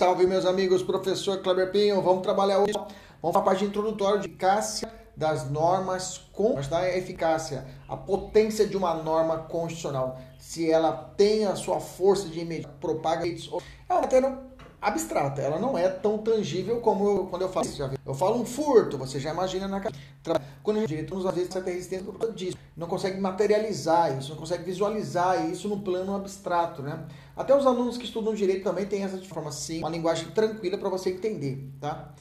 Salve 0.00 0.28
meus 0.28 0.46
amigos, 0.46 0.80
professor 0.80 1.42
Kleber 1.42 1.72
Pinho. 1.72 2.00
Vamos 2.00 2.22
trabalhar 2.22 2.60
hoje. 2.60 2.72
Vamos 3.20 3.32
para 3.32 3.40
a 3.40 3.44
parte 3.44 3.64
introdutória 3.64 4.20
de 4.20 4.28
eficácia 4.28 4.88
das 5.16 5.50
normas 5.50 6.18
com 6.32 6.54
da 6.70 6.88
eficácia, 6.96 7.66
a 7.88 7.96
potência 7.96 8.64
de 8.64 8.76
uma 8.76 8.94
norma 8.94 9.38
constitucional, 9.38 10.16
se 10.38 10.70
ela 10.70 10.92
tem 10.92 11.44
a 11.44 11.56
sua 11.56 11.80
força 11.80 12.28
de 12.28 12.38
imediato, 12.38 12.76
propaga 12.80 13.26
é 13.88 13.92
uma 13.92 14.02
abstrata, 14.80 15.40
ela 15.40 15.58
não 15.58 15.76
é 15.76 15.88
tão 15.88 16.18
tangível 16.18 16.80
como 16.80 17.08
eu, 17.08 17.26
quando 17.26 17.42
eu 17.42 17.48
falo 17.48 17.66
isso. 17.66 17.90
Eu 18.04 18.14
falo 18.14 18.40
um 18.40 18.44
furto, 18.44 18.96
você 18.96 19.18
já 19.18 19.30
imagina 19.30 19.66
na 19.66 19.80
cabeça. 19.80 20.00
Quando 20.62 20.78
a 20.78 20.86
gente 20.86 21.12
às 21.12 21.34
vezes, 21.34 21.52
certa 21.52 21.70
resistência 21.70 22.04
por 22.04 22.18
causa 22.18 22.34
disso. 22.34 22.56
Não 22.76 22.86
consegue 22.86 23.20
materializar 23.20 24.16
isso, 24.16 24.30
não 24.30 24.36
consegue 24.36 24.62
visualizar 24.62 25.50
isso 25.50 25.68
no 25.68 25.80
plano 25.80 26.14
abstrato, 26.14 26.82
né? 26.82 27.06
Até 27.36 27.56
os 27.56 27.66
alunos 27.66 27.98
que 27.98 28.04
estudam 28.04 28.34
direito 28.34 28.64
também 28.64 28.86
têm 28.86 29.02
essa 29.02 29.18
forma 29.18 29.48
assim, 29.48 29.78
uma 29.78 29.88
linguagem 29.88 30.28
tranquila 30.30 30.78
para 30.78 30.88
você 30.88 31.10
entender, 31.10 31.68
tá? 31.80 32.12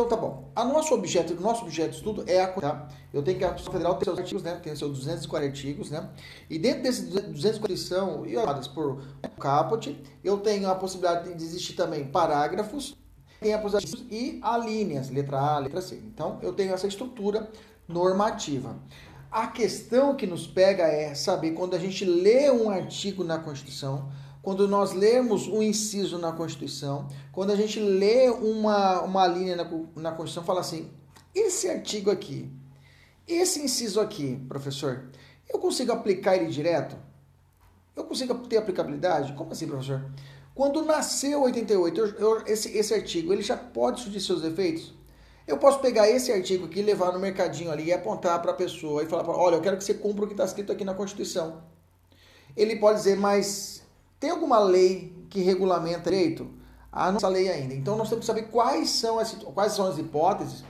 Então 0.00 0.08
tá 0.08 0.16
bom. 0.16 0.50
A 0.56 0.64
nosso 0.64 0.94
objeto, 0.94 1.38
nosso 1.38 1.62
objeto 1.62 1.90
de 1.90 1.96
estudo 1.96 2.24
é 2.26 2.40
a 2.40 2.48
tá? 2.48 2.88
Eu 3.12 3.22
tenho 3.22 3.36
que 3.36 3.44
a 3.44 3.48
Constituição 3.48 3.72
Federal 3.72 3.94
tem 3.96 4.04
seus 4.06 4.18
artigos, 4.18 4.42
né? 4.42 4.60
Tem 4.62 4.74
seus 4.74 4.98
240 4.98 5.46
artigos, 5.46 5.90
né? 5.90 6.08
E 6.48 6.58
dentro 6.58 6.82
desses 6.82 7.06
240 7.10 7.76
são 7.76 8.24
elaborados 8.24 8.66
por 8.66 9.02
caput, 9.38 10.02
eu 10.24 10.38
tenho 10.38 10.70
a 10.70 10.74
possibilidade 10.74 11.34
de 11.34 11.44
existir 11.44 11.74
também 11.74 12.06
parágrafos, 12.06 12.96
tem 13.40 13.52
a 13.52 13.58
possibilidade 13.58 14.06
e 14.10 14.40
alíneas, 14.42 15.10
letra 15.10 15.38
A, 15.38 15.58
letra 15.58 15.82
C. 15.82 15.96
Então 15.96 16.38
eu 16.40 16.54
tenho 16.54 16.72
essa 16.72 16.86
estrutura 16.86 17.50
normativa. 17.86 18.78
A 19.30 19.48
questão 19.48 20.16
que 20.16 20.26
nos 20.26 20.46
pega 20.46 20.84
é 20.84 21.14
saber 21.14 21.50
quando 21.50 21.74
a 21.74 21.78
gente 21.78 22.06
lê 22.06 22.50
um 22.50 22.70
artigo 22.70 23.22
na 23.22 23.38
Constituição, 23.38 24.10
quando 24.42 24.66
nós 24.66 24.92
lemos 24.92 25.46
um 25.46 25.62
inciso 25.62 26.18
na 26.18 26.32
Constituição, 26.32 27.08
quando 27.32 27.50
a 27.50 27.56
gente 27.56 27.78
lê 27.78 28.30
uma, 28.30 29.02
uma 29.02 29.26
linha 29.26 29.56
na, 29.56 29.64
na 29.96 30.12
Constituição, 30.12 30.44
fala 30.44 30.60
assim: 30.60 30.90
esse 31.34 31.68
artigo 31.68 32.10
aqui, 32.10 32.50
esse 33.26 33.60
inciso 33.60 34.00
aqui, 34.00 34.42
professor, 34.48 35.04
eu 35.48 35.58
consigo 35.58 35.92
aplicar 35.92 36.36
ele 36.36 36.46
direto? 36.46 36.96
Eu 37.94 38.04
consigo 38.04 38.34
ter 38.46 38.56
aplicabilidade? 38.56 39.34
Como 39.34 39.52
assim, 39.52 39.66
professor? 39.66 40.04
Quando 40.54 40.84
nasceu 40.84 41.42
88, 41.42 42.00
eu, 42.00 42.06
eu, 42.18 42.42
esse, 42.46 42.76
esse 42.76 42.94
artigo, 42.94 43.32
ele 43.32 43.42
já 43.42 43.56
pode 43.56 44.00
surgir 44.00 44.20
seus 44.20 44.42
efeitos? 44.42 44.94
Eu 45.46 45.58
posso 45.58 45.80
pegar 45.80 46.08
esse 46.08 46.32
artigo 46.32 46.66
aqui, 46.66 46.80
levar 46.80 47.12
no 47.12 47.18
mercadinho 47.18 47.70
ali 47.70 47.86
e 47.86 47.92
apontar 47.92 48.40
para 48.40 48.52
a 48.52 48.54
pessoa 48.54 49.02
e 49.02 49.06
falar: 49.06 49.28
olha, 49.28 49.56
eu 49.56 49.60
quero 49.60 49.76
que 49.76 49.84
você 49.84 49.94
cumpra 49.94 50.24
o 50.24 50.26
que 50.26 50.34
está 50.34 50.44
escrito 50.44 50.72
aqui 50.72 50.84
na 50.84 50.94
Constituição. 50.94 51.62
Ele 52.56 52.76
pode 52.76 52.98
dizer, 52.98 53.16
mas 53.16 53.82
tem 54.20 54.30
alguma 54.30 54.58
lei 54.58 55.26
que 55.28 55.40
regulamenta 55.40 56.10
direito? 56.10 56.48
Ah, 56.92 57.10
não 57.10 57.16
essa 57.16 57.28
lei 57.28 57.48
ainda. 57.48 57.74
Então 57.74 57.96
nós 57.96 58.08
temos 58.08 58.22
que 58.22 58.26
saber 58.26 58.42
quais 58.48 58.90
são 58.90 59.18
as, 59.18 59.32
quais 59.32 59.72
são 59.72 59.86
as 59.86 59.98
hipóteses 59.98 60.62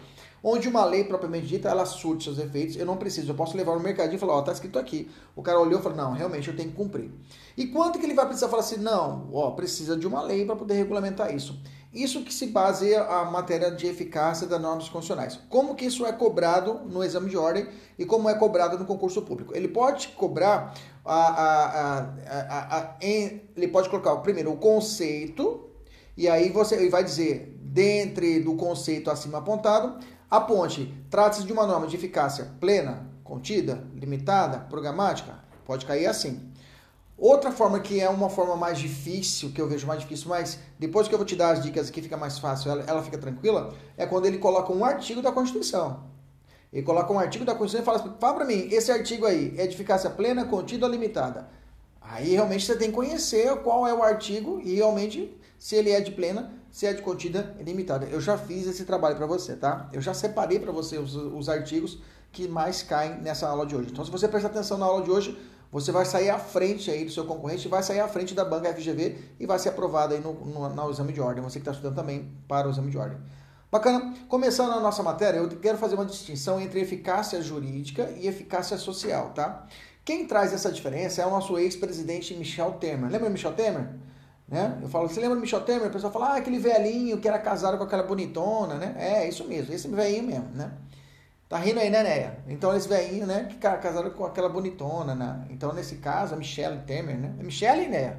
onde 0.43 0.69
uma 0.69 0.85
lei 0.85 1.05
propriamente 1.05 1.47
dita 1.47 1.69
ela 1.69 1.85
surte 1.85 2.25
seus 2.25 2.39
efeitos. 2.39 2.77
Eu 2.77 2.87
não 2.87 2.97
preciso, 2.97 3.31
eu 3.31 3.35
posso 3.35 3.57
levar 3.57 3.75
no 3.75 3.81
mercadinho 3.81 4.17
e 4.17 4.19
falar, 4.19 4.35
ó, 4.35 4.43
tá 4.43 4.53
escrito 4.53 4.79
aqui. 4.79 5.11
O 5.37 5.43
cara 5.43 5.61
olhou 5.61 5.79
e 5.79 5.83
falou, 5.83 5.99
não, 5.99 6.13
realmente 6.13 6.49
eu 6.49 6.57
tenho 6.57 6.71
que 6.71 6.77
cumprir. 6.77 7.11
E 7.57 7.67
quanto 7.67 7.99
que 7.99 8.07
ele 8.07 8.15
vai 8.15 8.27
precisar 8.27 8.49
falar 8.49 8.63
assim, 8.63 8.79
não, 8.79 9.29
ó, 9.33 9.51
precisa 9.51 9.97
de 9.97 10.07
uma 10.07 10.23
lei 10.23 10.45
para 10.45 10.57
poder 10.57 10.75
regulamentar 10.75 11.35
isso. 11.35 11.61
Isso 11.93 12.23
que 12.23 12.33
se 12.33 12.47
baseia 12.47 13.03
a 13.03 13.25
matéria 13.25 13.69
de 13.71 13.87
eficácia 13.87 14.47
das 14.47 14.61
normas 14.61 14.89
constitucionais. 14.89 15.41
Como 15.49 15.75
que 15.75 15.85
isso 15.85 16.07
é 16.07 16.13
cobrado 16.13 16.75
no 16.87 17.03
exame 17.03 17.29
de 17.29 17.37
ordem 17.37 17.67
e 17.99 18.07
como 18.07 18.29
é 18.29 18.35
cobrado 18.35 18.79
no 18.79 18.85
concurso 18.85 19.21
público? 19.23 19.57
Ele 19.57 19.67
pode 19.67 20.09
cobrar 20.09 20.73
a, 21.15 21.99
a, 22.29 22.79
a, 22.79 22.97
em, 23.01 23.43
ele 23.57 23.69
pode 23.69 23.89
colocar 23.89 24.17
primeiro 24.17 24.53
o 24.53 24.57
conceito 24.57 25.69
e 26.17 26.29
aí 26.29 26.51
você 26.51 26.77
ele 26.77 26.89
vai 26.89 27.03
dizer 27.03 27.57
dentre 27.61 28.41
do 28.41 28.55
conceito 28.55 29.11
acima 29.11 29.39
apontado 29.39 29.99
a 30.31 30.41
ponte 30.41 30.95
trata-se 31.11 31.45
de 31.45 31.53
uma 31.53 31.67
norma 31.67 31.89
de 31.89 31.97
eficácia 31.97 32.53
plena, 32.61 33.11
contida, 33.25 33.83
limitada, 33.95 34.59
programática, 34.59 35.35
pode 35.65 35.85
cair 35.85 36.07
assim. 36.07 36.49
Outra 37.19 37.51
forma 37.51 37.81
que 37.81 38.01
é 38.01 38.09
uma 38.09 38.31
forma 38.31 38.57
mais 38.57 38.79
difícil, 38.79 39.53
que 39.53 39.61
eu 39.61 39.69
vejo 39.69 39.87
mais 39.87 40.01
difícil, 40.01 40.29
mas 40.29 40.59
depois 40.79 41.09
que 41.09 41.15
eu 41.15 41.19
vou 41.19 41.27
te 41.27 41.37
dar 41.37 41.51
as 41.51 41.63
dicas 41.63 41.89
aqui 41.89 42.01
fica 42.01 42.17
mais 42.17 42.39
fácil, 42.39 42.71
ela, 42.71 42.85
ela 42.87 43.03
fica 43.03 43.19
tranquila, 43.19 43.75
é 43.97 44.07
quando 44.07 44.27
ele 44.27 44.39
coloca 44.39 44.73
um 44.73 44.85
artigo 44.85 45.21
da 45.21 45.33
Constituição. 45.33 46.05
Ele 46.73 46.83
coloca 46.83 47.13
um 47.13 47.19
artigo 47.19 47.45
da 47.45 47.55
Constituição 47.55 47.83
e 47.83 47.85
fala, 47.85 47.99
assim, 47.99 48.21
fala 48.21 48.35
para 48.35 48.45
mim, 48.45 48.69
esse 48.71 48.93
artigo 48.93 49.27
aí 49.27 49.55
é 49.59 49.67
de 49.67 49.75
eficácia 49.75 50.09
plena, 50.09 50.45
contida 50.45 50.87
ou 50.87 50.93
limitada? 50.93 51.49
Aí 52.01 52.33
realmente 52.33 52.65
você 52.65 52.77
tem 52.77 52.91
que 52.91 52.97
conhecer 52.97 53.55
qual 53.59 53.87
é 53.87 53.95
o 53.95 54.03
artigo 54.03 54.61
e 54.63 54.75
realmente 54.77 55.37
se 55.59 55.77
ele 55.77 55.91
é 55.91 56.01
de 56.01 56.11
plena, 56.13 56.53
se 56.71 56.87
é 56.87 56.93
de 56.93 57.03
contida 57.03 57.55
limitada. 57.61 58.07
Eu 58.07 58.21
já 58.21 58.39
fiz 58.39 58.67
esse 58.67 58.85
trabalho 58.85 59.17
para 59.17 59.27
você, 59.27 59.55
tá? 59.55 59.89
Eu 59.93 60.01
já 60.01 60.15
separei 60.15 60.59
para 60.59 60.73
você 60.73 60.97
os, 60.97 61.15
os 61.15 61.49
artigos 61.49 61.99
que 62.33 62.49
mais 62.49 62.83
caem 62.83 63.21
nessa 63.21 63.49
aula 63.49 63.67
de 63.67 63.77
hoje. 63.77 63.91
Então, 63.91 64.05
se 64.05 64.11
você 64.11 64.29
prestar 64.29 64.49
atenção 64.49 64.79
na 64.79 64.87
aula 64.87 65.03
de 65.03 65.11
hoje, 65.11 65.39
você 65.71 65.93
vai 65.93 66.05
sair 66.05 66.31
à 66.31 66.39
frente 66.39 66.91
aí 66.91 67.05
do 67.05 67.11
seu 67.11 67.25
concorrente, 67.25 67.69
vai 67.69 67.83
sair 67.83 68.01
à 68.01 68.09
frente 68.09 68.35
da 68.35 68.45
banca 68.45 68.73
FGV 68.73 69.19
e 69.39 69.47
vai 69.47 69.59
ser 69.59 69.69
aprovado 69.69 70.15
aí 70.15 70.21
no, 70.21 70.33
no, 70.33 70.69
no 70.69 70.91
exame 70.91 71.13
de 71.13 71.21
ordem. 71.21 71.43
Você 71.43 71.59
que 71.59 71.63
está 71.63 71.73
estudando 71.73 71.95
também 71.95 72.33
para 72.49 72.67
o 72.67 72.71
exame 72.71 72.91
de 72.91 72.99
ordem. 72.99 73.19
Bacana. 73.71 74.15
Começando 74.29 74.73
a 74.73 74.81
nossa 74.81 75.01
matéria, 75.01 75.39
eu 75.39 75.49
quero 75.49 75.79
fazer 75.79 75.95
uma 75.95 76.05
distinção 76.05 76.61
entre 76.61 76.81
eficácia 76.81 77.41
jurídica 77.41 78.11
e 78.19 78.27
eficácia 78.27 78.77
social, 78.77 79.31
tá? 79.31 79.65
Quem 80.05 80.27
traz 80.27 80.53
essa 80.53 80.73
diferença 80.73 81.23
é 81.23 81.27
o 81.27 81.31
nosso 81.31 81.57
ex-presidente 81.57 82.35
Michel 82.35 82.73
Temer. 82.73 83.09
Lembra 83.09 83.31
Michel 83.31 83.53
Temer? 83.53 83.89
Né? 84.49 84.77
Eu 84.83 84.89
falo, 84.89 85.09
você 85.09 85.21
lembra 85.21 85.37
do 85.37 85.41
Michel 85.41 85.61
Temer? 85.61 85.87
O 85.87 85.91
pessoal 85.93 86.13
fala, 86.13 86.31
ah, 86.31 86.37
aquele 86.39 86.59
velhinho 86.59 87.19
que 87.19 87.29
era 87.29 87.39
casado 87.39 87.79
com 87.79 87.85
aquela 87.85 88.03
bonitona, 88.03 88.75
né? 88.75 88.97
É, 88.99 89.29
isso 89.29 89.47
mesmo, 89.47 89.73
esse 89.73 89.87
velhinho 89.87 90.25
mesmo, 90.25 90.49
né? 90.53 90.73
Tá 91.49 91.57
rindo 91.59 91.79
aí, 91.79 91.91
né, 91.91 92.03
Néia? 92.03 92.39
Então, 92.49 92.77
esse 92.77 92.89
velhinho, 92.89 93.27
né, 93.27 93.47
que 93.49 93.57
casaram 93.57 94.11
com 94.11 94.25
aquela 94.25 94.49
bonitona, 94.49 95.15
né? 95.15 95.47
Então, 95.49 95.73
nesse 95.73 95.97
caso, 95.97 96.35
a 96.35 96.37
Michelle 96.37 96.81
Temer, 96.81 97.17
né? 97.17 97.35
É 97.39 97.43
Michelle, 97.45 97.87
né? 97.87 98.17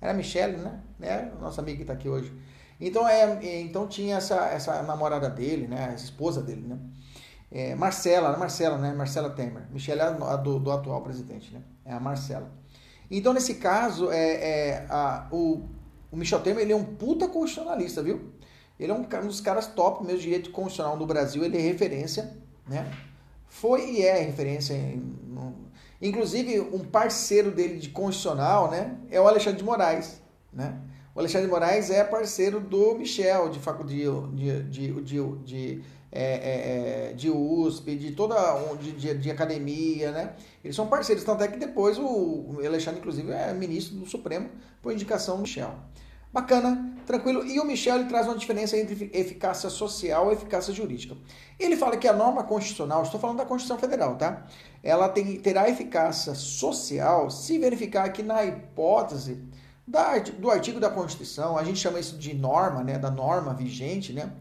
Era 0.00 0.14
Michelle, 0.14 0.56
né? 0.56 0.80
né? 0.98 1.32
Nossa 1.38 1.60
amiga 1.60 1.78
que 1.78 1.84
tá 1.84 1.92
aqui 1.92 2.08
hoje. 2.08 2.32
Então, 2.80 3.08
é, 3.08 3.60
então 3.60 3.86
tinha 3.86 4.16
essa, 4.16 4.46
essa 4.46 4.82
namorada 4.82 5.30
dele, 5.30 5.66
né? 5.66 5.92
Essa 5.94 6.04
esposa 6.04 6.42
dele, 6.42 6.66
né? 6.66 6.78
É, 7.50 7.74
Marcela, 7.74 8.36
Marcela, 8.36 8.76
né? 8.76 8.92
Marcela 8.92 9.30
Temer. 9.30 9.62
Michelle 9.70 10.00
é 10.00 10.04
a 10.04 10.36
do, 10.36 10.58
do 10.58 10.70
atual 10.70 11.00
presidente, 11.02 11.52
né? 11.52 11.62
É 11.84 11.92
a 11.92 12.00
Marcela. 12.00 12.50
Então, 13.10 13.32
nesse 13.32 13.54
caso, 13.54 14.10
é, 14.10 14.18
é 14.18 14.86
a, 14.90 15.28
o, 15.30 15.62
o 16.10 16.16
Michel 16.16 16.40
Temer, 16.40 16.62
ele 16.62 16.72
é 16.72 16.76
um 16.76 16.84
puta 16.84 17.28
constitucionalista, 17.28 18.02
viu? 18.02 18.32
Ele 18.78 18.92
é 18.92 18.94
um, 18.94 19.00
um 19.00 19.26
dos 19.26 19.40
caras 19.40 19.66
top 19.68 20.04
mesmo 20.04 20.20
direito 20.20 20.50
constitucional 20.50 20.96
no 20.96 21.06
Brasil, 21.06 21.44
ele 21.44 21.56
é 21.56 21.60
referência 21.60 22.36
né? 22.66 22.90
Foi 23.48 23.90
e 23.90 24.02
é 24.02 24.20
referência. 24.22 24.74
Em, 24.74 24.96
no, 25.28 25.54
inclusive, 26.02 26.60
um 26.60 26.84
parceiro 26.84 27.50
dele 27.50 27.78
de 27.78 27.90
constitucional 27.90 28.70
né, 28.70 28.96
é 29.10 29.20
o 29.20 29.26
Alexandre 29.26 29.58
de 29.58 29.64
Moraes. 29.64 30.20
Né? 30.52 30.78
O 31.16 31.20
Alexandre 31.20 31.48
Moraes 31.48 31.90
é 31.90 32.04
parceiro 32.04 32.60
do 32.60 32.94
Michel, 32.94 33.48
de 33.48 33.58
de, 33.58 34.62
de, 34.64 35.00
de, 35.00 35.36
de, 35.46 35.82
é, 36.12 36.22
é, 36.22 37.08
é, 37.08 37.12
de 37.14 37.30
USP, 37.30 37.96
de 37.96 38.12
toda 38.12 38.36
de, 38.74 38.92
de, 38.92 39.14
de, 39.14 39.30
academia, 39.30 40.12
né? 40.12 40.34
Eles 40.62 40.76
são 40.76 40.86
parceiros, 40.88 41.24
tanto 41.24 41.42
é 41.42 41.48
que 41.48 41.56
depois 41.56 41.96
o 41.98 42.58
Alexandre, 42.62 43.00
inclusive, 43.00 43.32
é 43.32 43.50
ministro 43.54 43.96
do 43.96 44.04
Supremo 44.04 44.50
por 44.82 44.92
indicação 44.92 45.36
do 45.36 45.42
Michel. 45.42 45.74
Bacana, 46.30 46.94
tranquilo. 47.06 47.46
E 47.46 47.58
o 47.58 47.64
Michel 47.64 47.96
ele 47.96 48.10
traz 48.10 48.26
uma 48.26 48.36
diferença 48.36 48.76
entre 48.76 49.10
eficácia 49.14 49.70
social 49.70 50.30
e 50.30 50.34
eficácia 50.34 50.74
jurídica. 50.74 51.16
Ele 51.58 51.76
fala 51.76 51.96
que 51.96 52.06
a 52.06 52.12
norma 52.12 52.44
constitucional, 52.44 53.02
estou 53.02 53.18
falando 53.18 53.38
da 53.38 53.46
Constituição 53.46 53.78
Federal, 53.78 54.16
tá? 54.16 54.44
Ela 54.82 55.08
tem, 55.08 55.40
terá 55.40 55.66
eficácia 55.66 56.34
social 56.34 57.30
se 57.30 57.58
verificar 57.58 58.06
que 58.10 58.22
na 58.22 58.44
hipótese 58.44 59.42
da, 59.86 60.18
do 60.18 60.50
artigo 60.50 60.80
da 60.80 60.90
Constituição, 60.90 61.56
a 61.56 61.62
gente 61.62 61.78
chama 61.78 62.00
isso 62.00 62.18
de 62.18 62.34
norma, 62.34 62.82
né? 62.82 62.98
Da 62.98 63.10
norma 63.10 63.54
vigente, 63.54 64.12
né? 64.12 64.32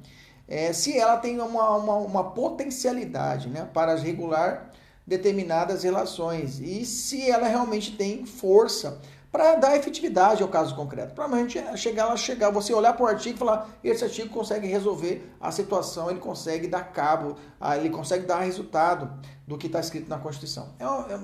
É, 0.48 0.74
se 0.74 0.98
ela 0.98 1.18
tem 1.18 1.40
uma, 1.40 1.76
uma, 1.76 1.96
uma 1.96 2.24
potencialidade 2.32 3.50
né, 3.50 3.68
para 3.74 3.96
regular 3.96 4.72
determinadas 5.06 5.84
relações 5.84 6.60
e 6.60 6.86
se 6.86 7.30
ela 7.30 7.48
realmente 7.48 7.96
tem 7.96 8.26
força 8.26 9.00
para 9.32 9.56
dar 9.56 9.76
efetividade 9.76 10.42
ao 10.42 10.50
caso 10.50 10.76
concreto. 10.76 11.14
Provavelmente 11.14 11.58
é 11.58 11.76
chegar 11.76 12.06
lá, 12.06 12.16
chegar, 12.16 12.52
você 12.52 12.74
olhar 12.74 12.94
para 12.94 13.04
o 13.04 13.08
artigo 13.08 13.36
e 13.36 13.40
falar, 13.40 13.70
esse 13.84 14.04
artigo 14.04 14.30
consegue 14.30 14.66
resolver 14.66 15.30
a 15.42 15.52
situação, 15.52 16.10
ele 16.10 16.20
consegue 16.20 16.68
dar 16.68 16.92
cabo, 16.94 17.36
ele 17.78 17.90
consegue 17.90 18.26
dar 18.26 18.40
resultado 18.40 19.12
do 19.46 19.58
que 19.58 19.68
está 19.68 19.80
escrito 19.80 20.08
na 20.08 20.18
Constituição. 20.18 20.70
É, 20.80 20.86
é, 20.86 21.20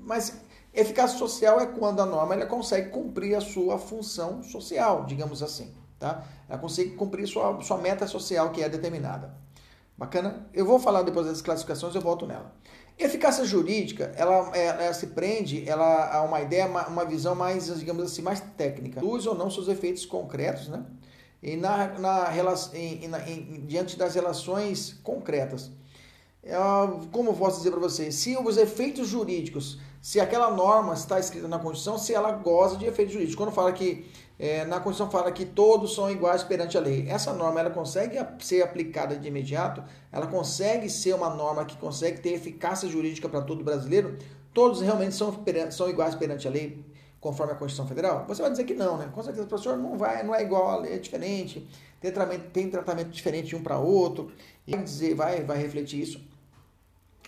mas 0.00 0.40
eficácia 0.72 1.18
social 1.18 1.60
é 1.60 1.66
quando 1.66 2.00
a 2.00 2.06
norma 2.06 2.34
ela 2.34 2.46
consegue 2.46 2.90
cumprir 2.90 3.34
a 3.34 3.40
sua 3.40 3.78
função 3.78 4.42
social, 4.42 5.04
digamos 5.04 5.42
assim. 5.42 5.74
Tá? 5.98 6.24
Ela 6.48 6.58
consegue 6.58 6.90
cumprir 6.90 7.26
sua, 7.26 7.60
sua 7.62 7.78
meta 7.78 8.06
social 8.06 8.50
que 8.50 8.62
é 8.62 8.68
determinada. 8.68 9.34
Bacana? 9.96 10.46
Eu 10.54 10.64
vou 10.64 10.78
falar 10.78 11.02
depois 11.02 11.26
das 11.26 11.42
classificações, 11.42 11.94
eu 11.94 12.00
volto 12.00 12.24
nela. 12.24 12.54
Eficácia 12.96 13.44
jurídica, 13.44 14.12
ela, 14.16 14.50
é, 14.56 14.66
ela, 14.66 14.92
se 14.92 15.08
prende 15.08 15.68
ela, 15.68 16.12
a 16.12 16.22
uma 16.22 16.40
ideia, 16.40 16.66
uma 16.66 17.04
visão 17.04 17.34
mais, 17.34 17.66
digamos 17.78 18.04
assim, 18.04 18.22
mais 18.22 18.40
técnica. 18.56 19.00
Luz 19.00 19.26
ou 19.26 19.34
não 19.34 19.50
seus 19.50 19.68
efeitos 19.68 20.06
concretos, 20.06 20.68
né? 20.68 20.84
E 21.40 21.56
na, 21.56 21.98
na, 21.98 22.32
em, 22.74 23.04
em, 23.04 23.66
diante 23.66 23.96
das 23.96 24.14
relações 24.16 24.98
concretas. 25.02 25.70
Como 27.12 27.30
eu 27.30 27.34
posso 27.34 27.58
dizer 27.58 27.70
para 27.70 27.80
vocês? 27.80 28.14
Se 28.14 28.36
os 28.36 28.56
efeitos 28.56 29.06
jurídicos, 29.08 29.78
se 30.00 30.20
aquela 30.20 30.50
norma 30.50 30.94
está 30.94 31.18
escrita 31.18 31.48
na 31.48 31.58
Constituição, 31.58 31.98
se 31.98 32.14
ela 32.14 32.32
goza 32.32 32.76
de 32.76 32.86
efeitos 32.86 33.12
jurídicos. 33.12 33.36
Quando 33.36 33.52
fala 33.52 33.72
que 33.72 34.06
é, 34.38 34.64
na 34.64 34.78
Constituição 34.78 35.10
fala 35.10 35.32
que 35.32 35.44
todos 35.44 35.94
são 35.94 36.08
iguais 36.10 36.44
perante 36.44 36.78
a 36.78 36.80
lei. 36.80 37.08
Essa 37.08 37.32
norma 37.32 37.58
ela 37.58 37.70
consegue 37.70 38.16
ser 38.38 38.62
aplicada 38.62 39.16
de 39.16 39.26
imediato, 39.26 39.82
ela 40.12 40.28
consegue 40.28 40.88
ser 40.88 41.14
uma 41.14 41.28
norma 41.28 41.64
que 41.64 41.76
consegue 41.76 42.20
ter 42.20 42.34
eficácia 42.34 42.88
jurídica 42.88 43.28
para 43.28 43.42
todo 43.42 43.64
brasileiro. 43.64 44.16
Todos 44.54 44.80
realmente 44.80 45.14
são, 45.14 45.34
são 45.70 45.90
iguais 45.90 46.14
perante 46.14 46.46
a 46.46 46.50
lei, 46.50 46.84
conforme 47.20 47.52
a 47.52 47.56
Constituição 47.56 47.86
Federal? 47.86 48.24
Você 48.28 48.40
vai 48.40 48.50
dizer 48.50 48.64
que 48.64 48.74
não, 48.74 48.96
né? 48.96 49.10
Com 49.12 49.22
certeza, 49.22 49.46
professor 49.46 49.76
não 49.76 49.98
vai, 49.98 50.22
não 50.22 50.34
é 50.34 50.42
igual, 50.42 50.84
é 50.84 50.98
diferente, 50.98 51.68
tem 52.00 52.12
tratamento, 52.12 52.50
tem 52.50 52.70
tratamento 52.70 53.10
diferente 53.10 53.48
de 53.48 53.56
um 53.56 53.62
para 53.62 53.78
outro. 53.78 54.30
E 54.66 54.74
vai 54.74 54.84
dizer, 54.84 55.14
vai, 55.14 55.42
vai 55.42 55.58
refletir 55.58 56.00
isso. 56.00 56.27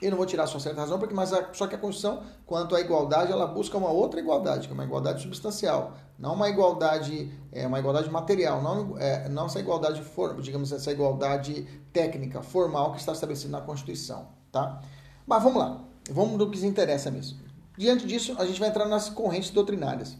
Eu 0.00 0.10
não 0.10 0.16
vou 0.16 0.24
tirar 0.24 0.46
sua 0.46 0.60
certa 0.60 0.80
razão, 0.80 0.98
porque 0.98 1.14
mas 1.14 1.32
a, 1.32 1.52
só 1.52 1.66
que 1.66 1.74
a 1.74 1.78
Constituição, 1.78 2.22
quanto 2.46 2.74
à 2.74 2.80
igualdade, 2.80 3.30
ela 3.30 3.46
busca 3.46 3.76
uma 3.76 3.90
outra 3.90 4.18
igualdade, 4.18 4.66
que 4.66 4.72
é 4.72 4.74
uma 4.74 4.84
igualdade 4.84 5.22
substancial, 5.22 5.92
não 6.18 6.34
uma 6.34 6.48
igualdade, 6.48 7.30
é, 7.52 7.66
uma 7.66 7.78
igualdade 7.78 8.10
material, 8.10 8.62
não, 8.62 8.96
é, 8.98 9.28
não 9.28 9.46
essa 9.46 9.60
igualdade, 9.60 10.02
for, 10.02 10.40
digamos, 10.40 10.72
essa 10.72 10.90
igualdade 10.90 11.66
técnica, 11.92 12.42
formal 12.42 12.92
que 12.92 13.00
está 13.00 13.12
estabelecida 13.12 13.50
na 13.50 13.60
Constituição, 13.60 14.28
tá? 14.50 14.80
Mas 15.26 15.42
vamos 15.42 15.58
lá, 15.58 15.80
vamos 16.10 16.38
do 16.38 16.50
que 16.50 16.58
se 16.58 16.66
interessa 16.66 17.10
mesmo. 17.10 17.38
Diante 17.76 18.06
disso, 18.06 18.34
a 18.38 18.46
gente 18.46 18.58
vai 18.58 18.70
entrar 18.70 18.86
nas 18.86 19.10
correntes 19.10 19.50
doutrinárias. 19.50 20.16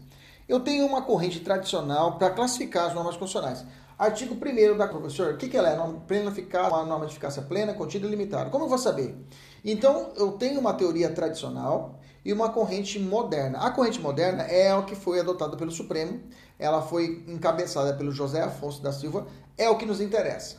Eu 0.47 0.59
tenho 0.59 0.85
uma 0.85 1.01
corrente 1.01 1.39
tradicional 1.39 2.17
para 2.17 2.29
classificar 2.29 2.87
as 2.87 2.93
normas 2.93 3.15
constitucionais. 3.17 3.65
Artigo 3.97 4.33
1 4.35 4.77
da 4.77 4.87
professor, 4.87 5.35
o 5.35 5.37
que, 5.37 5.47
que 5.47 5.55
ela 5.55 5.69
é? 5.69 5.77
Plena 6.07 6.31
eficácia, 6.31 6.69
uma 6.69 6.83
norma 6.83 7.05
de 7.05 7.11
eficácia 7.11 7.41
plena, 7.43 7.73
contida 7.73 8.07
e 8.07 8.09
limitada. 8.09 8.49
Como 8.49 8.65
eu 8.65 8.67
vou 8.67 8.77
saber? 8.79 9.15
Então, 9.63 10.11
eu 10.15 10.31
tenho 10.33 10.59
uma 10.59 10.73
teoria 10.73 11.09
tradicional 11.09 11.99
e 12.25 12.33
uma 12.33 12.49
corrente 12.49 12.99
moderna. 12.99 13.59
A 13.59 13.71
corrente 13.71 13.99
moderna 13.99 14.43
é 14.43 14.73
o 14.75 14.85
que 14.85 14.95
foi 14.95 15.19
adotada 15.19 15.55
pelo 15.55 15.71
Supremo, 15.71 16.21
ela 16.57 16.81
foi 16.81 17.23
encabeçada 17.27 17.93
pelo 17.93 18.11
José 18.11 18.41
Afonso 18.41 18.81
da 18.81 18.91
Silva, 18.91 19.27
é 19.57 19.69
o 19.69 19.77
que 19.77 19.85
nos 19.85 20.01
interessa. 20.01 20.57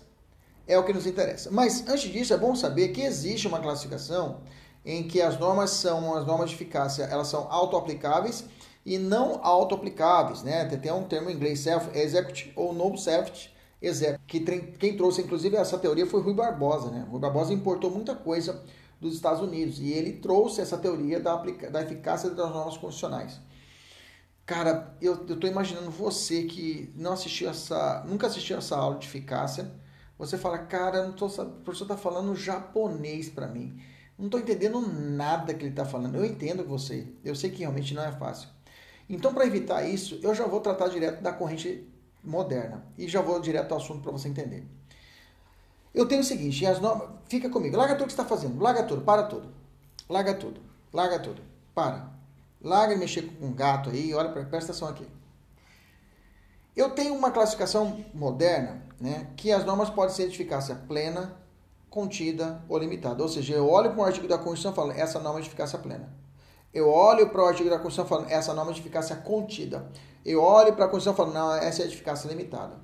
É 0.66 0.78
o 0.78 0.84
que 0.84 0.93
nos 0.93 1.06
interessa. 1.06 1.50
Mas 1.50 1.87
antes 1.88 2.10
disso, 2.10 2.32
é 2.32 2.37
bom 2.37 2.54
saber 2.54 2.88
que 2.88 3.02
existe 3.02 3.49
uma 3.49 3.60
classificação 3.60 4.40
em 4.84 5.02
que 5.05 5.20
as 5.20 5.38
normas 5.38 5.70
são 5.70 6.14
as 6.14 6.26
normas 6.26 6.50
de 6.50 6.56
eficácia, 6.56 7.05
elas 7.05 7.28
são 7.28 7.46
auto-aplicáveis 7.50 8.44
e 8.84 8.98
não 8.98 9.40
auto-aplicáveis, 9.43 10.43
né? 10.43 10.64
Tem 10.64 10.93
um 10.93 11.05
termo 11.05 11.31
em 11.31 11.34
inglês 11.34 11.60
self-executive 11.60 12.52
ou 12.56 12.72
no 12.72 12.96
self-executive, 12.96 14.19
que 14.26 14.40
quem 14.78 14.96
trouxe 14.96 15.22
inclusive 15.22 15.56
essa 15.56 15.78
teoria 15.78 16.06
foi 16.06 16.20
Rui 16.20 16.34
Barbosa, 16.34 16.90
né? 16.90 17.06
Rui 17.08 17.20
Barbosa 17.20 17.52
importou 17.52 17.90
muita 17.90 18.14
coisa 18.14 18.60
dos 19.02 19.16
Estados 19.16 19.43
Unidos. 19.43 19.81
E 19.81 19.93
ele 19.93 20.12
trouxe 20.14 20.60
essa 20.60 20.78
teoria 20.78 21.19
da, 21.19 21.37
da 21.37 21.82
eficácia 21.82 22.31
das 22.31 22.50
normas 22.50 22.76
constitucionais. 22.76 23.40
Cara, 24.46 24.96
eu, 25.00 25.14
estou 25.14 25.50
imaginando 25.50 25.90
você 25.90 26.44
que 26.44 26.93
não 26.96 27.12
assistiu 27.12 27.50
essa, 27.50 28.04
nunca 28.06 28.28
assistiu 28.28 28.56
essa 28.56 28.76
aula 28.76 28.99
de 28.99 29.06
eficácia. 29.06 29.70
Você 30.19 30.38
fala, 30.38 30.58
cara, 30.58 31.04
não 31.04 31.12
tô, 31.12 31.26
o 31.26 31.50
professor 31.64 31.84
está 31.84 31.96
falando 31.96 32.34
japonês 32.37 33.28
para 33.28 33.49
mim. 33.49 33.76
Não 34.16 34.26
estou 34.26 34.38
entendendo 34.38 34.81
nada 34.81 35.52
que 35.52 35.64
ele 35.64 35.70
está 35.70 35.84
falando. 35.84 36.14
Eu 36.14 36.25
entendo 36.25 36.64
você. 36.64 37.08
Eu 37.25 37.34
sei 37.34 37.50
que 37.50 37.60
realmente 37.60 37.94
não 37.94 38.05
é 38.05 38.12
fácil. 38.12 38.48
Então, 39.08 39.34
para 39.34 39.46
evitar 39.46 39.82
isso, 39.82 40.20
eu 40.22 40.34
já 40.34 40.46
vou 40.46 40.60
tratar 40.60 40.88
direto 40.88 41.22
da 41.22 41.32
corrente 41.32 41.88
moderna. 42.22 42.87
E 42.96 43.08
já 43.08 43.20
vou 43.20 43.40
direto 43.40 43.72
ao 43.72 43.78
assunto 43.78 44.00
para 44.00 44.12
você 44.12 44.28
entender. 44.28 44.64
Eu 45.94 46.06
tenho 46.06 46.22
o 46.22 46.24
seguinte, 46.24 46.64
as 46.64 46.80
normas, 46.80 47.08
fica 47.28 47.50
comigo, 47.50 47.76
larga 47.76 47.94
tudo 47.94 48.06
que 48.06 48.12
está 48.12 48.24
fazendo, 48.24 48.60
larga 48.62 48.82
tudo, 48.82 49.02
para 49.02 49.24
tudo, 49.24 49.48
larga 50.08 50.34
tudo, 50.34 50.60
larga 50.92 51.18
tudo, 51.18 51.42
para, 51.74 52.08
larga 52.60 52.94
de 52.94 53.00
mexer 53.00 53.22
com 53.22 53.46
um 53.46 53.52
gato 53.52 53.90
aí, 53.90 54.14
olha, 54.14 54.30
presta 54.30 54.72
atenção 54.72 54.88
aqui. 54.88 55.06
Eu 56.74 56.90
tenho 56.90 57.14
uma 57.14 57.30
classificação 57.30 58.02
moderna, 58.14 58.82
né, 58.98 59.28
que 59.36 59.52
as 59.52 59.64
normas 59.64 59.90
podem 59.90 60.14
ser 60.14 60.28
eficácia 60.28 60.74
plena, 60.74 61.36
contida 61.90 62.62
ou 62.66 62.78
limitada. 62.78 63.22
Ou 63.22 63.28
seja, 63.28 63.54
eu 63.54 63.68
olho 63.68 63.90
para 63.90 64.00
um 64.00 64.04
artigo 64.04 64.26
da 64.26 64.38
Constituição 64.38 64.72
e 64.72 64.74
falo, 64.74 64.92
essa 64.92 65.20
norma 65.20 65.38
é 65.38 65.42
de 65.42 65.48
eficácia 65.48 65.78
plena. 65.78 66.08
Eu 66.72 66.88
olho 66.88 67.28
para 67.28 67.42
o 67.42 67.44
artigo 67.44 67.68
da 67.68 67.78
Constituição 67.78 68.06
e 68.06 68.08
falo, 68.08 68.34
essa 68.34 68.54
norma 68.54 68.70
é 68.70 68.74
de 68.74 68.80
eficácia 68.80 69.14
contida. 69.16 69.86
Eu 70.24 70.42
olho 70.42 70.72
para 70.74 70.86
a 70.86 70.88
Constituição 70.88 71.12
e 71.12 71.16
falo, 71.16 71.32
não, 71.34 71.54
essa 71.54 71.82
é 71.82 71.86
de 71.86 71.92
eficácia 71.92 72.26
limitada. 72.28 72.80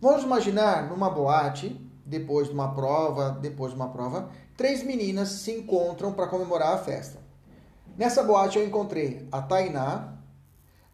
Vamos 0.00 0.24
imaginar 0.24 0.88
numa 0.88 1.10
boate 1.10 1.78
depois 2.10 2.48
de 2.48 2.54
uma 2.54 2.74
prova, 2.74 3.30
depois 3.40 3.72
de 3.72 3.76
uma 3.76 3.88
prova, 3.88 4.28
três 4.56 4.82
meninas 4.82 5.28
se 5.28 5.52
encontram 5.52 6.12
para 6.12 6.26
comemorar 6.26 6.74
a 6.74 6.78
festa. 6.78 7.20
Nessa 7.96 8.22
boate 8.22 8.58
eu 8.58 8.66
encontrei 8.66 9.26
a 9.30 9.40
Tainá, 9.40 10.16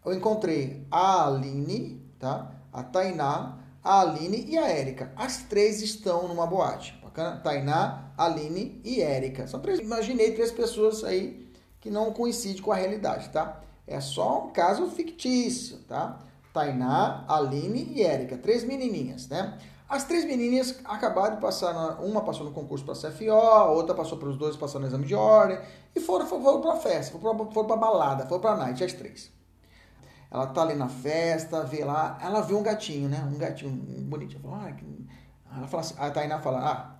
eu 0.05 0.13
encontrei 0.13 0.85
a 0.91 1.25
Aline, 1.25 2.01
tá? 2.19 2.51
A 2.71 2.83
Tainá, 2.83 3.57
a 3.83 4.01
Aline 4.01 4.45
e 4.47 4.57
a 4.57 4.67
Érica. 4.69 5.11
As 5.15 5.43
três 5.43 5.81
estão 5.81 6.27
numa 6.27 6.45
boate. 6.45 6.97
Bacana? 7.03 7.37
Tainá, 7.37 8.11
Aline 8.17 8.79
e 8.83 9.01
Érica. 9.01 9.47
São 9.47 9.59
três, 9.59 9.79
imaginei 9.79 10.33
três 10.33 10.51
pessoas 10.51 11.03
aí 11.03 11.51
que 11.79 11.89
não 11.89 12.13
coincidem 12.13 12.61
com 12.61 12.71
a 12.71 12.75
realidade, 12.75 13.29
tá? 13.29 13.61
É 13.85 13.99
só 13.99 14.45
um 14.45 14.49
caso 14.51 14.87
fictício, 14.87 15.79
tá? 15.87 16.19
Tainá, 16.53 17.23
Aline 17.27 17.93
e 17.95 18.03
Érica, 18.03 18.37
três 18.37 18.63
menininhas, 18.63 19.27
né? 19.27 19.57
As 19.89 20.03
três 20.03 20.25
menininhas 20.25 20.79
acabaram 20.83 21.35
de 21.35 21.41
passar, 21.41 21.73
uma 22.01 22.21
passou 22.21 22.45
no 22.45 22.51
concurso 22.51 22.83
para 22.83 22.93
CFO, 22.93 23.31
a 23.31 23.71
outra 23.71 23.95
passou 23.95 24.17
para 24.17 24.27
os 24.27 24.37
dois, 24.37 24.57
passando 24.57 24.81
no 24.81 24.87
exame 24.87 25.05
de 25.05 25.15
ordem, 25.15 25.59
e 25.95 25.99
foram, 26.01 26.27
foram 26.27 26.59
para 26.59 26.73
a 26.73 26.75
festa, 26.75 27.17
foram 27.17 27.47
para 27.47 27.73
a 27.73 27.77
balada, 27.77 28.25
foram 28.25 28.41
para 28.41 28.51
a 28.51 28.57
night, 28.57 28.83
as 28.83 28.91
três. 28.91 29.31
Ela 30.29 30.47
tá 30.47 30.61
ali 30.61 30.75
na 30.75 30.89
festa, 30.89 31.63
vê 31.63 31.85
lá, 31.85 32.17
ela 32.21 32.41
vê 32.41 32.53
um 32.53 32.61
gatinho, 32.61 33.07
né? 33.07 33.23
Um 33.33 33.37
gatinho 33.37 33.71
bonitinho. 33.71 34.41
Ela 34.43 34.51
fala, 34.51 34.75
ah, 35.49 35.57
ela 35.57 35.67
fala 35.67 35.81
assim, 35.81 35.95
a 35.97 36.11
Tainá 36.11 36.39
fala, 36.39 36.59
ah, 36.59 36.95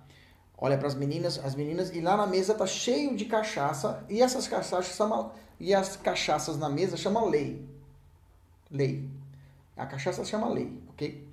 olha 0.56 0.78
para 0.78 0.88
as 0.88 0.94
meninas, 0.94 1.38
as 1.44 1.54
meninas, 1.54 1.90
e 1.94 2.00
lá 2.00 2.16
na 2.16 2.26
mesa 2.26 2.54
tá 2.54 2.66
cheio 2.66 3.14
de 3.14 3.26
cachaça, 3.26 4.02
e 4.08 4.22
essas 4.22 4.48
cachaças 4.48 4.96
chamam, 4.96 5.30
e 5.60 5.74
as 5.74 5.94
cachaças 5.94 6.56
na 6.56 6.70
mesa 6.70 6.96
chamam 6.96 7.28
lei. 7.28 7.68
Lei. 8.70 9.10
A 9.76 9.84
cachaça 9.84 10.24
chama 10.24 10.48
lei, 10.48 10.82
ok? 10.88 11.27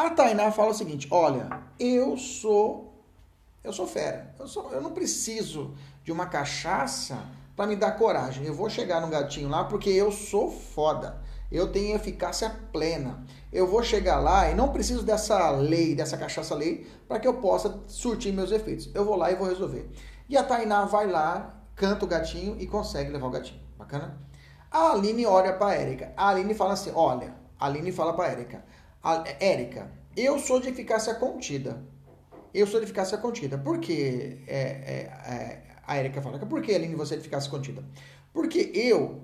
A 0.00 0.08
Tainá 0.08 0.50
fala 0.50 0.70
o 0.70 0.74
seguinte: 0.74 1.06
olha, 1.10 1.60
eu 1.78 2.16
sou. 2.16 3.04
Eu 3.62 3.70
sou 3.70 3.86
fera. 3.86 4.34
Eu, 4.38 4.48
sou, 4.48 4.72
eu 4.72 4.80
não 4.80 4.92
preciso 4.92 5.74
de 6.02 6.10
uma 6.10 6.24
cachaça 6.24 7.18
para 7.54 7.66
me 7.66 7.76
dar 7.76 7.92
coragem. 7.92 8.46
Eu 8.46 8.54
vou 8.54 8.70
chegar 8.70 9.02
no 9.02 9.08
gatinho 9.08 9.50
lá 9.50 9.64
porque 9.64 9.90
eu 9.90 10.10
sou 10.10 10.50
foda. 10.50 11.20
Eu 11.52 11.70
tenho 11.70 11.94
eficácia 11.94 12.48
plena. 12.72 13.22
Eu 13.52 13.66
vou 13.66 13.82
chegar 13.82 14.18
lá 14.20 14.50
e 14.50 14.54
não 14.54 14.70
preciso 14.70 15.02
dessa 15.02 15.50
lei, 15.50 15.94
dessa 15.94 16.16
cachaça 16.16 16.54
lei, 16.54 16.86
para 17.06 17.20
que 17.20 17.28
eu 17.28 17.34
possa 17.34 17.80
surtir 17.86 18.32
meus 18.32 18.50
efeitos. 18.52 18.88
Eu 18.94 19.04
vou 19.04 19.16
lá 19.16 19.30
e 19.30 19.34
vou 19.34 19.48
resolver. 19.48 19.86
E 20.30 20.36
a 20.38 20.42
Tainá 20.42 20.86
vai 20.86 21.08
lá, 21.08 21.60
canta 21.76 22.06
o 22.06 22.08
gatinho 22.08 22.56
e 22.58 22.66
consegue 22.66 23.10
levar 23.10 23.26
o 23.26 23.30
gatinho. 23.30 23.60
Bacana? 23.76 24.18
A 24.70 24.92
Aline 24.92 25.26
olha 25.26 25.52
para 25.52 25.72
a 25.72 25.74
Érica. 25.74 26.14
A 26.16 26.28
Aline 26.30 26.54
fala 26.54 26.72
assim: 26.72 26.90
olha, 26.94 27.34
A 27.58 27.66
Aline 27.66 27.92
fala 27.92 28.14
para 28.14 28.28
Érica. 28.28 28.64
Érica, 29.38 29.90
eu 30.16 30.38
sou 30.38 30.60
de 30.60 30.68
eficácia 30.68 31.14
contida. 31.14 31.82
Eu 32.52 32.66
sou 32.66 32.80
de 32.80 32.86
eficácia 32.86 33.16
contida. 33.16 33.56
Por 33.56 33.78
que 33.78 34.42
é, 34.46 34.58
é, 34.58 35.32
é, 35.32 35.62
a 35.86 35.96
Érica 35.96 36.20
fala? 36.20 36.38
Por 36.38 36.60
que, 36.60 36.74
Aline, 36.74 36.94
você 36.94 37.14
é 37.14 37.16
de 37.16 37.22
eficácia 37.22 37.50
contida? 37.50 37.84
Porque 38.32 38.70
eu 38.74 39.22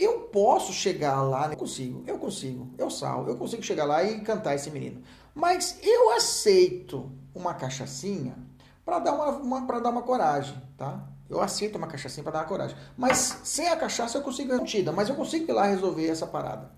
eu 0.00 0.20
posso 0.20 0.72
chegar 0.72 1.20
lá, 1.22 1.50
eu 1.50 1.56
consigo, 1.58 2.02
eu 2.06 2.18
consigo, 2.18 2.70
eu 2.78 2.88
salvo, 2.88 3.28
eu 3.28 3.36
consigo 3.36 3.62
chegar 3.62 3.84
lá 3.84 4.02
e 4.02 4.20
cantar 4.22 4.54
esse 4.54 4.70
menino. 4.70 5.02
Mas 5.34 5.78
eu 5.82 6.12
aceito 6.12 7.12
uma 7.34 7.52
cachaçinha 7.52 8.34
para 8.82 8.98
dar 8.98 9.12
uma, 9.12 9.28
uma 9.28 9.66
para 9.66 9.78
dar 9.78 9.90
uma 9.90 10.00
coragem, 10.00 10.56
tá? 10.78 11.06
Eu 11.28 11.40
aceito 11.40 11.76
uma 11.76 11.86
cachaçinha 11.86 12.24
para 12.24 12.32
dar 12.32 12.38
uma 12.40 12.46
coragem. 12.46 12.76
Mas 12.96 13.40
sem 13.44 13.68
a 13.68 13.76
cachaça 13.76 14.16
eu 14.16 14.22
consigo 14.22 14.56
contida, 14.56 14.90
mas 14.90 15.10
eu 15.10 15.14
consigo 15.14 15.50
ir 15.50 15.52
lá 15.52 15.66
resolver 15.66 16.08
essa 16.08 16.26
parada. 16.26 16.70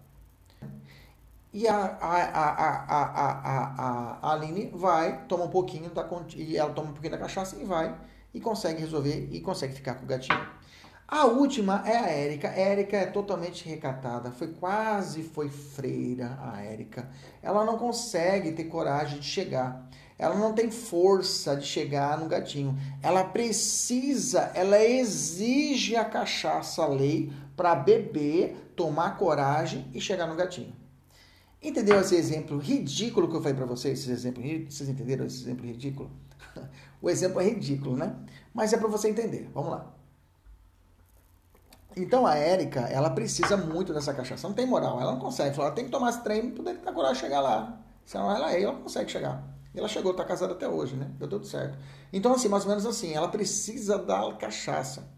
E 1.52 1.68
a, 1.68 1.76
a, 1.76 2.23
a, 2.23 2.49
a, 2.88 3.02
a, 3.44 4.18
a, 4.23 4.32
Aline 4.32 4.71
vai, 4.73 5.26
toma 5.26 5.44
um 5.44 5.50
pouquinho 5.50 5.90
da 5.90 6.09
e 6.35 6.56
ela 6.56 6.73
toma 6.73 6.88
um 6.88 6.92
pouquinho 6.92 7.12
da 7.12 7.18
cachaça 7.18 7.56
e 7.61 7.64
vai 7.64 7.94
e 8.32 8.40
consegue 8.40 8.80
resolver 8.80 9.28
e 9.30 9.38
consegue 9.40 9.75
ficar 9.75 9.97
com 9.97 10.04
o 10.04 10.09
gatinho. 10.09 10.40
A 11.06 11.26
última 11.26 11.82
é 11.87 11.94
a 11.94 12.09
Érica. 12.09 12.49
A 12.49 12.52
Érica 12.52 12.97
é 12.97 13.04
totalmente 13.04 13.68
recatada, 13.68 14.30
foi 14.30 14.49
quase 14.49 15.23
foi 15.23 15.50
freira 15.50 16.38
a 16.40 16.62
Érica. 16.62 17.11
Ela 17.42 17.66
não 17.66 17.76
consegue 17.76 18.52
ter 18.52 18.64
coragem 18.64 19.18
de 19.18 19.26
chegar. 19.26 19.90
Ela 20.18 20.37
não 20.37 20.54
tem 20.54 20.71
força 20.71 21.54
de 21.54 21.66
chegar 21.66 22.18
no 22.18 22.28
gatinho. 22.28 22.78
Ela 23.02 23.25
precisa, 23.25 24.52
ela 24.54 24.82
exige 24.82 25.97
a 25.97 26.04
cachaça 26.06 26.87
lei 26.87 27.30
para 27.54 27.75
beber, 27.75 28.73
tomar 28.75 29.18
coragem 29.18 29.87
e 29.92 30.00
chegar 30.00 30.26
no 30.26 30.35
gatinho. 30.35 30.81
Entendeu 31.62 32.00
esse 32.00 32.16
exemplo 32.16 32.59
ridículo 32.59 33.28
que 33.28 33.37
eu 33.37 33.40
falei 33.40 33.57
para 33.57 33.66
vocês? 33.66 34.00
Esse 34.00 34.11
exemplo, 34.11 34.42
vocês 34.69 34.88
entenderam 34.88 35.25
esse 35.26 35.42
exemplo 35.42 35.64
ridículo? 35.64 36.11
o 37.00 37.09
exemplo 37.09 37.40
é 37.40 37.45
ridículo, 37.45 37.97
né? 37.97 38.16
Mas 38.52 38.73
é 38.73 38.76
para 38.76 38.88
você 38.88 39.09
entender. 39.09 39.49
Vamos 39.54 39.71
lá. 39.71 39.95
Então 41.97 42.26
a 42.26 42.35
Érica, 42.35 42.81
ela 42.81 43.11
precisa 43.11 43.57
muito 43.57 43.95
dessa 43.95 44.12
cachaça. 44.12 44.49
Não 44.49 44.54
tem 44.54 44.66
moral, 44.66 45.00
ela 45.00 45.12
não 45.12 45.21
consegue. 45.21 45.59
Ela 45.61 45.71
tem 45.71 45.85
que 45.85 45.90
tomar 45.90 46.11
esse 46.11 46.25
trem 46.25 46.50
para 46.50 46.64
poder 46.64 46.92
coragem 46.92 47.21
chegar 47.21 47.40
lá. 47.40 47.81
Se 48.04 48.16
ela, 48.16 48.52
é, 48.52 48.61
ela 48.61 48.75
consegue 48.75 49.11
chegar. 49.11 49.52
Ela 49.75 49.88
chegou, 49.88 50.12
tá 50.12 50.25
casada 50.25 50.52
até 50.54 50.69
hoje, 50.69 50.97
né? 50.97 51.11
Deu 51.19 51.28
tudo 51.28 51.47
certo. 51.47 51.78
Então, 52.12 52.35
assim, 52.35 52.49
mais 52.49 52.64
ou 52.64 52.71
menos 52.71 52.85
assim, 52.85 53.12
ela 53.12 53.28
precisa 53.28 53.99
da 53.99 54.33
cachaça. 54.35 55.09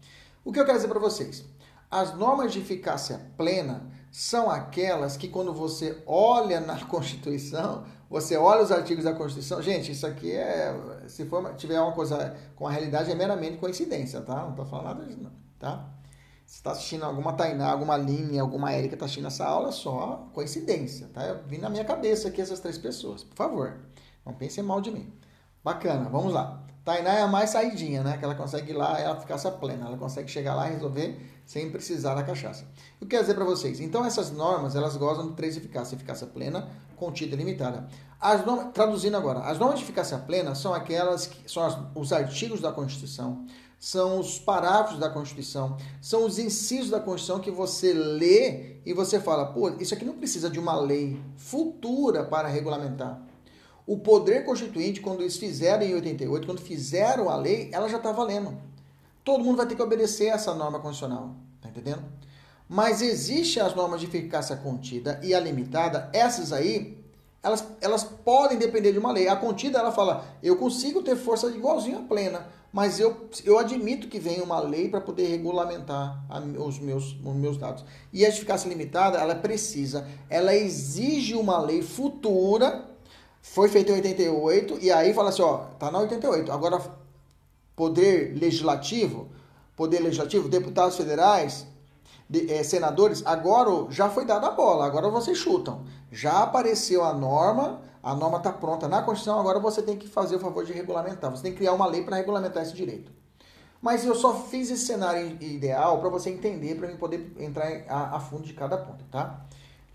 O 0.43 0.51
que 0.51 0.59
eu 0.59 0.65
quero 0.65 0.77
dizer 0.77 0.87
para 0.87 0.99
vocês? 0.99 1.43
As 1.89 2.15
normas 2.15 2.53
de 2.53 2.59
eficácia 2.59 3.19
plena 3.35 3.89
são 4.15 4.49
aquelas 4.49 5.17
que 5.17 5.27
quando 5.27 5.53
você 5.53 6.01
olha 6.07 6.61
na 6.61 6.79
Constituição, 6.85 7.83
você 8.09 8.37
olha 8.37 8.63
os 8.63 8.71
artigos 8.71 9.03
da 9.03 9.13
Constituição, 9.13 9.61
gente, 9.61 9.91
isso 9.91 10.07
aqui 10.07 10.31
é, 10.31 11.03
se 11.05 11.25
for, 11.25 11.53
tiver 11.55 11.81
uma 11.81 11.91
coisa 11.91 12.33
com 12.55 12.65
a 12.65 12.71
realidade, 12.71 13.11
é 13.11 13.13
meramente 13.13 13.57
coincidência, 13.57 14.21
tá? 14.21 14.45
Não 14.45 14.55
tô 14.55 14.63
falando 14.63 14.85
nada 14.85 15.05
disso, 15.05 15.21
não, 15.21 15.31
tá? 15.59 15.89
Se 16.45 16.55
está 16.55 16.71
assistindo 16.71 17.03
alguma 17.03 17.33
Tainá, 17.33 17.69
alguma 17.69 17.97
Linha, 17.97 18.41
alguma 18.41 18.71
Érica 18.71 18.93
está 18.93 19.03
assistindo 19.03 19.27
essa 19.27 19.45
aula, 19.45 19.73
só 19.73 20.29
coincidência, 20.33 21.09
tá? 21.13 21.25
Eu 21.25 21.43
vim 21.45 21.57
na 21.57 21.69
minha 21.69 21.83
cabeça 21.83 22.29
aqui 22.29 22.39
essas 22.39 22.61
três 22.61 22.77
pessoas, 22.77 23.21
por 23.21 23.35
favor, 23.35 23.81
não 24.25 24.33
pensem 24.33 24.63
mal 24.63 24.79
de 24.79 24.91
mim. 24.91 25.11
Bacana, 25.61 26.07
vamos 26.09 26.31
lá. 26.31 26.63
Tainá 26.85 27.15
é 27.15 27.21
a 27.23 27.27
mais 27.27 27.49
saidinha, 27.49 28.03
né? 28.03 28.15
Que 28.15 28.23
ela 28.23 28.35
consegue 28.35 28.71
ir 28.71 28.75
lá, 28.75 28.99
ela 28.99 29.19
ficar 29.19 29.39
plena, 29.53 29.87
ela 29.87 29.97
consegue 29.97 30.29
chegar 30.29 30.53
lá 30.53 30.69
e 30.69 30.73
resolver 30.73 31.19
sem 31.43 31.71
precisar 31.71 32.13
da 32.13 32.21
cachaça. 32.21 32.63
Eu 33.01 33.07
quero 33.07 33.23
dizer 33.23 33.33
para 33.33 33.43
vocês, 33.43 33.79
então 33.79 34.05
essas 34.05 34.31
normas, 34.31 34.75
elas 34.75 34.95
gozam 34.95 35.29
de 35.29 35.33
três 35.33 35.57
eficácias, 35.57 35.93
eficácia 35.93 36.27
plena, 36.27 36.69
contida 36.95 37.33
e 37.33 37.37
limitada. 37.37 37.87
As 38.21 38.41
traduzindo 38.71 39.17
agora, 39.17 39.39
as 39.39 39.57
normas 39.57 39.79
de 39.79 39.85
eficácia 39.85 40.19
plena 40.19 40.53
são 40.53 40.75
aquelas 40.75 41.25
que 41.25 41.51
são 41.51 41.63
as, 41.63 41.75
os 41.95 42.13
artigos 42.13 42.61
da 42.61 42.71
Constituição, 42.71 43.45
são 43.79 44.19
os 44.19 44.37
parágrafos 44.37 44.99
da 44.99 45.09
Constituição, 45.09 45.77
são 45.99 46.23
os 46.23 46.37
incisos 46.37 46.91
da 46.91 46.99
Constituição 46.99 47.39
que 47.39 47.49
você 47.49 47.93
lê 47.93 48.77
e 48.85 48.93
você 48.93 49.19
fala, 49.19 49.47
pô, 49.47 49.69
isso 49.79 49.95
aqui 49.95 50.05
não 50.05 50.13
precisa 50.13 50.51
de 50.51 50.59
uma 50.59 50.79
lei 50.79 51.19
futura 51.35 52.23
para 52.23 52.47
regulamentar. 52.47 53.24
O 53.87 53.97
poder 53.97 54.45
constituinte, 54.45 54.99
quando 54.99 55.21
eles 55.21 55.37
fizeram 55.37 55.83
em 55.83 55.93
88, 55.93 56.47
quando 56.47 56.61
fizeram 56.61 57.29
a 57.29 57.35
lei, 57.35 57.69
ela 57.71 57.87
já 57.87 57.97
está 57.97 58.11
valendo. 58.11 58.57
Todo 59.23 59.43
mundo 59.43 59.57
vai 59.57 59.67
ter 59.67 59.75
que 59.75 59.81
obedecer 59.81 60.27
essa 60.27 60.53
norma 60.55 60.79
constitucional, 60.79 61.35
tá 61.61 61.69
entendendo? 61.69 62.03
Mas 62.67 63.01
existe 63.01 63.59
as 63.59 63.75
normas 63.75 63.99
de 63.99 64.07
eficácia 64.07 64.55
contida 64.55 65.19
e 65.23 65.35
a 65.35 65.39
limitada, 65.39 66.09
essas 66.13 66.51
aí, 66.51 66.97
elas, 67.43 67.63
elas 67.79 68.03
podem 68.03 68.57
depender 68.57 68.91
de 68.91 68.97
uma 68.97 69.11
lei. 69.11 69.27
A 69.27 69.35
contida, 69.35 69.77
ela 69.77 69.91
fala, 69.91 70.25
eu 70.41 70.57
consigo 70.57 71.03
ter 71.03 71.15
força 71.15 71.47
igualzinho 71.47 71.99
à 71.99 72.01
plena, 72.01 72.47
mas 72.73 72.99
eu, 72.99 73.29
eu 73.43 73.59
admito 73.59 74.07
que 74.07 74.19
venha 74.19 74.43
uma 74.43 74.59
lei 74.59 74.89
para 74.89 74.99
poder 74.99 75.27
regulamentar 75.27 76.25
a, 76.27 76.39
os, 76.39 76.79
meus, 76.79 77.15
os 77.23 77.35
meus 77.35 77.55
dados. 77.55 77.85
E 78.11 78.25
a 78.25 78.29
eficácia 78.29 78.67
limitada, 78.67 79.19
ela 79.19 79.35
precisa, 79.35 80.07
ela 80.27 80.55
exige 80.55 81.35
uma 81.35 81.59
lei 81.59 81.83
futura 81.83 82.94
foi 83.53 83.69
feito 83.69 83.91
em 83.91 83.95
88 83.95 84.79
e 84.81 84.91
aí 84.91 85.13
fala 85.13 85.29
assim, 85.29 85.43
ó, 85.43 85.57
tá 85.79 85.91
na 85.91 85.99
88. 85.99 86.51
Agora 86.51 86.81
poder 87.75 88.37
legislativo, 88.37 89.29
poder 89.75 89.99
legislativo, 89.99 90.49
deputados 90.49 90.97
federais, 90.97 91.65
de, 92.27 92.51
é, 92.51 92.63
senadores, 92.63 93.21
agora 93.25 93.69
já 93.91 94.09
foi 94.09 94.25
dada 94.25 94.47
a 94.47 94.51
bola, 94.51 94.85
agora 94.85 95.09
vocês 95.09 95.37
chutam. 95.37 95.85
Já 96.11 96.43
apareceu 96.43 97.03
a 97.03 97.13
norma, 97.13 97.81
a 98.01 98.15
norma 98.15 98.39
está 98.39 98.51
pronta 98.51 98.87
na 98.87 99.03
Constituição, 99.03 99.39
agora 99.39 99.59
você 99.59 99.81
tem 99.81 99.95
que 99.95 100.07
fazer 100.07 100.35
o 100.35 100.39
favor 100.39 100.65
de 100.65 100.73
regulamentar. 100.73 101.31
Você 101.31 101.43
tem 101.43 101.51
que 101.51 101.59
criar 101.59 101.73
uma 101.73 101.85
lei 101.85 102.03
para 102.03 102.17
regulamentar 102.17 102.63
esse 102.63 102.73
direito. 102.73 103.11
Mas 103.81 104.03
eu 104.03 104.15
só 104.15 104.33
fiz 104.33 104.71
esse 104.71 104.85
cenário 104.85 105.37
ideal 105.41 105.99
para 105.99 106.09
você 106.09 106.29
entender, 106.31 106.75
para 106.75 106.87
mim 106.87 106.97
poder 106.97 107.31
entrar 107.39 107.67
a, 107.87 108.17
a 108.17 108.19
fundo 108.19 108.43
de 108.43 108.53
cada 108.53 108.77
ponto, 108.77 109.05
tá? 109.05 109.45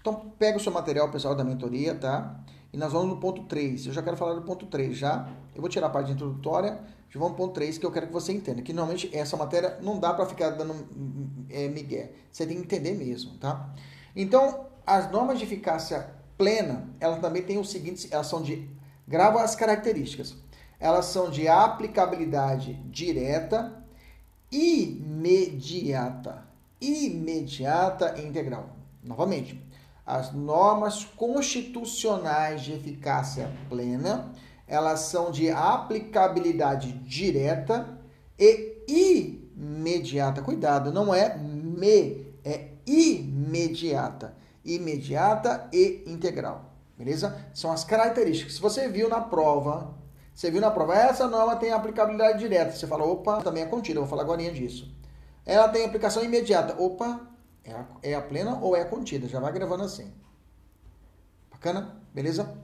Então, 0.00 0.32
pega 0.38 0.56
o 0.56 0.60
seu 0.60 0.72
material, 0.72 1.10
pessoal 1.10 1.34
da 1.34 1.44
mentoria, 1.44 1.94
tá? 1.94 2.40
E 2.72 2.76
nós 2.76 2.92
vamos 2.92 3.08
no 3.08 3.16
ponto 3.16 3.44
3. 3.44 3.86
Eu 3.86 3.92
já 3.92 4.02
quero 4.02 4.16
falar 4.16 4.34
do 4.34 4.42
ponto 4.42 4.66
3 4.66 4.96
já. 4.96 5.28
Eu 5.54 5.60
vou 5.60 5.68
tirar 5.68 5.88
a 5.88 5.90
parte 5.90 6.12
introdutória, 6.12 6.80
já 7.08 7.18
vamos 7.18 7.32
no 7.32 7.36
ponto 7.36 7.54
3 7.54 7.78
que 7.78 7.84
eu 7.84 7.90
quero 7.90 8.06
que 8.06 8.12
você 8.12 8.32
entenda. 8.32 8.62
Que 8.62 8.72
normalmente 8.72 9.10
essa 9.16 9.36
matéria 9.36 9.78
não 9.82 9.98
dá 9.98 10.14
para 10.14 10.26
ficar 10.26 10.50
dando 10.50 10.74
é, 11.48 11.68
migué. 11.68 12.12
Você 12.30 12.46
tem 12.46 12.56
que 12.56 12.62
entender 12.62 12.94
mesmo, 12.94 13.36
tá? 13.38 13.74
Então, 14.14 14.66
as 14.86 15.10
normas 15.10 15.38
de 15.38 15.44
eficácia 15.44 16.08
plena, 16.38 16.88
elas 17.00 17.20
também 17.20 17.42
têm 17.42 17.58
o 17.58 17.64
seguinte, 17.64 18.08
elas 18.10 18.26
são 18.26 18.40
de 18.40 18.68
grava 19.06 19.42
as 19.42 19.54
características. 19.56 20.36
Elas 20.78 21.06
são 21.06 21.28
de 21.30 21.46
aplicabilidade 21.46 22.74
direta, 22.84 23.84
imediata, 24.50 26.46
imediata 26.80 28.14
e 28.18 28.26
integral. 28.26 28.76
Novamente, 29.02 29.62
as 30.10 30.32
normas 30.32 31.04
constitucionais 31.04 32.62
de 32.62 32.72
eficácia 32.72 33.48
plena, 33.68 34.32
elas 34.66 35.00
são 35.00 35.30
de 35.30 35.50
aplicabilidade 35.50 36.92
direta 36.92 37.98
e 38.36 38.76
imediata. 39.56 40.42
Cuidado, 40.42 40.92
não 40.92 41.14
é 41.14 41.36
me, 41.36 42.26
é 42.44 42.70
imediata. 42.84 44.34
Imediata 44.64 45.68
e 45.72 46.02
integral. 46.06 46.74
Beleza? 46.98 47.36
São 47.54 47.70
as 47.70 47.84
características. 47.84 48.54
Se 48.54 48.60
você 48.60 48.88
viu 48.88 49.08
na 49.08 49.20
prova, 49.20 49.94
você 50.34 50.50
viu 50.50 50.60
na 50.60 50.72
prova, 50.72 50.96
essa 50.96 51.28
norma 51.28 51.54
tem 51.54 51.70
aplicabilidade 51.70 52.40
direta. 52.40 52.72
Você 52.72 52.86
fala, 52.86 53.04
opa, 53.04 53.42
também 53.42 53.62
é 53.62 53.66
contida, 53.66 54.00
vou 54.00 54.08
falar 54.08 54.22
agora 54.22 54.42
disso. 54.50 54.92
Ela 55.46 55.68
tem 55.68 55.84
aplicação 55.84 56.24
imediata. 56.24 56.74
Opa, 56.82 57.29
é 57.64 57.72
a, 57.72 57.86
é 58.02 58.14
a 58.14 58.22
plena 58.22 58.58
ou 58.60 58.76
é 58.76 58.82
a 58.82 58.86
contida? 58.86 59.28
Já 59.28 59.40
vai 59.40 59.52
gravando 59.52 59.84
assim. 59.84 60.12
Bacana? 61.50 61.96
Beleza? 62.14 62.56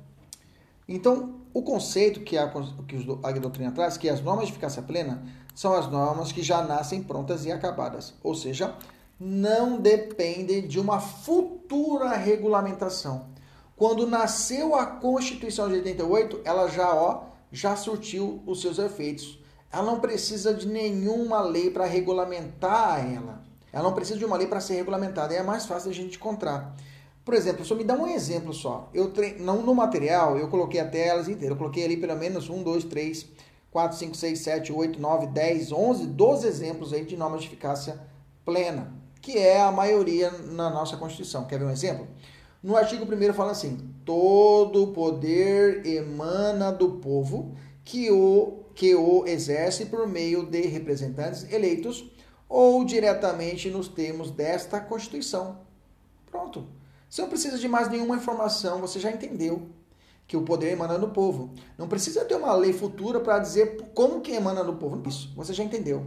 Então, 0.88 1.40
o 1.52 1.62
conceito 1.62 2.20
que 2.20 2.38
a, 2.38 2.48
que 2.86 3.14
a 3.24 3.32
doutrina 3.32 3.72
traz, 3.72 3.96
que 3.96 4.08
as 4.08 4.20
normas 4.20 4.46
de 4.46 4.52
eficácia 4.52 4.82
plena 4.82 5.22
são 5.54 5.74
as 5.74 5.90
normas 5.90 6.32
que 6.32 6.42
já 6.42 6.62
nascem 6.62 7.02
prontas 7.02 7.44
e 7.44 7.50
acabadas. 7.50 8.14
Ou 8.22 8.34
seja, 8.34 8.74
não 9.18 9.80
dependem 9.80 10.68
de 10.68 10.78
uma 10.78 11.00
futura 11.00 12.10
regulamentação. 12.10 13.28
Quando 13.74 14.06
nasceu 14.06 14.74
a 14.74 14.86
Constituição 14.86 15.68
de 15.68 15.74
88, 15.74 16.40
ela 16.44 16.68
já, 16.68 16.94
ó, 16.94 17.24
já 17.50 17.74
surtiu 17.76 18.42
os 18.46 18.60
seus 18.60 18.78
efeitos. 18.78 19.38
Ela 19.72 19.82
não 19.82 20.00
precisa 20.00 20.54
de 20.54 20.66
nenhuma 20.66 21.40
lei 21.40 21.70
para 21.70 21.84
regulamentar 21.84 23.04
ela. 23.12 23.42
Ela 23.76 23.82
não 23.82 23.92
precisa 23.92 24.18
de 24.18 24.24
uma 24.24 24.38
lei 24.38 24.46
para 24.46 24.58
ser 24.58 24.76
regulamentada, 24.76 25.34
é 25.34 25.42
mais 25.42 25.66
fácil 25.66 25.90
a 25.90 25.92
gente 25.92 26.16
encontrar. 26.16 26.74
Por 27.22 27.34
exemplo, 27.34 27.62
só 27.62 27.74
me 27.74 27.84
dá 27.84 27.92
um 27.92 28.06
exemplo 28.06 28.54
só. 28.54 28.88
Eu 28.94 29.10
tre... 29.10 29.36
não 29.38 29.60
no 29.60 29.74
material, 29.74 30.38
eu 30.38 30.48
coloquei 30.48 30.80
até 30.80 31.08
elas 31.08 31.28
inteiras. 31.28 31.50
Eu 31.50 31.56
coloquei 31.58 31.84
ali 31.84 31.98
pelo 31.98 32.16
menos 32.16 32.48
1, 32.48 32.62
2, 32.62 32.84
3, 32.84 33.26
4, 33.70 33.98
5, 33.98 34.16
6, 34.16 34.38
7, 34.38 34.72
8, 34.72 34.98
9, 34.98 35.26
10, 35.26 35.72
11, 35.72 36.06
12 36.06 36.46
exemplos 36.46 36.94
aí 36.94 37.04
de 37.04 37.18
normas 37.18 37.42
de 37.42 37.48
eficácia 37.48 38.00
plena, 38.46 38.94
que 39.20 39.36
é 39.36 39.60
a 39.60 39.70
maioria 39.70 40.30
na 40.30 40.70
nossa 40.70 40.96
Constituição. 40.96 41.44
Quer 41.44 41.58
ver 41.58 41.66
um 41.66 41.70
exemplo? 41.70 42.08
No 42.62 42.78
artigo 42.78 43.04
1 43.04 43.34
fala 43.34 43.50
assim: 43.50 43.76
todo 44.06 44.84
o 44.84 44.92
poder 44.94 45.84
emana 45.84 46.72
do 46.72 46.92
povo 46.92 47.54
que 47.84 48.10
o, 48.10 48.60
que 48.74 48.94
o 48.94 49.26
exerce 49.26 49.84
por 49.84 50.08
meio 50.08 50.46
de 50.46 50.62
representantes 50.62 51.46
eleitos 51.52 52.15
ou 52.48 52.84
diretamente 52.84 53.70
nos 53.70 53.88
termos 53.88 54.30
desta 54.30 54.80
Constituição. 54.80 55.58
Pronto. 56.30 56.66
Você 57.08 57.22
não 57.22 57.28
precisa 57.28 57.58
de 57.58 57.68
mais 57.68 57.88
nenhuma 57.88 58.16
informação, 58.16 58.80
você 58.80 58.98
já 58.98 59.10
entendeu 59.10 59.68
que 60.26 60.36
o 60.36 60.42
poder 60.42 60.72
emana 60.72 60.98
do 60.98 61.08
povo. 61.08 61.50
Não 61.78 61.88
precisa 61.88 62.24
ter 62.24 62.34
uma 62.34 62.52
lei 62.54 62.72
futura 62.72 63.20
para 63.20 63.38
dizer 63.38 63.90
como 63.94 64.20
que 64.20 64.32
emana 64.32 64.64
do 64.64 64.74
povo. 64.74 65.00
Isso, 65.08 65.32
você 65.36 65.54
já 65.54 65.62
entendeu. 65.62 66.06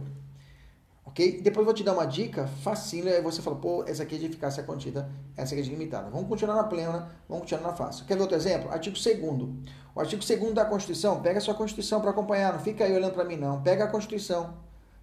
Ok? 1.04 1.40
Depois 1.40 1.64
vou 1.64 1.74
te 1.74 1.82
dar 1.82 1.94
uma 1.94 2.06
dica 2.06 2.46
facinho, 2.62 3.08
aí 3.08 3.20
você 3.20 3.42
fala, 3.42 3.56
pô, 3.56 3.82
essa 3.84 4.02
aqui 4.02 4.14
é 4.14 4.18
de 4.18 4.26
eficácia 4.26 4.62
contida, 4.62 5.10
essa 5.36 5.54
aqui 5.54 5.62
é 5.62 5.64
de 5.64 5.70
limitada. 5.70 6.08
Vamos 6.10 6.28
continuar 6.28 6.54
na 6.54 6.64
plena, 6.64 7.10
vamos 7.28 7.42
continuar 7.42 7.70
na 7.70 7.76
fácil. 7.76 8.04
Quer 8.04 8.14
ver 8.14 8.22
outro 8.22 8.36
exemplo? 8.36 8.70
Artigo 8.70 8.96
2 8.96 9.18
O 9.94 10.00
artigo 10.00 10.22
2 10.24 10.54
da 10.54 10.64
Constituição, 10.64 11.20
pega 11.20 11.38
a 11.38 11.40
sua 11.40 11.54
Constituição 11.54 12.00
para 12.00 12.10
acompanhar, 12.10 12.52
não 12.52 12.60
fica 12.60 12.84
aí 12.84 12.94
olhando 12.94 13.14
para 13.14 13.24
mim 13.24 13.36
não. 13.36 13.60
Pega 13.62 13.84
a 13.84 13.88
Constituição. 13.88 14.54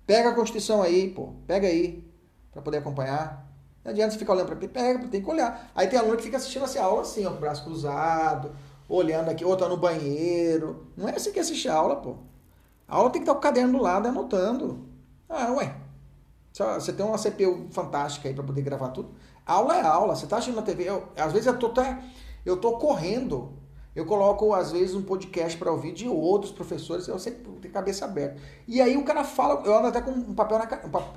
Pega 0.07 0.29
a 0.29 0.33
Constituição 0.33 0.81
aí, 0.81 1.09
pô. 1.09 1.33
Pega 1.45 1.67
aí, 1.67 2.03
para 2.51 2.61
poder 2.61 2.77
acompanhar. 2.77 3.45
Não 3.83 3.91
adianta 3.91 4.13
você 4.13 4.19
ficar 4.19 4.33
olhando 4.33 4.47
para 4.47 4.67
pega, 4.67 5.07
tem 5.07 5.21
que 5.21 5.29
olhar. 5.29 5.69
Aí 5.75 5.87
tem 5.87 5.99
aluno 5.99 6.17
que 6.17 6.23
fica 6.23 6.37
assistindo 6.37 6.65
essa 6.65 6.81
aula 6.81 7.01
assim, 7.01 7.25
ó, 7.25 7.29
com 7.29 7.37
o 7.37 7.39
braço 7.39 7.63
cruzado, 7.63 8.55
olhando 8.89 9.29
aqui, 9.29 9.45
ou 9.45 9.55
tá 9.55 9.67
no 9.67 9.77
banheiro. 9.77 10.87
Não 10.97 11.07
é 11.07 11.15
assim 11.15 11.31
que 11.31 11.39
assiste 11.39 11.69
a 11.69 11.75
aula, 11.75 11.97
pô. 11.97 12.15
A 12.87 12.95
aula 12.95 13.09
tem 13.09 13.21
que 13.21 13.25
estar 13.25 13.33
com 13.33 13.39
o 13.39 13.41
caderno 13.41 13.77
do 13.77 13.83
lado 13.83 14.07
anotando. 14.07 14.87
Ah, 15.29 15.51
ué, 15.51 15.75
você 16.53 16.91
tem 16.91 17.05
uma 17.05 17.17
CPU 17.17 17.67
fantástica 17.71 18.27
aí 18.27 18.33
para 18.33 18.43
poder 18.43 18.61
gravar 18.61 18.89
tudo. 18.89 19.11
aula 19.45 19.77
é 19.77 19.81
aula. 19.81 20.15
Você 20.15 20.23
está 20.23 20.37
assistindo 20.37 20.55
na 20.55 20.63
TV. 20.63 20.83
Eu, 20.85 21.07
às 21.15 21.31
vezes 21.31 21.47
eu 21.47 21.59
tô, 21.59 21.67
até, 21.67 22.01
eu 22.45 22.57
tô 22.57 22.77
correndo. 22.77 23.53
Eu 23.97 24.05
coloco, 24.05 24.53
às 24.53 24.71
vezes, 24.71 24.93
um 24.93 25.01
podcast 25.01 25.57
para 25.57 25.71
ouvir 25.71 25.91
de 25.91 26.07
outros 26.07 26.51
professores. 26.51 27.07
Eu 27.07 27.17
sempre 27.17 27.41
tenho 27.59 27.73
cabeça 27.73 28.05
aberta. 28.05 28.39
E 28.67 28.79
aí 28.79 28.95
o 28.95 29.03
cara 29.03 29.23
fala. 29.23 29.63
Eu 29.65 29.75
ando 29.75 29.87
até 29.87 29.99
com 29.99 30.11
um, 30.11 30.35
papel 30.35 30.59
na, 30.59 30.65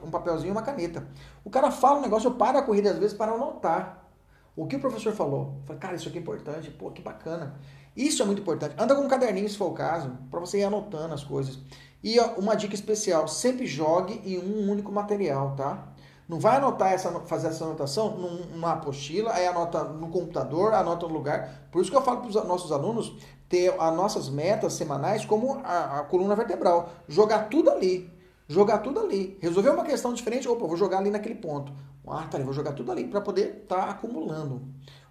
um 0.03 0.11
papelzinho 0.11 0.49
e 0.49 0.51
uma 0.51 0.63
caneta. 0.63 1.07
O 1.45 1.51
cara 1.51 1.71
fala 1.71 1.99
um 1.99 2.01
negócio, 2.01 2.29
eu 2.29 2.37
paro 2.37 2.57
a 2.57 2.63
corrida 2.63 2.91
às 2.91 2.97
vezes 2.97 3.15
para 3.15 3.33
anotar. 3.33 4.09
O 4.57 4.67
que 4.67 4.77
o 4.77 4.81
professor 4.81 5.13
falou? 5.13 5.61
Falei, 5.67 5.79
cara, 5.79 5.95
isso 5.95 6.09
aqui 6.09 6.17
é 6.17 6.23
importante. 6.23 6.71
Pô, 6.71 6.91
que 6.91 7.03
bacana. 7.03 7.55
Isso 7.95 8.23
é 8.23 8.25
muito 8.25 8.41
importante. 8.41 8.75
Anda 8.79 8.95
com 8.95 9.03
um 9.03 9.09
caderninho, 9.09 9.47
se 9.51 9.59
for 9.59 9.69
o 9.69 9.75
caso, 9.75 10.17
para 10.31 10.41
você 10.41 10.61
ir 10.61 10.65
anotando 10.65 11.13
as 11.13 11.23
coisas. 11.23 11.59
E 12.03 12.19
uma 12.39 12.55
dica 12.55 12.75
especial, 12.75 13.29
sempre 13.29 13.67
jogue 13.67 14.23
em 14.25 14.39
um 14.39 14.71
único 14.71 14.91
material, 14.91 15.55
tá? 15.55 15.87
Não 16.31 16.39
vai 16.39 16.59
anotar 16.59 16.93
essa, 16.93 17.11
fazer 17.23 17.49
essa 17.49 17.65
anotação 17.65 18.17
numa 18.17 18.75
apostila, 18.75 19.33
aí 19.33 19.49
anota 19.49 19.83
no 19.83 20.07
computador, 20.11 20.73
anota 20.73 21.05
no 21.09 21.13
lugar. 21.13 21.67
Por 21.73 21.83
isso 21.83 21.91
que 21.91 21.97
eu 21.97 22.03
falo 22.03 22.21
para 22.21 22.29
os 22.29 22.35
nossos 22.47 22.71
alunos 22.71 23.17
ter 23.49 23.75
as 23.77 23.97
nossas 23.97 24.29
metas 24.29 24.75
semanais 24.75 25.25
como 25.25 25.61
a, 25.65 25.99
a, 25.99 26.05
coluna 26.05 26.37
vertebral. 26.37 26.89
Jogar 27.09 27.49
tudo 27.49 27.69
ali. 27.69 28.09
Jogar 28.47 28.79
tudo 28.79 29.01
ali. 29.01 29.37
Resolver 29.43 29.71
uma 29.71 29.83
questão 29.83 30.15
diferente, 30.15 30.49
opa, 30.49 30.69
vou 30.69 30.77
jogar 30.77 30.99
ali 30.99 31.11
naquele 31.11 31.35
ponto. 31.35 31.73
Ah, 32.07 32.29
tá, 32.31 32.39
vou 32.39 32.53
jogar 32.53 32.75
tudo 32.75 32.93
ali 32.93 33.09
para 33.09 33.21
poder 33.21 33.63
estar 33.65 33.87
tá 33.87 33.91
acumulando 33.91 34.63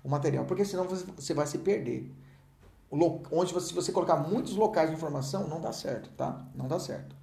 o 0.02 0.08
material, 0.08 0.46
porque 0.46 0.64
senão 0.64 0.86
você 0.86 1.34
vai 1.34 1.48
se 1.48 1.58
perder 1.58 2.16
onde 2.90 3.54
você, 3.54 3.68
se 3.68 3.74
você 3.74 3.92
colocar 3.92 4.16
muitos 4.16 4.56
locais 4.56 4.90
de 4.90 4.96
informação, 4.96 5.50
não 5.50 5.60
dá 5.60 5.74
certo, 5.74 6.10
tá? 6.12 6.46
Não 6.56 6.66
dá 6.66 6.80
certo. 6.80 7.19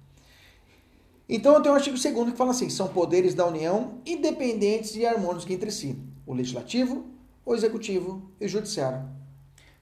Então 1.29 1.53
eu 1.53 1.61
tenho 1.61 1.73
o 1.73 1.77
artigo 1.77 1.97
2 1.97 2.31
que 2.31 2.37
fala 2.37 2.51
assim: 2.51 2.69
são 2.69 2.87
poderes 2.87 3.33
da 3.33 3.45
União 3.45 4.01
independentes 4.05 4.95
e 4.95 5.05
harmônicos 5.05 5.49
entre 5.49 5.71
si, 5.71 5.97
o 6.25 6.33
legislativo, 6.33 7.05
o 7.45 7.53
executivo 7.53 8.31
e 8.39 8.45
o 8.45 8.49
judiciário. 8.49 9.07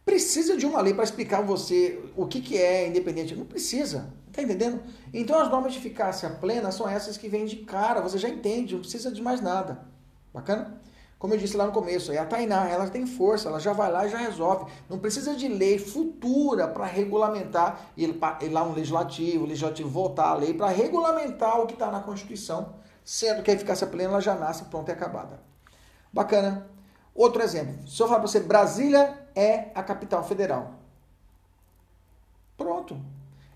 Precisa 0.04 0.56
de 0.56 0.66
uma 0.66 0.82
lei 0.82 0.94
para 0.94 1.04
explicar 1.04 1.42
você 1.42 2.00
o 2.16 2.28
que, 2.28 2.40
que 2.40 2.58
é 2.58 2.88
independente? 2.88 3.36
Não 3.36 3.46
precisa, 3.46 4.14
tá 4.32 4.42
entendendo? 4.42 4.82
Então 5.12 5.40
as 5.40 5.50
normas 5.50 5.74
de 5.74 5.80
eficácia 5.80 6.30
plena 6.30 6.72
são 6.72 6.88
essas 6.88 7.18
que 7.18 7.28
vêm 7.28 7.46
de 7.46 7.58
cara, 7.58 8.02
você 8.02 8.18
já 8.18 8.30
entende, 8.30 8.74
não 8.74 8.82
precisa 8.82 9.12
de 9.12 9.22
mais 9.22 9.42
nada. 9.42 9.86
Bacana? 10.34 10.80
Como 11.26 11.34
eu 11.34 11.40
disse 11.40 11.58
lá 11.58 11.66
no 11.66 11.72
começo, 11.72 12.12
é 12.12 12.20
a 12.20 12.26
Tainá, 12.28 12.70
ela 12.70 12.88
tem 12.88 13.08
força, 13.08 13.50
ela 13.50 13.60
já 13.60 13.74
vai 13.74 13.92
lá 13.92 14.06
e 14.06 14.12
já 14.12 14.20
resolve. 14.20 14.72
Não 14.88 15.00
precisa 15.00 15.36
de 15.36 15.48
lei 15.48 15.80
futura 15.80 16.68
para 16.68 16.86
regulamentar, 16.86 17.90
e 17.98 18.04
ir 18.04 18.50
lá 18.52 18.64
no 18.64 18.76
legislativo, 18.76 19.44
o 19.44 19.48
legislativo 19.48 19.90
voltar 19.90 20.28
a 20.28 20.36
lei 20.36 20.54
para 20.54 20.68
regulamentar 20.68 21.60
o 21.60 21.66
que 21.66 21.74
está 21.74 21.90
na 21.90 22.00
Constituição, 22.00 22.76
sendo 23.04 23.42
que 23.42 23.50
a 23.50 23.56
eficácia 23.56 23.88
plena 23.88 24.12
ela 24.12 24.22
já 24.22 24.36
nasce 24.36 24.66
pronta 24.66 24.92
e 24.92 24.94
acabada. 24.94 25.40
Bacana. 26.14 26.70
Outro 27.16 27.42
exemplo, 27.42 27.88
se 27.88 28.00
eu 28.00 28.06
falar 28.06 28.20
para 28.20 28.28
você, 28.28 28.42
Brasília 28.42 29.28
é 29.34 29.72
a 29.74 29.82
capital 29.82 30.24
federal. 30.24 30.74
Pronto. 32.56 33.02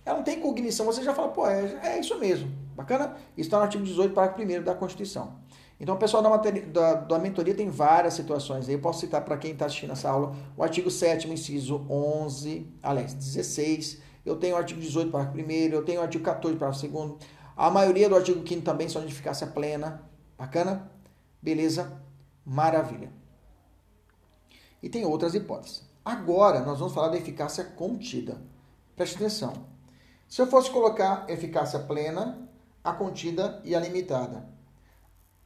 Ela 0.04 0.18
não 0.18 0.24
tem 0.24 0.40
cognição, 0.40 0.88
você 0.88 1.04
já 1.04 1.14
fala, 1.14 1.28
pô, 1.28 1.46
é, 1.46 1.80
é 1.84 2.00
isso 2.00 2.18
mesmo. 2.18 2.52
Bacana? 2.76 3.16
Isso 3.38 3.46
está 3.48 3.58
no 3.58 3.64
artigo 3.66 3.84
18, 3.84 4.12
parágrafo 4.12 4.42
1 4.42 4.64
da 4.64 4.74
Constituição. 4.74 5.38
Então, 5.80 5.96
o 5.96 5.98
pessoal 5.98 6.22
da, 6.22 6.30
da, 6.38 6.94
da 6.96 7.20
mentoria 7.20 7.56
tem 7.56 7.70
várias 7.70 8.14
situações. 8.14 8.68
Eu 8.68 8.80
posso 8.80 9.00
citar 9.00 9.24
para 9.24 9.38
quem 9.38 9.52
está 9.52 9.66
assistindo 9.66 9.94
essa 9.94 10.10
aula 10.10 10.36
o 10.58 10.64
artigo 10.64 10.92
7 10.92 11.30
inciso 11.30 11.86
11, 11.90 12.68
aliás, 12.84 13.14
16. 13.14 14.02
Eu 14.26 14.36
tenho 14.36 14.56
o 14.56 14.58
artigo 14.58 14.82
18, 14.82 15.10
parágrafo 15.10 15.40
1 15.40 15.52
eu 15.52 15.86
tenho 15.86 16.02
o 16.02 16.04
artigo 16.04 16.24
14, 16.24 16.58
parágrafo 16.58 16.88
2 16.88 17.14
A 17.56 17.70
maioria 17.70 18.10
do 18.10 18.16
artigo 18.16 18.46
5 18.46 18.62
também 18.62 18.90
são 18.90 19.02
de 19.02 19.08
eficácia 19.08 19.48
plena. 19.48 20.04
Bacana? 20.38 20.92
Beleza? 21.42 22.02
Maravilha. 22.46 23.12
E 24.84 24.90
tem 24.90 25.06
outras 25.06 25.34
hipóteses. 25.34 25.88
Agora, 26.04 26.62
nós 26.62 26.80
vamos 26.80 26.94
falar 26.94 27.10
da 27.10 27.18
eficácia 27.18 27.64
contida. 27.64 28.42
Preste 28.96 29.16
atenção. 29.16 29.54
Se 30.28 30.42
eu 30.42 30.48
fosse 30.48 30.70
colocar 30.70 31.26
eficácia 31.30 31.80
plena, 31.80 32.50
a 32.84 32.92
contida 32.92 33.62
e 33.64 33.74
a 33.76 33.80
limitada. 33.80 34.59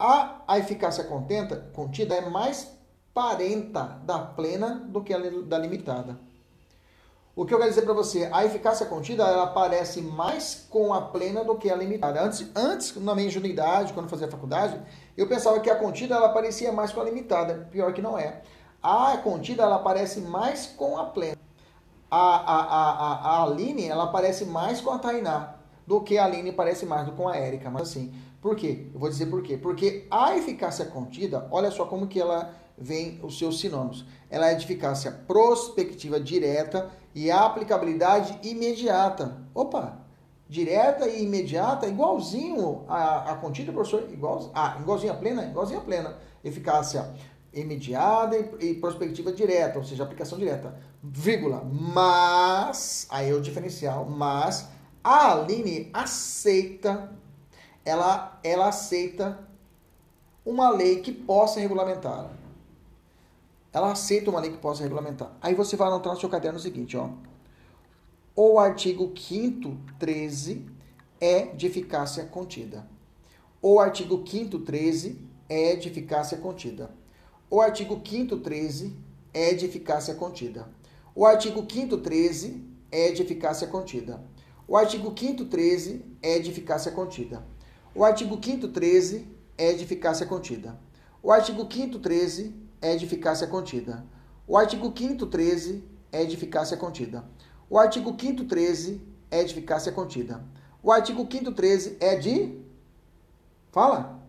A, 0.06 0.42
a 0.46 0.60
eficácia 0.60 1.06
contenta, 1.06 1.56
contida 1.72 2.13
é 2.13 2.30
mais 2.30 2.78
parenta 3.13 4.02
da 4.04 4.20
plena 4.20 4.84
do 4.89 5.02
que 5.02 5.13
a 5.13 5.18
da 5.18 5.58
limitada. 5.58 6.20
O 7.34 7.46
que 7.46 7.54
eu 7.54 7.58
quero 7.58 7.70
dizer 7.70 7.84
para 7.84 7.94
você, 7.94 8.30
a 8.30 8.44
eficácia 8.44 8.86
contida 8.86 9.24
ela 9.24 9.44
aparece 9.44 10.02
mais 10.02 10.68
com 10.70 10.94
a 10.94 11.04
plena 11.04 11.46
do 11.46 11.56
que 11.56 11.72
a 11.72 11.76
limitada. 11.78 12.22
Antes, 12.22 12.46
antes 12.54 12.94
na 12.98 13.16
minha 13.16 13.28
ingenuidade, 13.28 13.94
quando 13.94 14.10
fazia 14.10 14.28
faculdade, 14.28 14.78
eu 15.16 15.26
pensava 15.26 15.62
que 15.62 15.70
a 15.70 15.76
contida 15.78 16.16
ela 16.16 16.28
aparecia 16.28 16.74
mais 16.74 16.92
com 16.92 17.00
a 17.00 17.06
limitada. 17.06 17.70
Pior 17.72 17.94
que 17.94 18.02
não 18.02 18.20
é. 18.20 18.42
A 18.82 19.16
contida 19.20 19.63
ela 19.63 19.78
aparece 19.78 20.20
mais 20.20 20.66
com 20.66 20.98
a 20.98 21.06
plena. 21.06 21.38
A, 22.12 22.18
a, 22.18 22.62
a, 22.62 22.92
a, 22.92 23.38
a 23.38 23.44
Aline 23.44 23.88
ela 23.88 24.04
aparece 24.04 24.44
mais 24.44 24.82
com 24.82 24.92
a 24.92 25.00
Tainá 25.00 25.56
do 25.88 26.02
que 26.02 26.18
a 26.18 26.26
Aline 26.26 26.52
parece 26.52 26.86
mais 26.86 27.10
com 27.12 27.30
a 27.30 27.38
Érica. 27.38 27.70
Mas 27.70 27.84
assim, 27.84 28.13
por 28.43 28.58
quê? 28.58 28.88
Eu 28.93 28.99
vou 28.99 29.08
dizer 29.08 29.27
por 29.27 29.41
quê. 29.41 29.58
Porque 29.58 30.06
a 30.12 30.36
eficácia 30.36 30.84
contida, 30.84 31.47
olha 31.49 31.71
só 31.71 31.86
como 31.86 32.08
que 32.08 32.19
ela 32.19 32.53
vem 32.77 33.17
os 33.23 33.38
seus 33.38 33.58
sinônimos. 33.62 34.06
Ela 34.29 34.51
é 34.51 34.53
de 34.53 34.65
eficácia 34.65 35.13
prospectiva 35.25 36.19
direta 36.19 36.91
e 37.15 37.32
aplicabilidade 37.32 38.38
imediata. 38.45 39.38
Opa! 39.56 39.97
Direta 40.49 41.08
e 41.08 41.23
imediata, 41.23 41.88
igualzinho 41.88 42.84
a, 42.89 43.32
a 43.32 43.36
contida, 43.38 43.71
professor, 43.71 44.10
igual, 44.12 44.51
ah, 44.53 44.75
igualzinho 44.77 45.13
a 45.13 45.15
plena, 45.15 45.45
igualzinho 45.45 45.79
a 45.79 45.84
plena. 45.84 46.17
Eficácia 46.43 47.13
imediata 47.53 48.36
e, 48.38 48.71
e 48.71 48.73
prospectiva 48.73 49.32
direta, 49.32 49.79
ou 49.79 49.86
seja, 49.86 50.03
aplicação 50.03 50.38
direta. 50.38 50.77
Vírgula. 51.01 51.63
Mas, 51.63 53.08
aí 53.10 53.29
é 53.29 53.34
o 53.34 53.39
diferencial, 53.39 54.03
mas 54.06 54.67
a 55.01 55.32
Aline 55.32 55.89
aceita 55.93 57.23
ela, 57.86 58.39
ela 58.43 58.69
aceita 58.69 59.39
uma 60.46 60.69
lei 60.69 61.02
que 61.02 61.12
possa 61.12 61.60
regulamentar. 61.60 62.32
Ela 63.72 63.91
aceita 63.91 64.30
uma 64.30 64.39
lei 64.39 64.52
que 64.52 64.58
possa 64.58 64.84
regulamentar. 64.84 65.36
Aí 65.41 65.56
você 65.56 65.76
vai 65.76 65.88
anotar 65.88 66.13
no 66.13 66.19
seu 66.19 66.30
caderno 66.30 66.60
o 66.60 66.62
seguinte, 66.62 66.96
ó. 66.96 67.10
O 68.36 68.60
artigo 68.60 69.12
5 69.15 69.78
13 70.00 70.65
é 71.19 71.48
de 71.48 71.67
eficácia 71.67 72.26
contida. 72.26 72.88
O 73.62 73.80
artigo 73.80 74.24
5 74.28 74.60
13 74.60 75.19
é 75.50 75.76
de 75.76 75.88
eficácia 75.88 76.38
contida. 76.38 76.89
O 77.50 77.62
artigo 77.62 78.02
5 78.04 78.38
13 78.38 78.96
é 79.34 79.54
de 79.54 79.65
eficácia 79.65 80.15
contida. 80.15 80.67
O 81.15 81.26
artigo 81.26 81.65
5 81.69 81.98
13 81.98 82.63
é 82.91 83.12
de 83.12 83.22
eficácia 83.22 83.67
contida. 83.67 84.24
O 84.67 84.76
artigo 84.76 85.13
5 85.17 85.46
13 85.46 86.04
é 86.22 86.39
de 86.39 86.50
eficácia 86.50 86.91
contida. 86.91 87.46
O 87.95 88.03
artigo 88.03 88.39
5 88.43 88.67
13 88.69 89.27
é 89.58 89.73
de 89.73 89.84
eficácia 89.84 90.25
contida. 90.25 90.79
O 91.21 91.32
artigo 91.32 91.67
5 91.71 91.99
13 91.99 92.56
é 92.82 92.95
de 92.95 93.06
eficácia 93.06 93.47
contida. 93.47 94.06
O 94.47 94.58
artigo 94.58 94.91
5 94.95 95.25
13 95.27 95.84
é 96.12 96.25
de 96.25 96.36
eficácia 96.36 96.75
contida. 96.75 97.23
O 97.69 97.77
artigo 97.77 98.15
5 98.19 98.45
13 98.45 99.01
é 99.29 99.43
de 99.43 99.51
eficácia 99.51 99.91
contida. 99.91 100.43
O 100.82 100.91
artigo 100.91 101.27
5 101.32 101.51
13 101.51 101.97
é 101.99 102.15
de 102.15 102.63
Fala. 103.71 104.19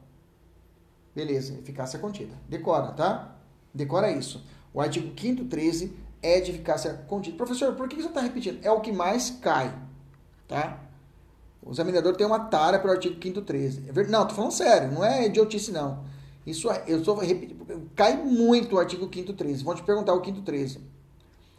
Beleza, 1.15 1.53
eficácia 1.55 1.99
contida. 1.99 2.35
Decora, 2.49 2.93
tá? 2.93 3.37
Decora 3.75 4.11
isso. 4.11 4.43
O 4.73 4.81
artigo 4.81 5.13
5 5.21 5.45
13 5.45 5.95
é 6.23 6.41
de 6.41 6.51
eficácia 6.51 6.95
contínua. 7.07 7.37
Professor, 7.37 7.75
por 7.75 7.87
que 7.87 7.97
você 7.97 8.09
está 8.09 8.23
repetindo? 8.23 8.65
É 8.65 8.71
o 8.71 8.81
que 8.81 8.91
mais 8.91 9.31
cai, 9.31 9.79
tá? 10.49 10.84
O 11.65 11.73
examinador 11.73 12.15
tem 12.15 12.27
uma 12.27 12.41
tara 12.41 12.79
para 12.79 12.89
o 12.89 12.93
artigo 12.93 13.17
5 13.21 13.41
13. 13.41 13.85
É 13.89 14.05
não, 14.05 14.27
tô 14.27 14.35
falando 14.35 14.53
sério, 14.53 14.93
não 14.93 15.03
é 15.03 15.27
idiotice 15.27 15.73
não. 15.73 16.05
Isso 16.47 16.71
é, 16.71 16.85
eu 16.87 16.99
estou 16.99 17.17
repetindo, 17.17 17.91
cai 17.97 18.23
muito 18.23 18.77
o 18.77 18.79
artigo 18.79 19.09
5 19.13 19.33
13. 19.33 19.65
Vão 19.65 19.75
te 19.75 19.83
perguntar 19.83 20.13
o 20.13 20.23
5 20.23 20.43
13. 20.43 20.81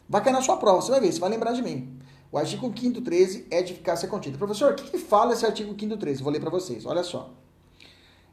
Vai 0.08 0.22
cair 0.22 0.32
na 0.32 0.40
sua 0.40 0.56
prova, 0.56 0.80
você 0.80 0.92
vai 0.92 1.00
ver, 1.00 1.12
você 1.12 1.18
vai 1.18 1.28
lembrar 1.28 1.52
de 1.52 1.60
mim. 1.60 1.98
O 2.30 2.38
artigo 2.38 2.72
5 2.74 3.00
13 3.00 3.46
é 3.50 3.62
de 3.62 3.72
eficácia 3.72 4.06
contínua. 4.06 4.38
Professor, 4.38 4.72
o 4.72 4.76
que, 4.76 4.90
que 4.90 4.98
fala 4.98 5.32
esse 5.32 5.44
artigo 5.44 5.74
5 5.78 5.96
13? 5.96 6.22
Vou 6.22 6.32
ler 6.32 6.40
para 6.40 6.50
vocês, 6.50 6.86
olha 6.86 7.02
só. 7.02 7.34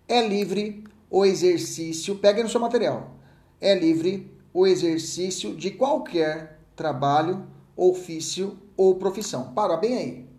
É 0.08 0.28
livre 0.28 0.84
o 1.10 1.26
exercício, 1.26 2.16
pega 2.16 2.44
no 2.44 2.50
seu 2.50 2.60
material. 2.60 3.16
É 3.60 3.74
livre 3.74 4.32
o 4.54 4.68
exercício 4.68 5.56
de 5.56 5.72
qualquer 5.72 6.60
trabalho, 6.76 7.48
ofício 7.76 8.60
ou 8.78 8.96
profissão. 8.96 9.54
Para 9.54 9.78
bem 9.78 9.98
aí. 9.98 10.33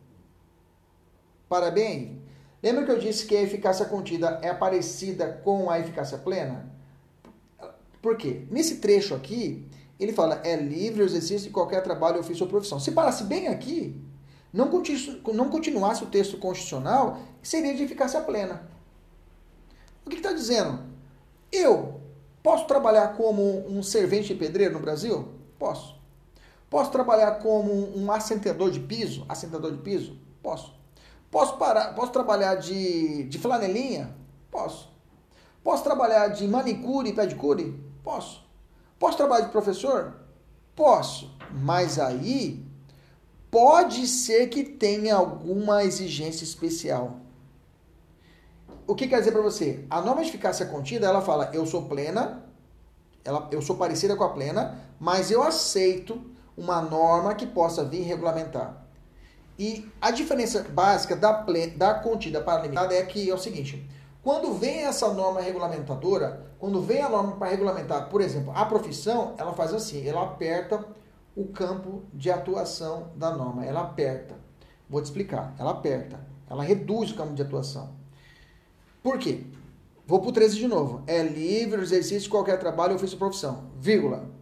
Para 1.54 1.70
bem 1.70 1.86
aí. 1.86 2.20
Lembra 2.60 2.84
que 2.84 2.90
eu 2.90 2.98
disse 2.98 3.26
que 3.26 3.36
a 3.36 3.40
eficácia 3.40 3.86
contida 3.86 4.40
é 4.42 4.52
parecida 4.52 5.40
com 5.44 5.70
a 5.70 5.78
eficácia 5.78 6.18
plena? 6.18 6.68
Por 8.02 8.16
quê? 8.16 8.44
Nesse 8.50 8.78
trecho 8.78 9.14
aqui, 9.14 9.64
ele 10.00 10.12
fala, 10.12 10.40
é 10.42 10.56
livre 10.56 11.00
o 11.00 11.04
exercício 11.04 11.46
de 11.46 11.50
qualquer 11.50 11.80
trabalho, 11.80 12.18
ofício 12.18 12.42
ou 12.42 12.50
profissão. 12.50 12.80
Se 12.80 12.90
parasse 12.90 13.22
bem 13.22 13.46
aqui, 13.46 13.94
não, 14.52 14.68
continu, 14.68 15.20
não 15.32 15.48
continuasse 15.48 16.02
o 16.02 16.08
texto 16.08 16.38
constitucional, 16.38 17.20
seria 17.40 17.72
de 17.72 17.84
eficácia 17.84 18.20
plena. 18.20 18.68
O 20.04 20.10
que 20.10 20.16
está 20.16 20.32
dizendo? 20.32 20.80
Eu 21.52 22.00
posso 22.42 22.66
trabalhar 22.66 23.16
como 23.16 23.64
um 23.68 23.80
servente 23.80 24.26
de 24.26 24.34
pedreiro 24.34 24.74
no 24.74 24.80
Brasil? 24.80 25.28
Posso. 25.56 25.94
Posso 26.68 26.90
trabalhar 26.90 27.38
como 27.38 27.96
um 27.96 28.10
assentador 28.10 28.72
de 28.72 28.80
piso? 28.80 29.24
Assentador 29.28 29.70
de 29.70 29.78
piso? 29.78 30.18
Posso. 30.42 30.73
Posso, 31.34 31.56
parar, 31.56 31.96
posso 31.96 32.12
trabalhar 32.12 32.54
de, 32.54 33.24
de 33.24 33.40
flanelinha? 33.40 34.14
Posso. 34.52 34.88
Posso 35.64 35.82
trabalhar 35.82 36.28
de 36.28 36.46
manicure 36.46 37.10
e 37.10 37.12
pedicure? 37.12 37.76
Posso. 38.04 38.48
Posso 39.00 39.16
trabalhar 39.16 39.46
de 39.46 39.50
professor? 39.50 40.14
Posso. 40.76 41.36
Mas 41.50 41.98
aí 41.98 42.64
pode 43.50 44.06
ser 44.06 44.46
que 44.46 44.62
tenha 44.62 45.16
alguma 45.16 45.82
exigência 45.82 46.44
especial. 46.44 47.16
O 48.86 48.94
que 48.94 49.08
quer 49.08 49.18
dizer 49.18 49.32
para 49.32 49.42
você? 49.42 49.84
A 49.90 50.00
norma 50.00 50.22
de 50.22 50.28
eficácia 50.28 50.66
contida, 50.66 51.08
ela 51.08 51.20
fala, 51.20 51.50
eu 51.52 51.66
sou 51.66 51.88
plena, 51.88 52.44
ela, 53.24 53.48
eu 53.50 53.60
sou 53.60 53.74
parecida 53.74 54.14
com 54.14 54.22
a 54.22 54.30
plena, 54.30 54.78
mas 55.00 55.32
eu 55.32 55.42
aceito 55.42 56.24
uma 56.56 56.80
norma 56.80 57.34
que 57.34 57.44
possa 57.44 57.84
vir 57.84 58.02
regulamentar. 58.02 58.83
E 59.58 59.88
a 60.00 60.10
diferença 60.10 60.62
básica 60.62 61.14
da, 61.14 61.44
da 61.76 61.94
contida 61.94 62.40
para 62.40 62.62
limitada 62.62 62.94
é 62.94 63.02
que 63.04 63.30
é 63.30 63.34
o 63.34 63.38
seguinte: 63.38 63.88
quando 64.22 64.54
vem 64.54 64.84
essa 64.84 65.12
norma 65.12 65.40
regulamentadora, 65.40 66.52
quando 66.58 66.80
vem 66.82 67.00
a 67.00 67.08
norma 67.08 67.36
para 67.36 67.50
regulamentar, 67.50 68.08
por 68.08 68.20
exemplo, 68.20 68.52
a 68.54 68.64
profissão, 68.64 69.34
ela 69.38 69.52
faz 69.52 69.72
assim, 69.72 70.06
ela 70.06 70.22
aperta 70.22 70.84
o 71.36 71.46
campo 71.46 72.02
de 72.12 72.30
atuação 72.30 73.12
da 73.16 73.30
norma, 73.30 73.64
ela 73.64 73.82
aperta. 73.82 74.34
Vou 74.88 75.00
te 75.00 75.06
explicar, 75.06 75.54
ela 75.58 75.70
aperta, 75.70 76.18
ela 76.48 76.62
reduz 76.62 77.12
o 77.12 77.14
campo 77.14 77.34
de 77.34 77.42
atuação. 77.42 77.94
Por 79.02 79.18
quê? 79.18 79.44
Vou 80.06 80.20
para 80.20 80.30
o 80.30 80.32
13 80.32 80.56
de 80.56 80.68
novo. 80.68 81.02
É 81.06 81.22
livre 81.22 81.80
o 81.80 81.82
exercício 81.82 82.22
de 82.22 82.28
qualquer 82.28 82.58
trabalho, 82.58 82.94
ofício 82.94 83.14
ou 83.14 83.18
profissão, 83.20 83.70
vírgula 83.78 84.33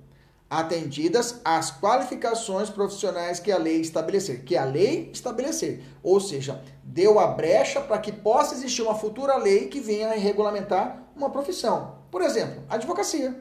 atendidas 0.53 1.41
as 1.43 1.71
qualificações 1.71 2.69
profissionais 2.69 3.41
que 3.41 3.51
a 3.51 3.57
lei 3.57 3.81
estabelecer, 3.81 4.45
que 4.45 4.55
a 4.55 4.67
lei 4.67 5.09
estabelecer, 5.11 5.83
ou 6.03 6.21
seja, 6.21 6.63
deu 6.85 7.19
a 7.19 7.29
brecha 7.29 7.81
para 7.81 7.97
que 7.97 8.13
possa 8.13 8.55
existir 8.55 8.83
uma 8.83 8.95
futura 8.95 9.39
lei 9.39 9.69
que 9.69 9.81
venha 9.81 10.09
a 10.09 10.15
regulamentar 10.15 11.05
uma 11.17 11.31
profissão. 11.31 11.97
Por 12.11 12.21
exemplo, 12.21 12.63
advocacia. 12.69 13.35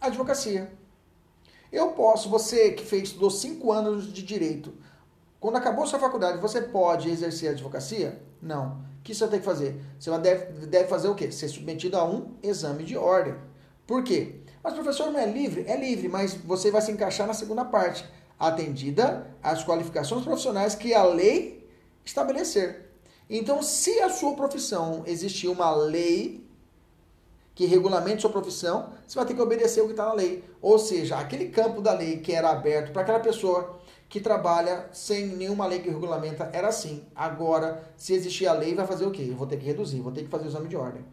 Advocacia. 0.00 0.70
Eu 1.72 1.88
posso, 1.88 2.28
você 2.28 2.70
que 2.70 2.84
fez, 2.84 3.08
estudou 3.08 3.28
cinco 3.28 3.72
anos 3.72 4.12
de 4.12 4.22
direito, 4.22 4.72
quando 5.40 5.56
acabou 5.56 5.84
sua 5.84 5.98
faculdade, 5.98 6.38
você 6.38 6.62
pode 6.62 7.10
exercer 7.10 7.48
a 7.48 7.52
advocacia? 7.52 8.22
Não. 8.40 8.84
O 9.00 9.02
que 9.02 9.12
você 9.12 9.26
tem 9.26 9.40
que 9.40 9.44
fazer? 9.44 9.82
Você 9.98 10.16
deve, 10.18 10.66
deve 10.66 10.88
fazer 10.88 11.08
o 11.08 11.14
quê? 11.16 11.32
Ser 11.32 11.48
submetido 11.48 11.96
a 11.96 12.04
um 12.04 12.36
exame 12.40 12.84
de 12.84 12.96
ordem. 12.96 13.34
Por 13.84 14.04
quê? 14.04 14.39
Mas, 14.62 14.74
professor, 14.74 15.10
não 15.10 15.18
é 15.18 15.26
livre? 15.26 15.64
É 15.66 15.76
livre, 15.76 16.08
mas 16.08 16.34
você 16.34 16.70
vai 16.70 16.82
se 16.82 16.92
encaixar 16.92 17.26
na 17.26 17.34
segunda 17.34 17.64
parte. 17.64 18.04
Atendida 18.38 19.26
às 19.42 19.64
qualificações 19.64 20.24
profissionais 20.24 20.74
que 20.74 20.94
a 20.94 21.04
lei 21.04 21.68
estabelecer. 22.04 22.90
Então, 23.28 23.62
se 23.62 24.00
a 24.00 24.10
sua 24.10 24.34
profissão 24.34 25.02
existir 25.06 25.48
uma 25.48 25.74
lei 25.74 26.46
que 27.54 27.66
regulamente 27.66 28.22
sua 28.22 28.30
profissão, 28.30 28.90
você 29.06 29.16
vai 29.16 29.26
ter 29.26 29.34
que 29.34 29.40
obedecer 29.42 29.82
o 29.82 29.84
que 29.84 29.90
está 29.92 30.06
na 30.06 30.14
lei. 30.14 30.44
Ou 30.60 30.78
seja, 30.78 31.18
aquele 31.18 31.48
campo 31.48 31.80
da 31.80 31.92
lei 31.92 32.18
que 32.18 32.32
era 32.32 32.50
aberto 32.50 32.92
para 32.92 33.02
aquela 33.02 33.20
pessoa 33.20 33.78
que 34.08 34.20
trabalha 34.20 34.88
sem 34.92 35.26
nenhuma 35.26 35.66
lei 35.66 35.78
que 35.78 35.88
regulamenta 35.88 36.50
era 36.52 36.68
assim. 36.68 37.04
Agora, 37.14 37.84
se 37.96 38.12
existir 38.12 38.46
a 38.46 38.52
lei, 38.52 38.74
vai 38.74 38.86
fazer 38.86 39.06
o 39.06 39.10
quê? 39.10 39.26
Eu 39.28 39.36
vou 39.36 39.46
ter 39.46 39.58
que 39.58 39.64
reduzir, 39.64 40.00
vou 40.00 40.10
ter 40.10 40.22
que 40.22 40.28
fazer 40.28 40.46
o 40.46 40.48
exame 40.48 40.68
de 40.68 40.76
ordem. 40.76 41.04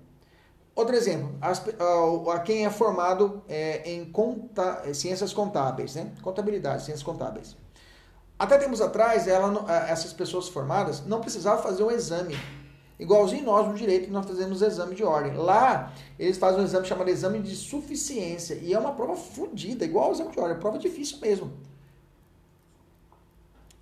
Outro 0.77 0.95
exemplo, 0.95 1.35
as, 1.41 1.59
a, 1.79 2.33
a, 2.33 2.39
quem 2.41 2.63
é 2.63 2.69
formado 2.69 3.41
é, 3.49 3.91
em 3.91 4.05
conta, 4.05 4.83
é, 4.85 4.93
ciências 4.93 5.33
contábeis, 5.33 5.95
né? 5.95 6.11
Contabilidade, 6.21 6.83
ciências 6.83 7.01
contábeis. 7.01 7.57
Até 8.37 8.59
tempos 8.59 8.79
atrás, 8.79 9.27
ela, 9.27 9.65
essas 9.89 10.13
pessoas 10.13 10.47
formadas 10.47 11.03
não 11.03 11.19
precisavam 11.19 11.63
fazer 11.63 11.81
um 11.81 11.89
exame. 11.89 12.37
Igualzinho 12.99 13.43
nós 13.43 13.67
no 13.67 13.73
direito, 13.73 14.11
nós 14.11 14.27
fazemos 14.27 14.61
exame 14.61 14.93
de 14.93 15.03
ordem. 15.03 15.33
Lá, 15.33 15.91
eles 16.19 16.37
fazem 16.37 16.61
um 16.61 16.63
exame 16.63 16.85
chamado 16.85 17.09
exame 17.09 17.39
de 17.39 17.55
suficiência. 17.55 18.53
E 18.61 18.71
é 18.71 18.77
uma 18.77 18.93
prova 18.93 19.15
fodida, 19.15 19.83
igual 19.83 20.05
ao 20.05 20.11
exame 20.11 20.31
de 20.31 20.39
ordem. 20.39 20.57
É 20.57 20.59
prova 20.59 20.77
difícil 20.77 21.17
mesmo. 21.19 21.53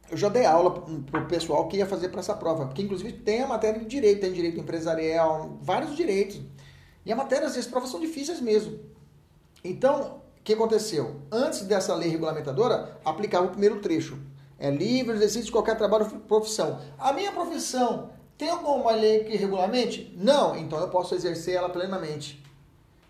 Eu 0.09 0.15
já 0.15 0.29
dei 0.29 0.45
aula 0.45 0.71
para 1.11 1.23
o 1.23 1.27
pessoal 1.27 1.67
que 1.67 1.75
ia 1.75 1.85
fazer 1.85 2.07
para 2.07 2.21
essa 2.21 2.35
prova. 2.35 2.67
Porque, 2.67 2.83
inclusive, 2.83 3.11
tem 3.11 3.41
a 3.41 3.47
matéria 3.47 3.81
de 3.81 3.85
direito, 3.85 4.21
tem 4.21 4.31
direito 4.31 4.61
empresarial, 4.61 5.57
vários 5.61 5.93
direitos. 5.93 6.39
E 7.05 7.11
a 7.11 7.15
matéria, 7.15 7.47
às 7.47 7.55
vezes, 7.55 7.69
provas 7.69 7.89
são 7.89 7.99
difíceis 7.99 8.41
mesmo. 8.41 8.79
Então, 9.63 10.21
o 10.39 10.43
que 10.43 10.53
aconteceu? 10.53 11.21
Antes 11.31 11.61
dessa 11.61 11.93
lei 11.93 12.09
regulamentadora, 12.09 12.97
aplicava 13.05 13.45
o 13.45 13.49
primeiro 13.49 13.79
trecho. 13.79 14.17
É 14.57 14.69
livre 14.71 15.15
exercício 15.15 15.45
de 15.45 15.51
qualquer 15.51 15.77
trabalho 15.77 16.05
ou 16.05 16.19
profissão. 16.21 16.79
A 16.97 17.11
minha 17.13 17.31
profissão 17.31 18.09
tem 18.37 18.49
alguma 18.49 18.91
lei 18.91 19.23
que 19.23 19.35
regulamente? 19.35 20.13
Não, 20.17 20.55
então 20.55 20.79
eu 20.79 20.89
posso 20.89 21.13
exercer 21.13 21.55
ela 21.55 21.69
plenamente. 21.69 22.43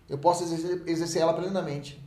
Eu 0.08 0.18
posso 0.18 0.44
exercer 0.44 1.22
ela 1.22 1.34
plenamente. 1.34 2.04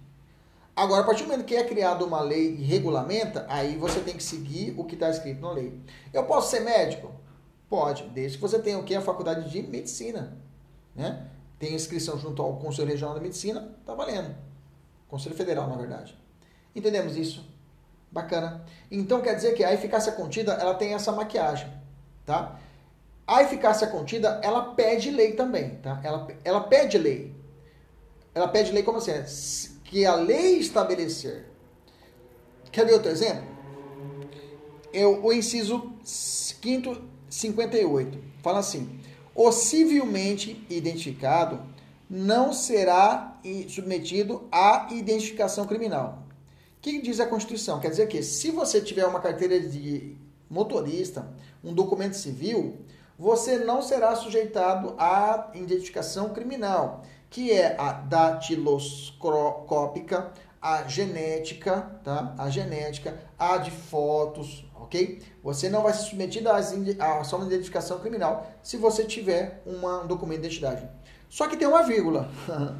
Agora, 0.76 1.02
a 1.02 1.06
partir 1.06 1.24
do 1.24 1.30
momento 1.30 1.46
que 1.46 1.56
é 1.56 1.64
criada 1.64 2.06
uma 2.06 2.22
lei 2.22 2.56
e 2.56 2.64
regulamenta, 2.64 3.46
aí 3.50 3.76
você 3.76 4.00
tem 4.00 4.16
que 4.16 4.24
seguir 4.24 4.74
o 4.78 4.86
que 4.86 4.94
está 4.94 5.10
escrito 5.10 5.42
na 5.42 5.52
lei. 5.52 5.78
Eu 6.14 6.24
posso 6.24 6.50
ser 6.50 6.62
médico? 6.62 7.12
Pode, 7.70 8.04
desde 8.10 8.38
que 8.38 8.42
você 8.42 8.60
tenha 8.60 8.80
o 8.80 8.84
que? 8.84 8.96
A 8.96 9.02
faculdade 9.02 9.50
de 9.50 9.62
medicina. 9.62 10.38
Né? 10.96 11.28
Tem 11.60 11.76
inscrição 11.76 12.18
junto 12.18 12.42
ao 12.42 12.56
Conselho 12.58 12.88
Regional 12.88 13.14
da 13.14 13.22
Medicina, 13.22 13.76
tá 13.86 13.94
valendo. 13.94 14.34
Conselho 15.10 15.36
Federal, 15.36 15.68
na 15.68 15.76
verdade. 15.76 16.18
Entendemos 16.74 17.18
isso? 17.18 17.46
Bacana. 18.10 18.66
Então 18.90 19.22
quer 19.22 19.36
dizer 19.36 19.54
que 19.54 19.64
a 19.64 19.74
eficácia 19.74 20.14
contida, 20.14 20.54
ela 20.54 20.74
tem 20.74 20.94
essa 20.94 21.12
maquiagem, 21.12 21.72
tá? 22.26 22.58
A 23.28 23.44
eficácia 23.44 23.86
contida, 23.88 24.40
ela 24.42 24.74
pede 24.74 25.12
lei 25.12 25.34
também, 25.34 25.76
tá? 25.76 26.00
Ela, 26.04 26.28
ela 26.44 26.62
pede 26.62 26.98
lei. 26.98 27.36
Ela 28.34 28.48
pede 28.48 28.72
lei 28.72 28.82
como 28.82 28.98
assim? 28.98 29.80
Que 29.84 30.06
a 30.06 30.16
lei 30.16 30.58
estabelecer. 30.58 31.46
Quer 32.72 32.86
ver 32.86 32.94
outro 32.94 33.12
exemplo? 33.12 33.44
Eu, 34.94 35.24
o 35.24 35.34
inciso 35.34 35.94
5 36.04 37.10
58 37.30 38.18
fala 38.42 38.60
assim: 38.60 38.99
o 39.42 39.54
civilmente 39.54 40.62
identificado 40.70 41.62
não 42.10 42.52
será 42.52 43.40
submetido 43.70 44.50
à 44.52 44.90
identificação 44.92 45.66
criminal. 45.66 46.26
O 46.78 46.82
que 46.82 47.02
diz 47.02 47.22
a 47.22 47.26
Constituição? 47.26 47.80
Quer 47.80 47.90
dizer 47.90 48.10
que 48.10 48.22
se 48.22 48.52
você 48.52 48.82
tiver 48.82 49.06
uma 49.06 49.22
carteira 49.22 49.58
de 49.62 50.18
motorista, 50.50 51.32
um 51.64 51.74
documento 51.74 52.18
civil, 52.18 52.80
você 53.18 53.60
não 53.60 53.82
será 53.82 54.14
sujeitado 54.14 54.94
à 54.98 55.52
identificação 55.56 56.34
criminal, 56.34 57.06
que 57.30 57.50
é 57.50 57.80
a 57.80 57.94
datiloscópica, 57.94 60.34
a 60.62 60.88
genética, 60.88 62.00
tá? 62.04 62.36
A 62.38 62.50
genética, 62.50 63.18
a 63.38 63.58
de 63.58 63.72
fotos, 63.72 64.66
ok? 64.76 65.22
Você 65.44 65.70
não 65.70 65.84
vai 65.84 65.94
ser 65.94 66.04
submetido 66.04 66.50
à 66.50 66.58
ação 67.20 67.40
de 67.40 67.48
identificação 67.48 68.00
criminal 68.00 68.52
se 68.62 68.78
você 68.78 69.06
tiver 69.06 69.62
uma, 69.66 70.04
um 70.04 70.08
documento 70.08 70.42
de 70.42 70.48
identidade. 70.48 70.88
Só 71.30 71.48
que 71.48 71.56
tem 71.56 71.68
uma 71.68 71.84
vírgula. 71.84 72.30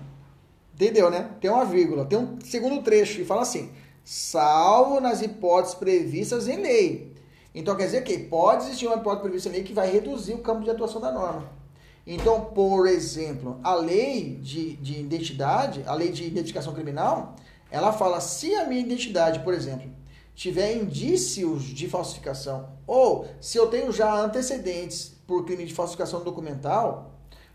Entendeu, 0.74 1.10
né? 1.10 1.30
Tem 1.42 1.50
uma 1.50 1.66
vírgula, 1.66 2.06
tem 2.06 2.18
um 2.18 2.40
segundo 2.42 2.82
trecho 2.82 3.22
e 3.22 3.26
fala 3.26 3.42
assim: 3.42 3.72
salvo 4.04 5.00
nas 5.00 5.22
hipóteses 5.22 5.76
previstas 5.76 6.48
em 6.48 6.62
lei. 6.62 7.14
Então 7.54 7.76
quer 7.76 7.86
dizer 7.86 8.04
que 8.04 8.18
pode 8.18 8.64
existir 8.64 8.88
uma 8.88 8.98
hipótese 8.98 9.24
prevista 9.24 9.50
em 9.50 9.52
lei 9.54 9.64
que 9.64 9.74
vai 9.74 9.90
reduzir 9.92 10.34
o 10.34 10.40
campo 10.40 10.64
de 10.64 10.70
atuação 10.70 11.02
da 11.02 11.12
norma. 11.12 11.60
Então, 12.06 12.46
por 12.46 12.88
exemplo, 12.88 13.60
a 13.64 13.76
lei 13.76 14.36
de, 14.42 14.76
de 14.78 15.00
identidade, 15.00 15.84
a 15.86 15.94
lei 15.94 16.12
de 16.12 16.26
identificação 16.26 16.74
criminal, 16.74 17.36
ela 17.72 17.94
fala 17.94 18.20
se 18.20 18.54
a 18.56 18.66
minha 18.66 18.82
identidade, 18.82 19.40
por 19.40 19.54
exemplo, 19.54 19.90
tiver 20.36 20.76
indícios 20.76 21.64
de 21.64 21.90
falsificação 21.90 22.70
ou 22.88 23.28
se 23.42 23.58
eu 23.58 23.68
tenho 23.68 23.92
já 23.92 24.14
antecedentes 24.14 25.16
por 25.28 25.46
crime 25.46 25.66
de 25.66 25.74
falsificação 25.74 26.24
documental, 26.24 27.12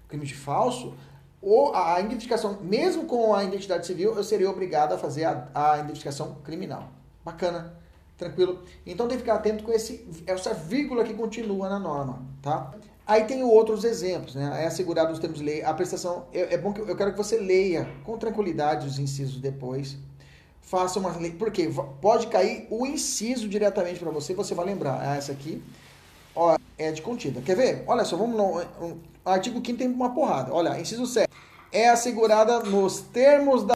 crime 0.08 0.26
de 0.26 0.34
falso, 0.34 0.94
ou 1.42 1.74
a 1.74 2.00
identificação, 2.00 2.58
mesmo 2.62 3.04
com 3.04 3.34
a 3.34 3.44
identidade 3.44 3.86
civil, 3.86 4.14
eu 4.14 4.24
seria 4.24 4.48
obrigado 4.48 4.92
a 4.92 4.98
fazer 4.98 5.24
a, 5.24 5.48
a 5.54 5.78
identificação 5.78 6.36
criminal. 6.44 6.88
Bacana, 7.24 7.74
tranquilo. 8.16 8.62
Então 8.86 9.06
tem 9.08 9.18
que 9.18 9.24
ficar 9.24 9.34
atento 9.34 9.64
com 9.64 9.72
esse, 9.72 10.06
essa 10.26 10.54
vírgula 10.54 11.04
que 11.04 11.12
continua 11.14 11.68
na 11.68 11.78
norma, 11.78 12.22
tá? 12.40 12.72
Aí 13.06 13.24
tem 13.24 13.42
outros 13.42 13.84
exemplos, 13.84 14.34
né? 14.34 14.62
É 14.62 14.66
assegurado 14.66 15.12
os 15.12 15.18
termos 15.18 15.38
de 15.38 15.44
lei. 15.44 15.62
A 15.62 15.74
prestação, 15.74 16.26
é, 16.32 16.54
é 16.54 16.58
bom 16.58 16.72
que 16.72 16.80
eu 16.80 16.96
quero 16.96 17.12
que 17.12 17.18
você 17.18 17.38
leia 17.38 17.88
com 18.02 18.16
tranquilidade 18.16 18.86
os 18.86 18.98
incisos 18.98 19.40
depois. 19.40 19.96
Faça 20.62 20.98
uma 20.98 21.14
lei, 21.18 21.32
porque 21.32 21.70
pode 22.00 22.28
cair 22.28 22.66
o 22.70 22.86
inciso 22.86 23.48
diretamente 23.48 24.00
para 24.00 24.10
você, 24.10 24.32
você 24.32 24.54
vai 24.54 24.64
lembrar. 24.64 25.00
Ah, 25.02 25.16
essa 25.16 25.32
aqui 25.32 25.62
ó, 26.34 26.56
é 26.78 26.90
de 26.90 27.02
contida. 27.02 27.40
Quer 27.40 27.56
ver? 27.56 27.84
Olha 27.86 28.04
só, 28.04 28.16
vamos 28.16 28.36
no 28.36 28.60
um, 28.84 28.98
artigo 29.24 29.62
5 29.64 29.78
tem 29.78 29.88
uma 29.88 30.12
porrada. 30.12 30.52
Olha, 30.52 30.80
inciso 30.80 31.06
7. 31.06 31.30
É 31.70 31.88
assegurada 31.88 32.60
nos 32.60 33.00
termos 33.00 33.64
da 33.64 33.74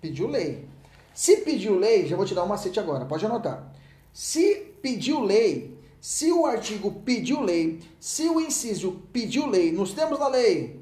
pediu 0.00 0.26
lei. 0.26 0.66
Se 1.12 1.38
pediu 1.38 1.78
lei, 1.78 2.06
já 2.06 2.16
vou 2.16 2.24
te 2.24 2.34
dar 2.34 2.44
um 2.44 2.46
macete 2.46 2.80
agora, 2.80 3.04
pode 3.04 3.24
anotar. 3.26 3.70
Se 4.12 4.54
pediu 4.80 5.20
lei, 5.20 5.76
se 6.00 6.32
o 6.32 6.46
artigo 6.46 7.02
pediu 7.04 7.42
lei, 7.42 7.80
se 7.98 8.28
o 8.28 8.40
inciso 8.40 9.02
pediu 9.12 9.46
lei, 9.46 9.70
nos 9.70 9.92
termos 9.92 10.18
da 10.18 10.28
lei, 10.28 10.80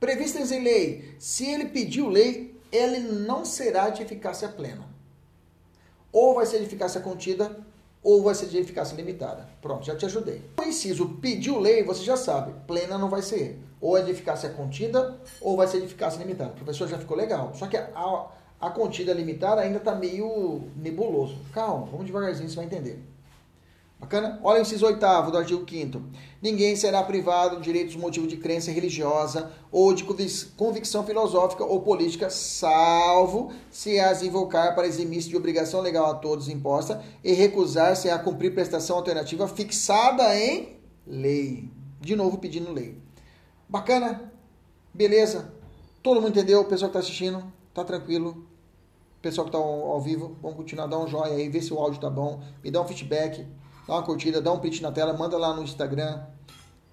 previstas 0.00 0.50
em 0.50 0.62
lei, 0.62 1.14
se 1.18 1.44
ele 1.44 1.66
pediu 1.66 2.08
lei, 2.08 2.58
ele 2.72 3.00
não 3.00 3.44
será 3.44 3.90
de 3.90 4.02
eficácia 4.02 4.48
plena. 4.48 4.84
Ou 6.10 6.34
vai 6.34 6.46
ser 6.46 6.58
de 6.58 6.64
eficácia 6.64 7.00
contida, 7.00 7.64
ou 8.02 8.22
vai 8.22 8.34
ser 8.34 8.46
de 8.46 8.56
eficácia 8.56 8.96
limitada. 8.96 9.48
Pronto, 9.60 9.84
já 9.84 9.94
te 9.94 10.06
ajudei. 10.06 10.42
O 10.58 10.62
inciso 10.62 11.08
pediu 11.20 11.58
lei, 11.58 11.82
você 11.82 12.02
já 12.02 12.16
sabe, 12.16 12.54
plena 12.66 12.96
não 12.96 13.10
vai 13.10 13.20
ser. 13.20 13.58
Ou 13.80 13.98
é 13.98 14.02
de 14.02 14.10
eficácia 14.10 14.48
contida, 14.50 15.20
ou 15.40 15.56
vai 15.56 15.66
ser 15.66 15.80
de 15.80 15.86
eficácia 15.86 16.18
limitada. 16.18 16.52
O 16.52 16.54
professor 16.54 16.88
já 16.88 16.98
ficou 16.98 17.16
legal. 17.16 17.52
Só 17.54 17.66
que 17.66 17.76
a, 17.76 18.26
a 18.58 18.70
contida 18.70 19.12
limitada 19.12 19.60
ainda 19.60 19.78
está 19.78 19.94
meio 19.94 20.62
nebuloso. 20.76 21.36
Calma, 21.52 21.86
vamos 21.86 22.06
devagarzinho, 22.06 22.48
você 22.48 22.56
vai 22.56 22.64
entender. 22.64 23.15
Bacana? 23.98 24.38
Olha 24.42 24.58
o 24.58 24.62
inciso 24.62 24.84
oitavo 24.84 25.30
do 25.30 25.38
artigo 25.38 25.64
5 25.68 26.02
Ninguém 26.42 26.76
será 26.76 27.02
privado 27.02 27.56
de 27.56 27.62
direitos 27.62 27.94
por 27.94 28.02
motivo 28.02 28.26
de 28.26 28.36
crença 28.36 28.70
religiosa 28.70 29.50
ou 29.72 29.92
de 29.94 30.04
convicção 30.54 31.02
filosófica 31.02 31.64
ou 31.64 31.80
política, 31.80 32.28
salvo 32.28 33.50
se 33.70 33.98
as 33.98 34.22
invocar 34.22 34.74
para 34.74 34.86
eximir-se 34.86 35.30
de 35.30 35.36
obrigação 35.36 35.80
legal 35.80 36.10
a 36.10 36.14
todos 36.14 36.48
imposta 36.48 37.02
e 37.24 37.32
recusar-se 37.32 38.10
a 38.10 38.18
cumprir 38.18 38.52
prestação 38.52 38.96
alternativa 38.96 39.48
fixada 39.48 40.38
em 40.38 40.76
lei. 41.06 41.70
De 41.98 42.14
novo 42.14 42.36
pedindo 42.36 42.72
lei. 42.72 42.98
Bacana? 43.66 44.30
Beleza? 44.92 45.52
Todo 46.02 46.20
mundo 46.20 46.30
entendeu? 46.38 46.60
O 46.60 46.64
pessoal 46.66 46.90
que 46.90 46.98
está 46.98 47.00
assistindo, 47.00 47.42
tá 47.72 47.82
tranquilo? 47.82 48.46
Pessoal 49.22 49.46
que 49.46 49.56
está 49.56 49.58
ao, 49.58 49.90
ao 49.90 50.00
vivo, 50.00 50.36
vamos 50.42 50.58
continuar, 50.58 50.86
dá 50.86 50.98
um 50.98 51.08
joinha 51.08 51.34
aí, 51.34 51.48
vê 51.48 51.62
se 51.62 51.72
o 51.72 51.78
áudio 51.78 51.98
tá 51.98 52.10
bom, 52.10 52.40
me 52.62 52.70
dá 52.70 52.80
um 52.80 52.86
feedback 52.86 53.44
dá 53.86 53.94
uma 53.94 54.02
curtida, 54.02 54.40
dá 54.40 54.52
um 54.52 54.58
print 54.58 54.82
na 54.82 54.92
tela, 54.92 55.12
manda 55.12 55.36
lá 55.38 55.54
no 55.54 55.62
Instagram. 55.62 56.22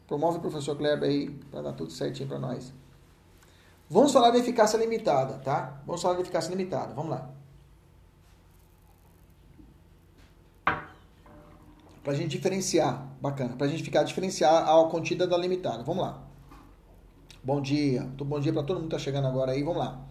Promove 0.07 0.37
o 0.37 0.41
professor 0.41 0.75
Kleber 0.75 1.09
aí 1.09 1.29
para 1.49 1.61
dar 1.61 1.73
tudo 1.73 1.91
certinho 1.91 2.27
para 2.27 2.37
nós. 2.37 2.73
Vamos 3.89 4.11
falar 4.11 4.31
de 4.31 4.37
eficácia 4.37 4.77
limitada, 4.77 5.35
tá? 5.39 5.81
Vamos 5.85 6.01
falar 6.01 6.15
de 6.15 6.21
eficácia 6.21 6.49
limitada. 6.49 6.93
Vamos 6.93 7.11
lá. 7.11 7.29
Para 12.03 12.11
a 12.11 12.15
gente 12.15 12.31
diferenciar, 12.31 13.07
bacana. 13.21 13.55
Para 13.55 13.67
a 13.67 13.69
gente 13.69 13.81
ficar 13.81 14.03
diferenciar 14.03 14.67
a 14.67 14.89
contida 14.89 15.25
da 15.25 15.37
limitada. 15.37 15.83
Vamos 15.83 16.03
lá. 16.03 16.21
Bom 17.41 17.61
dia. 17.61 18.03
Bom 18.17 18.39
dia 18.39 18.51
para 18.51 18.63
todo 18.63 18.77
mundo 18.77 18.89
que 18.89 18.95
está 18.95 19.05
chegando 19.05 19.27
agora 19.27 19.53
aí. 19.53 19.63
Vamos 19.63 19.79
lá. 19.79 20.01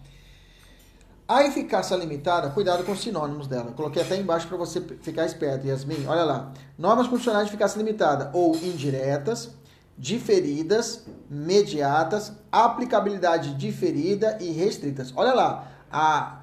A 1.27 1.45
eficácia 1.45 1.95
limitada, 1.95 2.49
cuidado 2.49 2.83
com 2.83 2.91
os 2.91 3.01
sinônimos 3.01 3.47
dela. 3.47 3.71
coloquei 3.71 4.01
até 4.01 4.17
embaixo 4.17 4.47
para 4.47 4.57
você 4.57 4.81
ficar 4.81 5.25
esperto, 5.25 5.65
Yasmin. 5.65 6.05
Olha 6.05 6.23
lá. 6.23 6.51
Normas 6.77 7.07
constitucionais 7.07 7.47
de 7.47 7.51
eficácia 7.51 7.77
limitada 7.77 8.29
ou 8.33 8.55
indiretas, 8.57 9.51
diferidas, 9.97 11.05
mediatas, 11.29 12.33
aplicabilidade 12.51 13.53
diferida 13.53 14.37
e 14.41 14.51
restritas. 14.51 15.13
Olha 15.15 15.33
lá. 15.33 15.67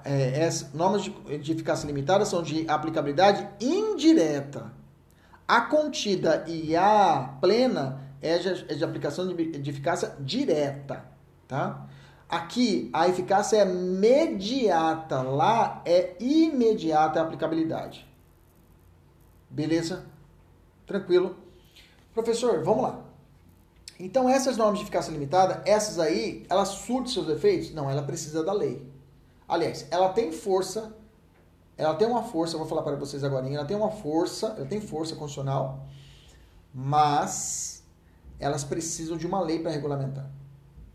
É, 0.04 0.46
as 0.46 0.72
normas 0.72 1.02
de, 1.02 1.38
de 1.38 1.52
eficácia 1.52 1.86
limitada 1.86 2.24
são 2.24 2.42
de 2.42 2.64
aplicabilidade 2.68 3.46
indireta. 3.60 4.72
A 5.46 5.62
contida 5.62 6.44
e 6.46 6.76
a 6.76 7.34
plena 7.40 8.00
é 8.22 8.38
de, 8.38 8.48
é 8.48 8.74
de 8.74 8.84
aplicação 8.84 9.26
de, 9.26 9.58
de 9.58 9.70
eficácia 9.70 10.14
direta, 10.20 11.04
tá? 11.48 11.86
Aqui 12.30 12.88
a 12.92 13.08
eficácia 13.08 13.56
é 13.56 13.64
mediata, 13.64 15.20
lá 15.20 15.82
é 15.84 16.14
imediata 16.20 17.18
a 17.18 17.24
aplicabilidade. 17.24 18.08
Beleza? 19.50 20.06
Tranquilo? 20.86 21.34
Professor, 22.14 22.62
vamos 22.62 22.84
lá. 22.84 23.00
Então 23.98 24.28
essas 24.28 24.56
normas 24.56 24.78
de 24.78 24.84
eficácia 24.84 25.10
limitada, 25.10 25.60
essas 25.66 25.98
aí, 25.98 26.46
elas 26.48 26.68
surtem 26.68 27.12
seus 27.12 27.28
efeitos? 27.28 27.74
Não, 27.74 27.90
ela 27.90 28.04
precisa 28.04 28.44
da 28.44 28.52
lei. 28.52 28.88
Aliás, 29.48 29.88
ela 29.90 30.10
tem 30.10 30.30
força, 30.30 30.94
ela 31.76 31.96
tem 31.96 32.06
uma 32.06 32.22
força, 32.22 32.56
vou 32.56 32.66
falar 32.68 32.82
para 32.82 32.94
vocês 32.94 33.24
agora, 33.24 33.48
ela 33.48 33.64
tem 33.64 33.76
uma 33.76 33.90
força, 33.90 34.54
ela 34.56 34.66
tem 34.66 34.80
força 34.80 35.16
constitucional, 35.16 35.84
mas 36.72 37.82
elas 38.38 38.62
precisam 38.62 39.16
de 39.16 39.26
uma 39.26 39.40
lei 39.40 39.58
para 39.58 39.72
regulamentar. 39.72 40.30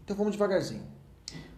Então 0.02 0.16
vamos 0.16 0.32
devagarzinho. 0.32 0.95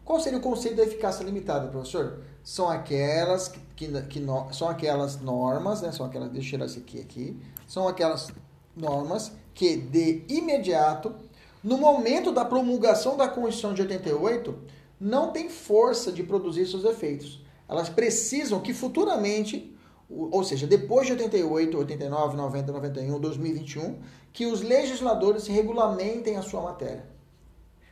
Qual 0.07 0.21
seria 0.21 0.39
o 0.39 0.41
conceito 0.41 0.77
da 0.77 0.83
eficácia 0.83 1.21
limitada, 1.21 1.67
professor? 1.67 2.19
São 2.41 2.69
aquelas 2.69 3.49
que, 3.49 3.59
que, 3.75 4.01
que 4.03 4.19
no, 4.21 4.47
são 4.53 4.69
aquelas 4.69 5.19
normas, 5.19 5.81
né? 5.81 5.91
São 5.91 6.05
aquelas, 6.05 6.31
deixa 6.31 6.47
eu 6.47 6.51
tirar 6.51 6.65
esse 6.65 6.79
aqui 6.79 7.01
aqui. 7.01 7.37
São 7.67 7.89
aquelas 7.89 8.31
normas 8.73 9.33
que 9.53 9.75
de 9.75 10.23
imediato, 10.29 11.13
no 11.61 11.77
momento 11.77 12.31
da 12.31 12.45
promulgação 12.45 13.17
da 13.17 13.27
Constituição 13.27 13.73
de 13.73 13.81
88, 13.81 14.57
não 14.97 15.33
tem 15.33 15.49
força 15.49 16.09
de 16.09 16.23
produzir 16.23 16.65
seus 16.67 16.85
efeitos. 16.85 17.43
Elas 17.67 17.89
precisam 17.89 18.61
que 18.61 18.73
futuramente, 18.73 19.75
ou 20.09 20.41
seja, 20.41 20.65
depois 20.65 21.05
de 21.05 21.11
88, 21.11 21.77
89, 21.79 22.37
90, 22.37 22.71
91, 22.71 23.19
2021, 23.19 23.99
que 24.31 24.45
os 24.45 24.61
legisladores 24.61 25.47
regulamentem 25.47 26.37
a 26.37 26.41
sua 26.41 26.61
matéria. 26.61 27.05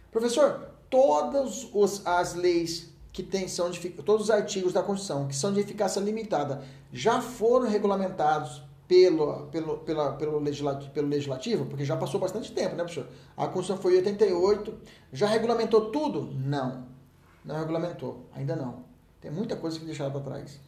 Professor, 0.09 0.74
todas 0.89 1.67
os, 1.73 2.05
as 2.05 2.33
leis 2.33 2.89
que 3.11 3.23
tem, 3.23 3.47
são 3.47 3.69
de, 3.69 3.89
todos 3.89 4.25
os 4.25 4.29
artigos 4.29 4.73
da 4.73 4.83
Constituição 4.83 5.27
que 5.27 5.35
são 5.35 5.53
de 5.53 5.59
eficácia 5.59 5.99
limitada 5.99 6.63
já 6.91 7.21
foram 7.21 7.67
regulamentados 7.67 8.61
pelo, 8.87 9.47
pelo, 9.47 9.77
pela, 9.79 10.13
pelo, 10.13 10.39
legislativo, 10.39 10.91
pelo 10.91 11.07
legislativo, 11.07 11.65
porque 11.65 11.85
já 11.85 11.97
passou 11.97 12.19
bastante 12.19 12.51
tempo, 12.51 12.75
né, 12.75 12.83
professor? 12.83 13.07
A 13.35 13.47
Constituição 13.47 13.77
foi 13.77 13.93
em 13.93 13.97
88, 13.97 14.73
já 15.11 15.27
regulamentou 15.27 15.89
tudo? 15.91 16.29
Não, 16.33 16.85
não 17.43 17.57
regulamentou, 17.57 18.25
ainda 18.33 18.55
não. 18.55 18.83
Tem 19.19 19.31
muita 19.31 19.55
coisa 19.55 19.79
que 19.79 19.85
deixaram 19.85 20.11
para 20.11 20.21
trás. 20.21 20.59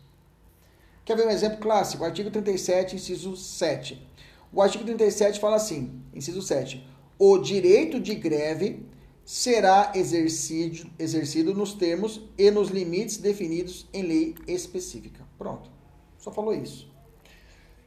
Quer 1.06 1.16
ver 1.16 1.28
um 1.28 1.30
exemplo 1.30 1.60
clássico? 1.60 2.04
Artigo 2.04 2.32
37, 2.32 2.96
inciso 2.96 3.36
7. 3.38 4.06
O 4.52 4.62
artigo 4.62 4.84
37 4.84 5.40
fala 5.40 5.58
assim, 5.58 6.02
inciso 6.14 6.42
7, 6.42 6.86
o 7.20 7.38
direito 7.38 8.00
de 8.00 8.16
greve 8.16 8.87
será 9.28 9.92
exercido, 9.94 10.90
exercido 10.98 11.54
nos 11.54 11.74
termos 11.74 12.22
e 12.38 12.50
nos 12.50 12.70
limites 12.70 13.18
definidos 13.18 13.86
em 13.94 14.02
lei 14.02 14.36
específica. 14.48 15.22
Pronto. 15.38 15.70
Só 16.18 16.32
falou 16.32 16.54
isso. 16.54 16.90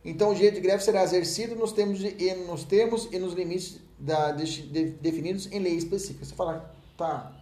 Então, 0.04 0.32
o 0.32 0.34
direito 0.34 0.56
de 0.56 0.60
greve 0.60 0.84
será 0.84 1.02
exercido 1.02 1.56
nos 1.56 1.72
termos, 1.72 1.98
de, 1.98 2.14
e, 2.22 2.34
nos 2.34 2.64
termos 2.64 3.08
e 3.10 3.18
nos 3.18 3.32
limites 3.32 3.80
da, 3.98 4.32
de, 4.32 4.66
de, 4.66 4.90
definidos 4.90 5.50
em 5.50 5.60
lei 5.60 5.76
específica. 5.76 6.26
Você 6.26 6.34
fala, 6.34 6.74
tá. 6.98 7.34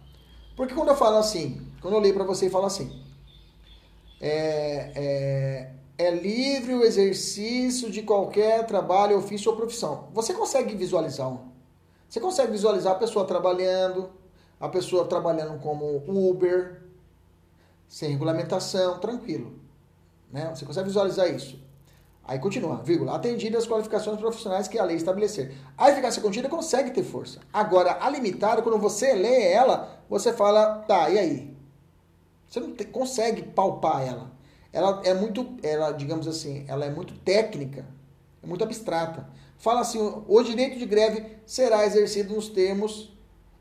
Porque 0.55 0.73
quando 0.73 0.87
eu 0.87 0.95
falo 0.95 1.17
assim, 1.17 1.61
quando 1.81 1.95
eu 1.95 1.99
leio 1.99 2.13
para 2.13 2.23
você 2.23 2.45
e 2.45 2.49
falo 2.49 2.67
assim, 2.67 3.03
é, 4.21 4.93
é, 4.95 6.05
é 6.05 6.11
livre 6.11 6.73
o 6.73 6.85
exercício 6.85 7.91
de 7.91 8.01
qualquer 8.01 8.65
trabalho, 8.65 9.17
ofício 9.17 9.51
ou 9.51 9.57
profissão. 9.57 10.07
Você 10.13 10.33
consegue 10.33 10.73
visualizar 10.73 11.29
um, 11.29 11.48
você 12.09 12.19
consegue 12.19 12.51
visualizar 12.51 12.93
a 12.93 12.95
pessoa 12.95 13.23
trabalhando, 13.23 14.09
a 14.59 14.67
pessoa 14.67 15.05
trabalhando 15.05 15.59
como 15.59 16.03
Uber, 16.07 16.81
sem 17.87 18.09
regulamentação, 18.09 18.97
tranquilo. 18.99 19.53
Né? 20.31 20.49
Você 20.53 20.65
consegue 20.65 20.87
visualizar 20.87 21.29
isso. 21.29 21.61
Aí 22.23 22.37
continua, 22.39 22.77
vírgula, 22.83 23.15
atendida 23.15 23.57
as 23.57 23.67
qualificações 23.67 24.19
profissionais 24.19 24.67
que 24.67 24.77
a 24.77 24.83
lei 24.83 24.95
estabelecer. 24.95 25.55
A 25.77 25.89
eficácia 25.89 26.21
contínua 26.21 26.49
consegue 26.49 26.91
ter 26.91 27.03
força. 27.03 27.39
Agora, 27.51 27.97
a 28.01 28.09
limitada, 28.09 28.61
quando 28.61 28.77
você 28.77 29.13
lê 29.13 29.51
ela, 29.51 29.99
você 30.09 30.33
fala, 30.33 30.79
tá, 30.87 31.09
e 31.09 31.17
aí? 31.17 31.57
Você 32.47 32.59
não 32.59 32.73
te, 32.73 32.85
consegue 32.85 33.43
palpar 33.43 34.07
ela. 34.07 34.31
Ela 34.71 35.01
é 35.03 35.13
muito, 35.13 35.57
ela, 35.63 35.91
digamos 35.91 36.27
assim, 36.27 36.65
ela 36.67 36.85
é 36.85 36.89
muito 36.89 37.15
técnica, 37.19 37.85
é 38.43 38.47
muito 38.47 38.63
abstrata. 38.63 39.27
Fala 39.59 39.81
assim, 39.81 39.99
o 40.25 40.41
direito 40.41 40.79
de 40.79 40.85
greve 40.85 41.37
será 41.45 41.85
exercido 41.85 42.33
nos 42.33 42.47
termos 42.47 43.13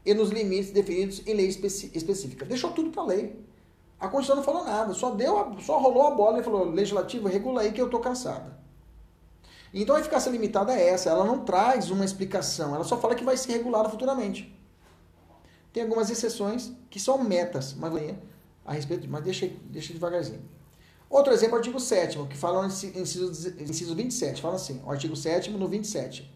e 0.07 0.15
nos 0.15 0.31
limites 0.31 0.71
definidos 0.71 1.27
em 1.27 1.35
lei 1.35 1.49
específica. 1.49 2.47
Deixou 2.47 2.71
tudo 2.71 2.91
para 2.91 3.03
lei. 3.03 3.45
A 3.99 4.07
Constituição 4.07 4.37
não 4.37 4.45
falou 4.45 4.65
nada, 4.65 4.95
só 4.95 5.11
deu, 5.11 5.57
só 5.61 5.79
rolou 5.79 6.07
a 6.07 6.13
bola 6.13 6.39
e 6.39 6.43
falou: 6.45 6.65
legislativo, 6.71 7.27
regula 7.27 7.63
aí 7.63 7.73
que 7.73 7.81
eu 7.81 7.91
tô 7.91 7.99
cansada. 7.99 8.57
Então 9.75 9.97
a 9.97 10.01
eficácia 10.01 10.31
limitada 10.31 10.73
é 10.73 10.89
essa, 10.89 11.11
ela 11.11 11.25
não 11.25 11.45
traz 11.45 11.91
uma 11.91 12.05
explicação, 12.05 12.75
ela 12.75 12.85
só 12.85 12.97
fala 12.97 13.17
que 13.17 13.25
vai 13.25 13.37
ser 13.37 13.53
regulada 13.53 13.89
futuramente. 13.89 14.57
Tem 15.73 15.83
algumas 15.83 16.11
exceções 16.11 16.73
que 16.89 17.01
são 17.01 17.23
metas, 17.23 17.75
mas 17.75 17.93
a 18.65 18.73
respeito, 18.73 19.09
mas 19.09 19.25
deixa, 19.25 19.51
deixa 19.65 19.93
devagarzinho. 19.93 20.43
Outro 21.11 21.33
exemplo, 21.33 21.55
o 21.55 21.59
artigo 21.59 21.81
7 21.81 22.18
que 22.27 22.37
fala 22.37 22.62
no 22.62 22.68
inciso, 22.68 23.55
inciso 23.59 23.94
27, 23.94 24.42
fala 24.42 24.57
assim, 24.57 24.83
o 24.85 24.90
artigo 24.90 25.16
7 25.16 25.51
no 25.51 25.66
27. 25.66 26.31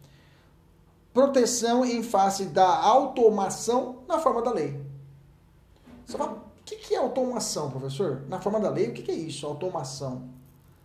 Proteção 1.13 1.85
em 1.85 2.03
face 2.03 2.47
da 2.47 2.67
automação 2.67 3.99
na 4.09 4.19
forma 4.19 4.41
da 4.41 4.51
lei. 4.51 4.81
Você 6.07 6.17
fala, 6.17 6.33
o 6.33 6.65
que 6.65 6.95
é 6.95 6.99
automação, 6.99 7.71
professor? 7.71 8.23
Na 8.29 8.41
forma 8.41 8.59
da 8.59 8.71
lei, 8.71 8.89
o 8.89 8.93
que 8.95 9.11
é 9.11 9.15
isso, 9.15 9.47
automação? 9.47 10.29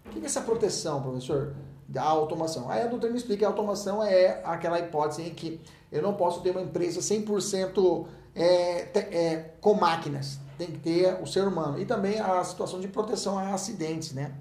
O 0.05 0.09
que 0.09 0.19
é 0.19 0.25
essa 0.25 0.41
proteção, 0.41 1.01
professor? 1.01 1.55
Da 1.87 2.03
automação. 2.03 2.69
Aí 2.69 2.81
a 2.81 2.87
doutrina 2.87 3.15
explica 3.15 3.39
que 3.39 3.45
a 3.45 3.47
automação 3.47 4.03
é 4.03 4.41
aquela 4.43 4.79
hipótese 4.79 5.21
em 5.21 5.33
que 5.33 5.61
eu 5.89 6.01
não 6.01 6.13
posso 6.13 6.41
ter 6.41 6.51
uma 6.51 6.61
empresa 6.61 6.99
100% 6.99 8.05
é, 8.37 8.89
é, 8.93 9.51
com 9.59 9.73
máquinas 9.73 10.39
tem 10.57 10.67
que 10.67 10.79
ter 10.79 11.21
o 11.21 11.27
ser 11.27 11.47
humano. 11.47 11.79
E 11.79 11.85
também 11.85 12.19
a 12.19 12.43
situação 12.43 12.79
de 12.79 12.87
proteção 12.87 13.37
a 13.37 13.53
acidentes, 13.53 14.11
né? 14.13 14.33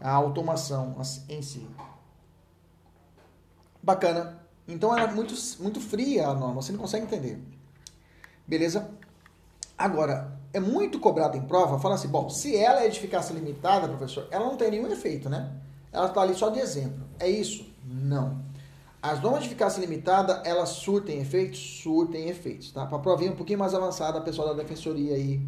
A 0.00 0.10
automação 0.10 0.96
em 1.28 1.40
si. 1.42 1.66
Bacana. 3.82 4.40
Então 4.66 4.96
era 4.96 5.10
muito, 5.12 5.34
muito 5.60 5.80
fria 5.80 6.28
a 6.28 6.34
norma, 6.34 6.62
você 6.62 6.72
não 6.72 6.78
consegue 6.78 7.04
entender. 7.04 7.42
Beleza? 8.46 8.90
Agora, 9.76 10.38
é 10.52 10.60
muito 10.60 11.00
cobrado 11.00 11.36
em 11.36 11.42
prova, 11.42 11.78
fala 11.78 11.94
assim, 11.94 12.08
bom, 12.08 12.28
se 12.28 12.56
ela 12.56 12.84
é 12.84 12.88
de 12.88 12.98
eficácia 12.98 13.32
limitada, 13.32 13.88
professor, 13.88 14.28
ela 14.30 14.44
não 14.44 14.56
tem 14.56 14.70
nenhum 14.70 14.86
efeito, 14.88 15.28
né? 15.28 15.52
Ela 15.92 16.06
está 16.06 16.20
ali 16.20 16.34
só 16.34 16.50
de 16.50 16.60
exemplo. 16.60 17.04
É 17.18 17.28
isso? 17.28 17.66
Não. 17.84 18.42
As 19.02 19.18
normas 19.22 19.44
de 19.44 19.48
eficácia 19.48 19.80
limitada, 19.80 20.42
elas 20.44 20.68
surtem 20.70 21.20
efeitos? 21.20 21.80
Surtem 21.82 22.28
efeitos, 22.28 22.70
tá? 22.70 22.84
Para 22.84 22.98
provinha 22.98 23.32
um 23.32 23.36
pouquinho 23.36 23.58
mais 23.58 23.74
avançada, 23.74 24.20
pessoal 24.20 24.48
da 24.48 24.62
defensoria 24.62 25.14
aí, 25.14 25.40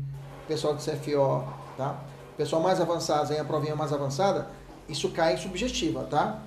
pessoal 0.49 0.75
do 0.75 0.81
CFO, 0.81 1.45
tá? 1.77 2.03
Pessoal 2.35 2.63
mais 2.63 2.81
avançado, 2.81 3.31
aí 3.31 3.39
a 3.39 3.45
provinha 3.45 3.77
mais 3.77 3.93
avançada, 3.93 4.49
isso 4.89 5.11
cai 5.11 5.35
em 5.35 5.37
subjetiva, 5.37 6.05
tá? 6.05 6.41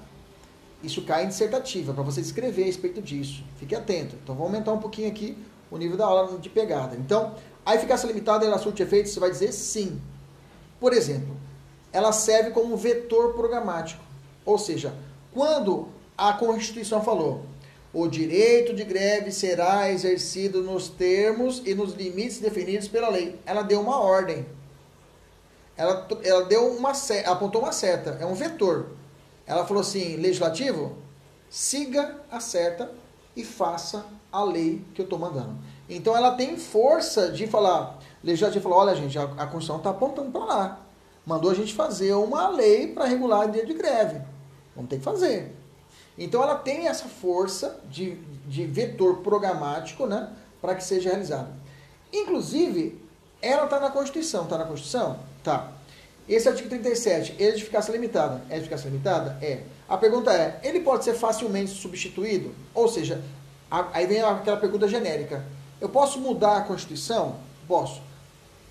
Isso 0.82 1.04
cai 1.04 1.26
em 1.26 1.28
dissertativa, 1.28 1.94
para 1.94 2.02
você 2.02 2.22
escrever 2.22 2.63
a 2.63 2.65
respeito 2.65 3.00
disso. 3.04 3.44
Fique 3.58 3.76
atento. 3.76 4.15
Então, 4.24 4.34
vou 4.34 4.48
aumentar 4.48 4.74
um 4.74 4.80
pouquinho 4.80 5.08
aqui 5.08 5.38
o 5.70 5.78
nível 5.78 5.98
da 5.98 6.06
aula 6.08 6.39
de 6.39 6.50
pegada. 6.50 6.96
Então, 6.96 7.36
a 7.63 7.76
eficácia 7.76 8.08
limitada, 8.08 8.46
ela 8.46 8.58
surte 8.58 8.82
efeitos? 8.82 9.12
Você 9.12 9.20
vai 9.20 9.30
dizer 9.30 9.52
sim. 9.52 10.02
Por 10.80 10.91
exemplo, 10.91 11.38
ela 11.94 12.12
serve 12.12 12.50
como 12.50 12.76
vetor 12.76 13.34
programático. 13.34 14.04
Ou 14.44 14.58
seja, 14.58 14.91
quando 15.32 15.95
a 16.17 16.34
Constituição 16.34 17.04
falou: 17.04 17.45
o 17.93 18.08
direito 18.08 18.73
de 18.73 18.84
greve 18.84 19.32
será 19.32 19.89
exercido 19.89 20.62
nos 20.62 20.89
termos 20.89 21.62
e 21.65 21.73
nos 21.73 21.93
limites 21.93 22.39
definidos 22.39 22.89
pela 22.89 23.08
lei. 23.08 23.39
Ela 23.45 23.62
deu 23.62 23.80
uma 23.80 23.99
ordem. 23.99 24.45
Ela, 25.78 26.06
ela 26.23 26.43
deu 26.45 26.67
uma 26.75 26.91
apontou 27.25 27.62
uma 27.62 27.71
seta, 27.71 28.17
é 28.19 28.25
um 28.25 28.34
vetor. 28.34 28.88
Ela 29.47 29.65
falou 29.65 29.82
assim: 29.82 30.17
legislativo, 30.17 30.97
siga 31.49 32.19
a 32.30 32.41
seta 32.41 32.91
e 33.34 33.45
faça 33.45 34.06
a 34.30 34.43
lei 34.43 34.84
que 34.93 35.01
eu 35.01 35.06
estou 35.06 35.17
mandando. 35.17 35.58
Então 35.89 36.15
ela 36.15 36.32
tem 36.32 36.58
força 36.58 37.32
de 37.32 37.47
falar. 37.47 37.97
Legislativo 38.21 38.63
falou: 38.63 38.80
olha, 38.80 38.95
gente, 38.95 39.17
a, 39.17 39.23
a 39.23 39.47
Constituição 39.47 39.78
está 39.78 39.91
apontando 39.91 40.32
para 40.32 40.43
lá. 40.43 40.80
Mandou 41.25 41.49
a 41.49 41.56
gente 41.56 41.73
fazer 41.73 42.13
uma 42.13 42.49
lei 42.49 42.88
para 42.88 43.06
regular 43.06 43.47
o 43.47 43.51
dia 43.51 43.65
de 43.65 43.73
greve. 43.73 44.21
Vamos 44.75 44.89
ter 44.89 44.97
que 44.97 45.04
fazer. 45.04 45.55
Então 46.17 46.41
ela 46.41 46.56
tem 46.56 46.88
essa 46.88 47.06
força 47.06 47.80
de, 47.89 48.15
de 48.47 48.65
vetor 48.65 49.17
programático 49.17 50.06
né, 50.06 50.30
para 50.62 50.75
que 50.75 50.84
seja 50.84 51.10
realizada. 51.10 51.49
Inclusive, 52.12 53.01
ela 53.41 53.65
está 53.65 53.80
na 53.80 53.89
Constituição. 53.89 54.43
Está 54.43 54.58
na 54.58 54.65
Constituição? 54.65 55.19
Tá. 55.43 55.71
Esse 56.28 56.47
artigo 56.47 56.69
37, 56.69 57.36
ele 57.38 57.49
é 57.49 57.51
de 57.51 57.62
eficácia 57.62 57.91
limitada. 57.91 58.41
É 58.49 58.58
eficácia 58.58 58.89
limitada? 58.89 59.38
É. 59.41 59.62
A 59.88 59.97
pergunta 59.97 60.34
é, 60.34 60.60
ele 60.63 60.80
pode 60.80 61.04
ser 61.04 61.13
facilmente 61.13 61.71
substituído? 61.71 62.56
Ou 62.73 62.88
seja, 62.88 63.21
a, 63.69 63.88
aí 63.93 64.08
vem 64.08 64.21
aquela 64.21 64.58
pergunta 64.58 64.88
genérica. 64.88 65.45
Eu 65.80 65.89
posso 65.89 66.19
mudar 66.19 66.58
a 66.58 66.62
Constituição? 66.62 67.36
Posso. 67.67 68.01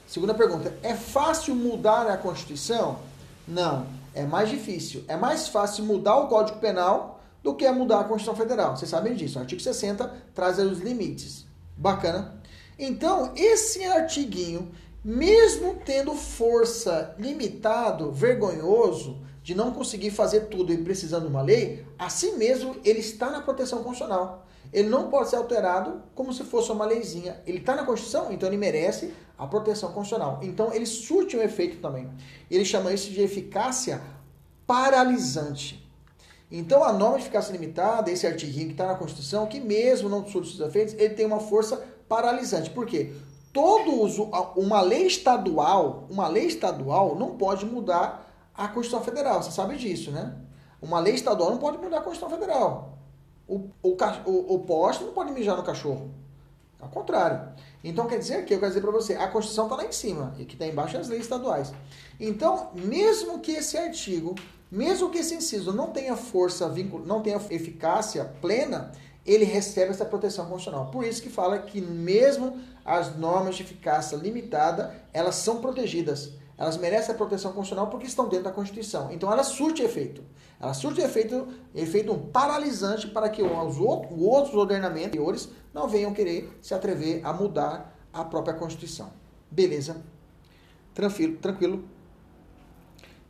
Segunda 0.06 0.34
pergunta, 0.34 0.76
é 0.82 0.94
fácil 0.94 1.54
mudar 1.54 2.08
a 2.08 2.16
Constituição? 2.16 2.98
Não, 3.46 3.86
é 4.14 4.24
mais 4.24 4.48
difícil. 4.48 5.04
É 5.06 5.16
mais 5.16 5.48
fácil 5.48 5.84
mudar 5.84 6.16
o 6.16 6.28
Código 6.28 6.58
Penal 6.58 7.13
do 7.44 7.54
que 7.54 7.66
é 7.66 7.70
mudar 7.70 8.00
a 8.00 8.04
Constituição 8.04 8.34
Federal. 8.34 8.74
Vocês 8.74 8.90
sabem 8.90 9.14
disso. 9.14 9.38
O 9.38 9.42
artigo 9.42 9.60
60 9.60 10.10
traz 10.34 10.58
os 10.58 10.80
limites. 10.80 11.46
Bacana? 11.76 12.40
Então, 12.78 13.32
esse 13.36 13.84
artiguinho, 13.84 14.72
mesmo 15.04 15.78
tendo 15.84 16.14
força 16.14 17.14
limitado, 17.18 18.10
vergonhoso, 18.10 19.20
de 19.42 19.54
não 19.54 19.72
conseguir 19.72 20.10
fazer 20.10 20.46
tudo 20.46 20.72
e 20.72 20.78
precisando 20.78 21.24
de 21.24 21.28
uma 21.28 21.42
lei, 21.42 21.84
assim 21.98 22.38
mesmo 22.38 22.76
ele 22.82 23.00
está 23.00 23.30
na 23.30 23.42
proteção 23.42 23.82
constitucional. 23.82 24.46
Ele 24.72 24.88
não 24.88 25.10
pode 25.10 25.28
ser 25.28 25.36
alterado 25.36 26.02
como 26.14 26.32
se 26.32 26.44
fosse 26.44 26.72
uma 26.72 26.86
leizinha. 26.86 27.42
Ele 27.46 27.58
está 27.58 27.76
na 27.76 27.84
Constituição, 27.84 28.32
então 28.32 28.48
ele 28.48 28.56
merece 28.56 29.12
a 29.36 29.46
proteção 29.46 29.92
constitucional. 29.92 30.40
Então 30.42 30.72
ele 30.72 30.86
surte 30.86 31.36
um 31.36 31.42
efeito 31.42 31.76
também. 31.82 32.10
Ele 32.50 32.64
chama 32.64 32.90
isso 32.90 33.10
de 33.10 33.20
eficácia 33.20 34.00
paralisante. 34.66 35.83
Então, 36.56 36.84
a 36.84 36.92
norma 36.92 37.16
de 37.16 37.24
eficácia 37.24 37.50
limitada, 37.50 38.12
esse 38.12 38.24
artiguinho 38.24 38.66
que 38.66 38.74
está 38.74 38.86
na 38.86 38.94
Constituição, 38.94 39.44
que 39.44 39.58
mesmo 39.58 40.08
não 40.08 40.20
os 40.20 40.60
efeitos, 40.60 40.94
ele 40.94 41.12
tem 41.12 41.26
uma 41.26 41.40
força 41.40 41.84
paralisante. 42.08 42.70
Por 42.70 42.86
quê? 42.86 43.12
Todo 43.52 44.00
uso, 44.00 44.30
uma 44.54 44.80
lei 44.80 45.04
estadual, 45.04 46.06
uma 46.08 46.28
lei 46.28 46.46
estadual 46.46 47.16
não 47.16 47.36
pode 47.36 47.66
mudar 47.66 48.32
a 48.54 48.68
Constituição 48.68 49.02
Federal. 49.02 49.42
Você 49.42 49.50
sabe 49.50 49.76
disso, 49.76 50.12
né? 50.12 50.32
Uma 50.80 51.00
lei 51.00 51.14
estadual 51.14 51.50
não 51.50 51.58
pode 51.58 51.78
mudar 51.78 51.98
a 51.98 52.02
Constituição 52.02 52.30
Federal. 52.38 52.98
O, 53.48 53.70
o, 53.82 53.96
o, 54.24 54.54
o 54.54 54.58
poste 54.60 55.02
não 55.02 55.12
pode 55.12 55.32
mijar 55.32 55.56
no 55.56 55.64
cachorro. 55.64 56.08
Ao 56.80 56.88
contrário. 56.88 57.48
Então 57.82 58.06
quer 58.06 58.18
dizer 58.18 58.44
que 58.44 58.54
eu 58.54 58.60
quero 58.60 58.70
dizer 58.70 58.80
para 58.80 58.92
você, 58.92 59.14
a 59.14 59.26
Constituição 59.26 59.64
está 59.64 59.74
lá 59.74 59.84
em 59.84 59.92
cima 59.92 60.36
e 60.38 60.44
que 60.44 60.54
está 60.54 60.68
embaixo 60.68 60.96
as 60.96 61.08
leis 61.08 61.22
estaduais. 61.22 61.74
Então, 62.20 62.70
mesmo 62.74 63.40
que 63.40 63.50
esse 63.50 63.76
artigo 63.76 64.36
mesmo 64.74 65.08
que 65.08 65.18
esse 65.18 65.36
inciso 65.36 65.72
não 65.72 65.92
tenha 65.92 66.16
força, 66.16 66.68
não 67.06 67.22
tenha 67.22 67.40
eficácia 67.48 68.24
plena, 68.40 68.90
ele 69.24 69.44
recebe 69.44 69.92
essa 69.92 70.04
proteção 70.04 70.46
constitucional. 70.46 70.90
Por 70.90 71.04
isso 71.04 71.22
que 71.22 71.30
fala 71.30 71.60
que 71.60 71.80
mesmo 71.80 72.60
as 72.84 73.16
normas 73.16 73.54
de 73.54 73.62
eficácia 73.62 74.16
limitada, 74.16 74.92
elas 75.12 75.36
são 75.36 75.60
protegidas. 75.60 76.32
Elas 76.58 76.76
merecem 76.76 77.14
a 77.14 77.16
proteção 77.16 77.52
constitucional 77.52 77.88
porque 77.88 78.06
estão 78.06 78.28
dentro 78.28 78.46
da 78.46 78.50
Constituição. 78.50 79.12
Então 79.12 79.30
ela 79.30 79.44
surte 79.44 79.80
efeito. 79.80 80.24
Ela 80.60 80.74
surte 80.74 81.00
efeito, 81.00 81.46
efeito 81.72 82.12
um 82.12 82.18
paralisante 82.18 83.06
para 83.06 83.28
que 83.28 83.42
os 83.42 83.78
outros 83.78 84.54
ordenamentos 84.54 85.48
não 85.72 85.86
venham 85.86 86.12
querer 86.12 86.58
se 86.60 86.74
atrever 86.74 87.24
a 87.24 87.32
mudar 87.32 87.96
a 88.12 88.24
própria 88.24 88.54
Constituição. 88.54 89.12
Beleza? 89.48 90.02
Tranquilo, 90.92 91.36
tranquilo. 91.36 91.84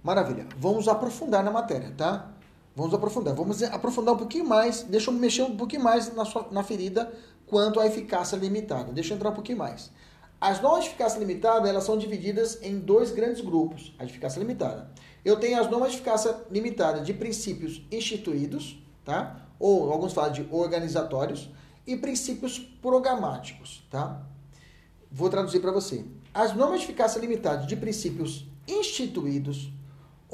Maravilha. 0.05 0.47
Vamos 0.59 0.87
aprofundar 0.87 1.43
na 1.43 1.51
matéria, 1.51 1.91
tá? 1.97 2.31
Vamos 2.77 2.93
aprofundar. 2.93 3.35
Vamos 3.35 3.63
aprofundar 3.63 4.15
um 4.15 4.19
pouquinho 4.19 4.45
mais. 4.45 4.83
Deixa 4.83 5.11
eu 5.11 5.15
mexer 5.15 5.43
um 5.43 5.57
pouquinho 5.57 5.83
mais 5.83 6.15
na, 6.15 6.27
sua, 6.27 6.47
na 6.51 6.63
ferida 6.63 7.11
quanto 7.47 7.81
à 7.81 7.87
eficácia 7.87 8.37
limitada. 8.37 8.93
Deixa 8.93 9.15
eu 9.15 9.17
entrar 9.17 9.31
um 9.31 9.35
pouquinho 9.35 9.57
mais. 9.57 9.91
As 10.39 10.61
normas 10.61 10.85
de 10.85 10.91
eficácia 10.91 11.19
limitada, 11.19 11.67
elas 11.71 11.85
são 11.85 11.97
divididas 11.97 12.59
em 12.63 12.79
dois 12.79 13.13
grandes 13.13 13.41
grupos. 13.41 13.95
A 13.99 14.05
eficácia 14.05 14.39
limitada. 14.39 14.91
Eu 15.25 15.41
tenho 15.41 15.59
as 15.59 15.71
normas 15.71 15.93
de 15.93 15.97
eficácia 15.97 16.37
limitada 16.51 17.01
de 17.01 17.15
princípios 17.15 17.81
instituídos, 17.91 18.79
tá? 19.07 19.49
Ou 19.59 19.91
alguns 19.91 20.13
falam 20.13 20.33
de 20.33 20.47
organizatórios 20.51 21.49
e 21.87 21.97
princípios 21.97 22.59
programáticos, 22.59 23.87
tá? 23.91 24.23
vou 25.15 25.31
traduzir 25.31 25.61
para 25.61 25.71
você. 25.71 26.05
As 26.35 26.53
normas 26.55 26.81
de 26.81 26.87
eficácia 26.87 27.21
limitada 27.21 27.65
de 27.67 27.77
princípios 27.77 28.45
instituídos 28.67 29.73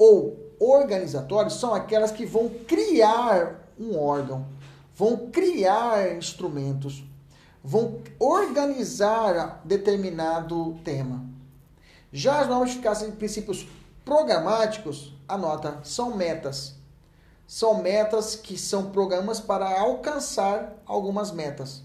ou 0.00 0.54
organizatórios 0.58 1.60
são 1.60 1.74
aquelas 1.74 2.10
que 2.10 2.24
vão 2.24 2.48
criar 2.66 3.68
um 3.78 3.98
órgão, 3.98 4.46
vão 4.96 5.28
criar 5.30 6.16
instrumentos, 6.16 7.04
vão 7.62 8.00
organizar 8.18 9.60
determinado 9.62 10.78
tema. 10.82 11.22
Já 12.10 12.40
as 12.40 12.48
normas 12.48 12.70
eficácia 12.70 13.10
de 13.10 13.14
princípios 13.14 13.68
programáticos, 14.02 15.12
anota, 15.28 15.80
são 15.84 16.16
metas. 16.16 16.76
São 17.46 17.82
metas 17.82 18.36
que 18.36 18.56
são 18.56 18.90
programas 18.90 19.38
para 19.38 19.78
alcançar 19.78 20.78
algumas 20.86 21.30
metas. 21.30 21.82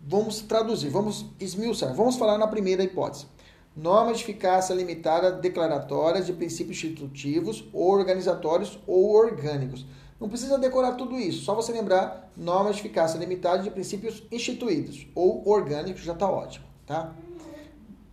Vamos 0.00 0.40
traduzir, 0.40 0.88
vamos 0.88 1.26
esmiuçar. 1.40 1.94
Vamos 1.94 2.16
falar 2.16 2.38
na 2.38 2.46
primeira 2.46 2.84
hipótese. 2.84 3.26
Normas 3.74 4.18
de 4.18 4.24
eficácia 4.24 4.74
limitada 4.74 5.32
declaratórias 5.32 6.26
de 6.26 6.32
princípios 6.32 6.76
institutivos, 6.76 7.64
ou 7.72 7.90
organizatórios 7.90 8.78
ou 8.86 9.12
orgânicos. 9.14 9.86
Não 10.20 10.28
precisa 10.28 10.58
decorar 10.58 10.92
tudo 10.92 11.18
isso, 11.18 11.42
só 11.42 11.54
você 11.54 11.72
lembrar 11.72 12.30
normas 12.36 12.76
de 12.76 12.82
eficácia 12.82 13.18
limitada 13.18 13.62
de 13.62 13.70
princípios 13.70 14.22
instituídos 14.30 15.06
ou 15.14 15.48
orgânicos 15.48 16.02
já 16.02 16.12
está 16.12 16.30
ótimo, 16.30 16.64
tá? 16.86 17.12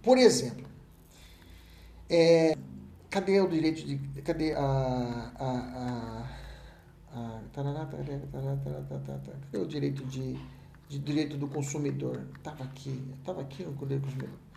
Por 0.02 0.18
exemplo, 0.18 0.66
é, 2.10 2.58
cadê 3.10 3.40
o 3.40 3.48
direito 3.48 3.86
de. 3.86 3.98
Cadê 4.24 4.54
a. 4.54 5.32
a, 5.36 6.26
a, 7.14 7.42
o 9.60 9.66
direito 9.66 10.04
de, 10.06 10.36
de 10.88 11.00
direito 11.00 11.38
do 11.38 11.48
consumidor? 11.48 12.26
Estava 12.38 12.64
aqui, 12.64 13.04
estava 13.20 13.42
aqui 13.42 13.64
no 13.64 13.74
Código 13.74 14.00
do 14.00 14.06
Consumidor. 14.06 14.49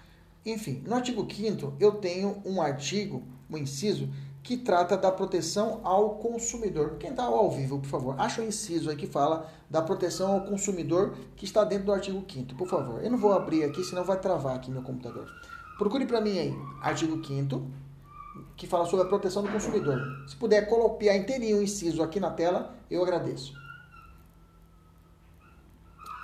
Enfim, 0.44 0.82
no 0.86 0.94
artigo 0.94 1.26
5 1.30 1.74
eu 1.78 1.92
tenho 1.92 2.42
um 2.44 2.60
artigo, 2.60 3.22
um 3.48 3.56
inciso, 3.56 4.08
que 4.42 4.56
trata 4.56 4.96
da 4.96 5.12
proteção 5.12 5.80
ao 5.84 6.16
consumidor. 6.16 6.96
Quem 6.98 7.10
está 7.10 7.22
ao 7.24 7.50
vivo, 7.50 7.78
por 7.78 7.88
favor, 7.88 8.20
acha 8.20 8.42
o 8.42 8.44
inciso 8.44 8.90
aí 8.90 8.96
que 8.96 9.06
fala 9.06 9.48
da 9.70 9.80
proteção 9.80 10.32
ao 10.32 10.40
consumidor 10.40 11.16
que 11.36 11.44
está 11.44 11.62
dentro 11.62 11.86
do 11.86 11.92
artigo 11.92 12.24
5 12.28 12.54
por 12.56 12.66
favor. 12.66 13.02
Eu 13.04 13.10
não 13.10 13.18
vou 13.18 13.32
abrir 13.32 13.62
aqui, 13.62 13.84
senão 13.84 14.02
vai 14.02 14.18
travar 14.18 14.56
aqui 14.56 14.70
meu 14.70 14.82
computador. 14.82 15.28
Procure 15.78 16.06
para 16.06 16.20
mim 16.20 16.38
aí, 16.38 16.54
artigo 16.82 17.24
5 17.24 17.82
que 18.56 18.66
fala 18.66 18.86
sobre 18.86 19.06
a 19.06 19.08
proteção 19.08 19.42
do 19.42 19.50
consumidor. 19.50 20.00
Se 20.26 20.36
puder 20.36 20.68
copiar 20.68 21.16
inteirinho 21.16 21.58
o 21.58 21.62
inciso 21.62 22.02
aqui 22.02 22.18
na 22.18 22.30
tela, 22.30 22.74
eu 22.90 23.02
agradeço. 23.02 23.52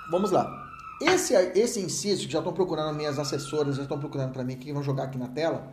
Vamos 0.09 0.31
lá. 0.31 0.68
Esse, 1.01 1.33
esse 1.33 1.79
inciso, 1.79 2.25
que 2.25 2.33
já 2.33 2.39
estão 2.39 2.53
procurando, 2.53 2.95
minhas 2.95 3.17
assessoras 3.17 3.77
já 3.77 3.83
estão 3.83 3.99
procurando 3.99 4.33
para 4.33 4.43
mim, 4.43 4.57
que 4.57 4.73
vão 4.73 4.83
jogar 4.83 5.03
aqui 5.03 5.17
na 5.17 5.27
tela, 5.29 5.71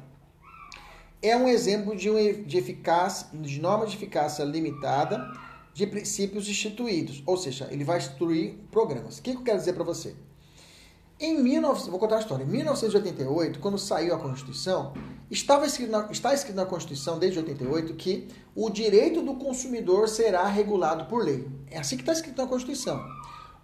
é 1.20 1.36
um 1.36 1.48
exemplo 1.48 1.96
de, 1.96 2.08
um, 2.08 2.42
de, 2.44 2.56
eficácia, 2.56 3.26
de 3.32 3.60
norma 3.60 3.86
de 3.86 3.96
eficácia 3.96 4.44
limitada 4.44 5.26
de 5.74 5.86
princípios 5.86 6.48
instituídos. 6.48 7.22
Ou 7.26 7.36
seja, 7.36 7.68
ele 7.70 7.84
vai 7.84 7.98
instruir 7.98 8.54
programas. 8.70 9.18
O 9.18 9.22
que, 9.22 9.32
que 9.32 9.38
eu 9.38 9.42
quero 9.42 9.58
dizer 9.58 9.72
para 9.72 9.84
você? 9.84 10.14
Em 11.18 11.42
19, 11.42 11.90
vou 11.90 11.98
contar 11.98 12.16
a 12.16 12.20
história. 12.20 12.44
Em 12.44 12.46
1988, 12.46 13.58
quando 13.58 13.78
saiu 13.78 14.14
a 14.14 14.18
Constituição, 14.18 14.92
estava 15.30 15.64
escrito 15.64 15.90
na, 15.90 16.08
está 16.10 16.34
escrito 16.34 16.56
na 16.56 16.66
Constituição 16.66 17.18
desde 17.18 17.38
88 17.38 17.94
que 17.94 18.28
o 18.54 18.68
direito 18.68 19.22
do 19.22 19.34
consumidor 19.34 20.08
será 20.08 20.46
regulado 20.46 21.06
por 21.06 21.24
lei. 21.24 21.48
É 21.70 21.78
assim 21.78 21.96
que 21.96 22.02
está 22.02 22.12
escrito 22.12 22.40
na 22.40 22.46
Constituição. 22.46 23.02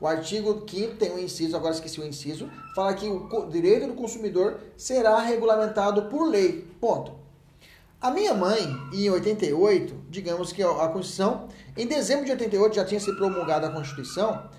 O 0.02 0.06
artigo 0.08 0.64
5 0.68 0.96
tem 0.96 1.12
um 1.12 1.18
inciso, 1.20 1.56
agora 1.56 1.72
esqueci 1.72 2.00
o 2.00 2.04
inciso, 2.04 2.50
fala 2.74 2.92
que 2.92 3.06
o 3.06 3.46
direito 3.48 3.86
do 3.86 3.94
consumidor 3.94 4.58
será 4.76 5.20
regulamentado 5.20 6.06
por 6.06 6.28
lei. 6.28 6.66
Ponto. 6.80 7.12
A 8.00 8.10
minha 8.10 8.34
mãe, 8.34 8.58
em 8.92 9.08
88, 9.08 9.94
digamos 10.10 10.52
que 10.52 10.60
a 10.60 10.88
Constituição, 10.88 11.46
em 11.76 11.86
dezembro 11.86 12.24
de 12.24 12.32
88 12.32 12.74
já 12.74 12.84
tinha 12.84 12.98
sido 12.98 13.16
promulgada 13.16 13.68
a 13.68 13.70
Constituição, 13.70 14.50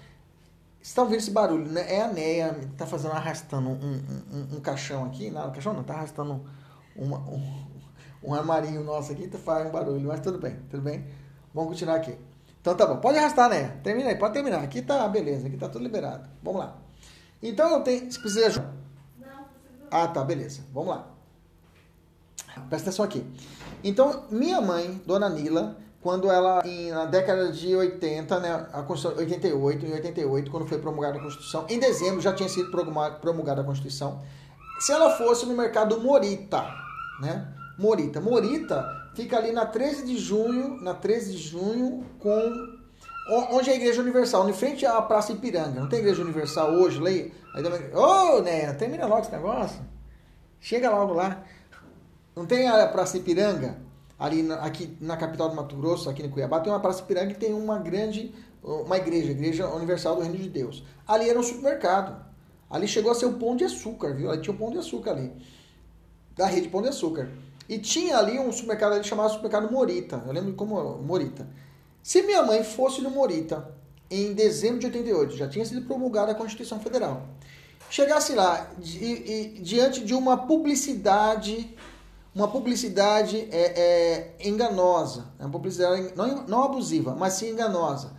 estão 0.81 1.03
ouvindo 1.03 1.19
esse 1.19 1.31
barulho, 1.31 1.69
né? 1.69 1.93
É 1.93 2.03
a 2.03 2.07
Neia 2.07 2.57
tá 2.77 2.85
fazendo, 2.85 3.11
arrastando 3.11 3.67
um, 3.67 4.01
um, 4.31 4.55
um, 4.55 4.61
caixão 4.61 5.03
aqui. 5.03 5.29
Não, 5.29 5.51
caixão 5.51 5.73
não, 5.73 5.83
tá 5.83 5.93
arrastando 5.93 6.41
uma, 6.95 7.17
um, 7.17 7.65
um 8.23 8.33
armarinho 8.33 8.81
nosso 8.81 9.11
aqui, 9.11 9.27
tá 9.27 9.37
fazendo 9.37 9.73
barulho, 9.73 10.07
mas 10.07 10.21
tudo 10.21 10.37
bem, 10.37 10.57
tudo 10.71 10.81
bem. 10.81 11.03
Vamos 11.53 11.71
continuar 11.71 11.97
aqui. 11.97 12.17
Então 12.64 12.76
tá 12.76 12.86
bom, 12.86 12.95
pode 12.95 13.18
arrastar, 13.18 13.49
né? 13.49 13.76
Termina 13.84 14.07
aí, 14.07 14.16
pode 14.16 14.34
terminar. 14.34 14.64
Aqui 14.64 14.82
tá 14.82 15.05
beleza, 15.09 15.47
aqui 15.47 15.57
tá 15.57 15.68
tudo 15.68 15.84
liberado. 15.84 16.30
Vamos 16.41 16.61
lá. 16.61 16.78
Então 17.41 17.70
eu 17.72 17.82
tenho. 17.82 18.09
Se 18.09 18.18
precisa. 18.18 18.74
Não, 19.20 19.28
precisa. 19.28 19.88
Ah, 19.91 20.07
tá, 20.07 20.24
beleza. 20.24 20.61
Vamos 20.74 20.95
lá. 20.95 21.07
Presta 22.70 22.88
atenção 22.88 23.03
aqui. 23.03 23.26
Então, 23.84 24.24
minha 24.32 24.61
mãe, 24.61 25.01
dona 25.05 25.28
Nila, 25.28 25.76
quando 25.99 26.32
ela, 26.32 26.66
em, 26.66 26.89
na 26.89 27.03
década 27.03 27.51
de 27.51 27.76
80, 27.76 28.39
né, 28.39 28.68
a 28.72 28.82
Constituição, 28.82 29.20
88, 29.20 29.86
em 29.86 29.91
88, 29.91 30.49
quando 30.49 30.66
foi 30.66 30.78
promulgada 30.78 31.18
a 31.18 31.22
Constituição, 31.22 31.66
em 31.68 31.80
dezembro 31.80 32.22
já 32.22 32.32
tinha 32.32 32.47
sido 32.47 32.72
promulgada 32.72 33.59
a 33.59 33.64
Constituição, 33.66 34.22
se 34.80 34.93
ela 34.93 35.18
fosse 35.18 35.45
no 35.45 35.53
mercado 35.53 35.99
Morita, 35.99 36.66
né, 37.20 37.53
Morita, 37.78 38.22
Morita 38.22 39.02
fica 39.16 39.38
ali 39.38 39.51
na 39.51 39.66
13 39.66 40.05
de 40.05 40.18
junho, 40.18 40.82
na 40.82 40.93
13 40.93 41.32
de 41.32 41.38
junho, 41.38 42.05
com 42.20 42.53
onde 43.51 43.70
é 43.70 43.74
a 43.74 43.76
Igreja 43.76 44.01
Universal, 44.01 44.49
em 44.49 44.53
frente 44.53 44.86
à 44.86 45.01
Praça 45.01 45.32
Ipiranga. 45.32 45.80
Não 45.80 45.89
tem 45.89 45.99
Igreja 45.99 46.22
Universal 46.22 46.72
hoje, 46.74 46.99
leia. 46.99 47.32
Ô, 47.93 48.38
oh, 48.38 48.41
né, 48.41 48.74
termina 48.74 49.05
logo 49.05 49.22
esse 49.22 49.32
negócio. 49.32 49.82
Chega 50.59 50.89
logo 50.89 51.14
lá. 51.14 51.43
Não 52.36 52.45
tem 52.45 52.68
a 52.68 52.88
Praça 52.88 53.18
Ipiranga? 53.18 53.84
ali 54.24 54.41
na, 54.41 54.55
aqui 54.55 54.95
na 55.01 55.18
capital 55.18 55.49
do 55.49 55.55
Mato 55.55 55.76
Grosso, 55.76 56.09
aqui 56.09 56.24
no 56.24 56.30
Cuiabá, 56.30 56.61
tem 56.61 56.72
uma 56.72 56.80
Praça 56.80 57.03
Piranga 57.03 57.34
que 57.34 57.39
tem 57.39 57.53
uma 57.53 57.78
grande, 57.78 58.34
uma 58.64 58.97
igreja, 58.97 59.32
Igreja 59.32 59.68
Universal 59.68 60.16
do 60.16 60.22
Reino 60.22 60.38
de 60.38 60.47
Deus. 60.47 60.82
Ali 61.05 61.30
era 61.30 61.38
um 61.38 61.43
supermercado. 61.43 62.24
Ali 62.70 62.88
chegou 62.88 63.11
a 63.11 63.16
ser 63.16 63.26
o 63.26 63.34
Pão 63.34 63.55
de 63.55 63.66
Açúcar, 63.66 64.14
viu? 64.14 64.32
Ali 64.32 64.41
tinha 64.41 64.53
o 64.53 64.57
Pão 64.57 64.72
de 64.72 64.78
Açúcar 64.78 65.11
ali. 65.11 65.34
Da 66.38 66.45
rede 66.45 66.70
Pão 66.70 66.82
de 66.82 66.88
Açúcar. 66.88 67.30
E 67.68 67.78
tinha 67.80 68.18
ali 68.18 68.38
um 68.39 68.51
supermercado 68.51 68.93
ali 68.93 69.03
chamado 69.03 69.30
Supermercado 69.30 69.72
Morita. 69.72 70.24
Eu 70.26 70.34
lembro 70.34 70.53
como 70.53 70.97
Morita. 70.97 71.47
Se 72.01 72.22
minha 72.22 72.43
mãe 72.43 72.64
fosse 72.64 73.01
no 73.01 73.09
Morita 73.09 73.74
em 74.11 74.34
dezembro 74.34 74.80
de 74.80 74.88
88, 74.88 75.38
já 75.38 75.47
tinha 75.47 75.66
sido 75.66 75.82
promulgada 75.86 76.34
a 76.34 76.36
Constituição 76.36 76.80
Federal. 76.80 77.26
Chegasse 77.89 78.34
lá 78.34 78.72
di, 78.78 79.59
diante 79.61 80.03
de 80.03 80.14
uma 80.14 80.38
publicidade 80.38 81.76
uma 82.36 82.47
publicidade 82.47 83.47
é, 83.51 83.80
é, 83.80 84.47
enganosa, 84.47 85.26
uma 85.39 85.49
publicidade 85.49 86.14
não, 86.16 86.47
não 86.47 86.64
abusiva, 86.64 87.14
mas 87.14 87.34
sim 87.34 87.51
enganosa. 87.51 88.11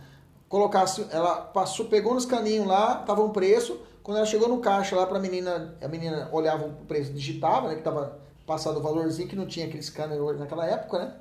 Colocasse, 0.47 1.05
ela 1.11 1.41
passou, 1.41 1.87
pegou 1.87 2.13
nos 2.13 2.25
caninhos 2.25 2.65
lá, 2.65 2.95
tava 2.95 3.21
um 3.21 3.29
preço, 3.29 3.77
quando 4.01 4.17
ela 4.17 4.25
chegou 4.25 4.47
no 4.47 4.59
caixa 4.59 4.95
lá 4.95 5.05
para 5.05 5.17
a 5.17 5.21
menina, 5.21 5.75
a 5.81 5.87
menina 5.87 6.29
olhava 6.31 6.65
o 6.65 6.85
preço, 6.85 7.11
digitava, 7.11 7.67
né, 7.67 7.75
que 7.75 7.81
tava 7.81 8.17
passado 8.45 8.77
o 8.77 8.81
valorzinho, 8.81 9.27
que 9.27 9.35
não 9.35 9.47
tinha 9.47 9.65
aquele 9.65 9.83
scanner 9.83 10.19
naquela 10.37 10.65
época, 10.65 10.99
né? 10.99 11.13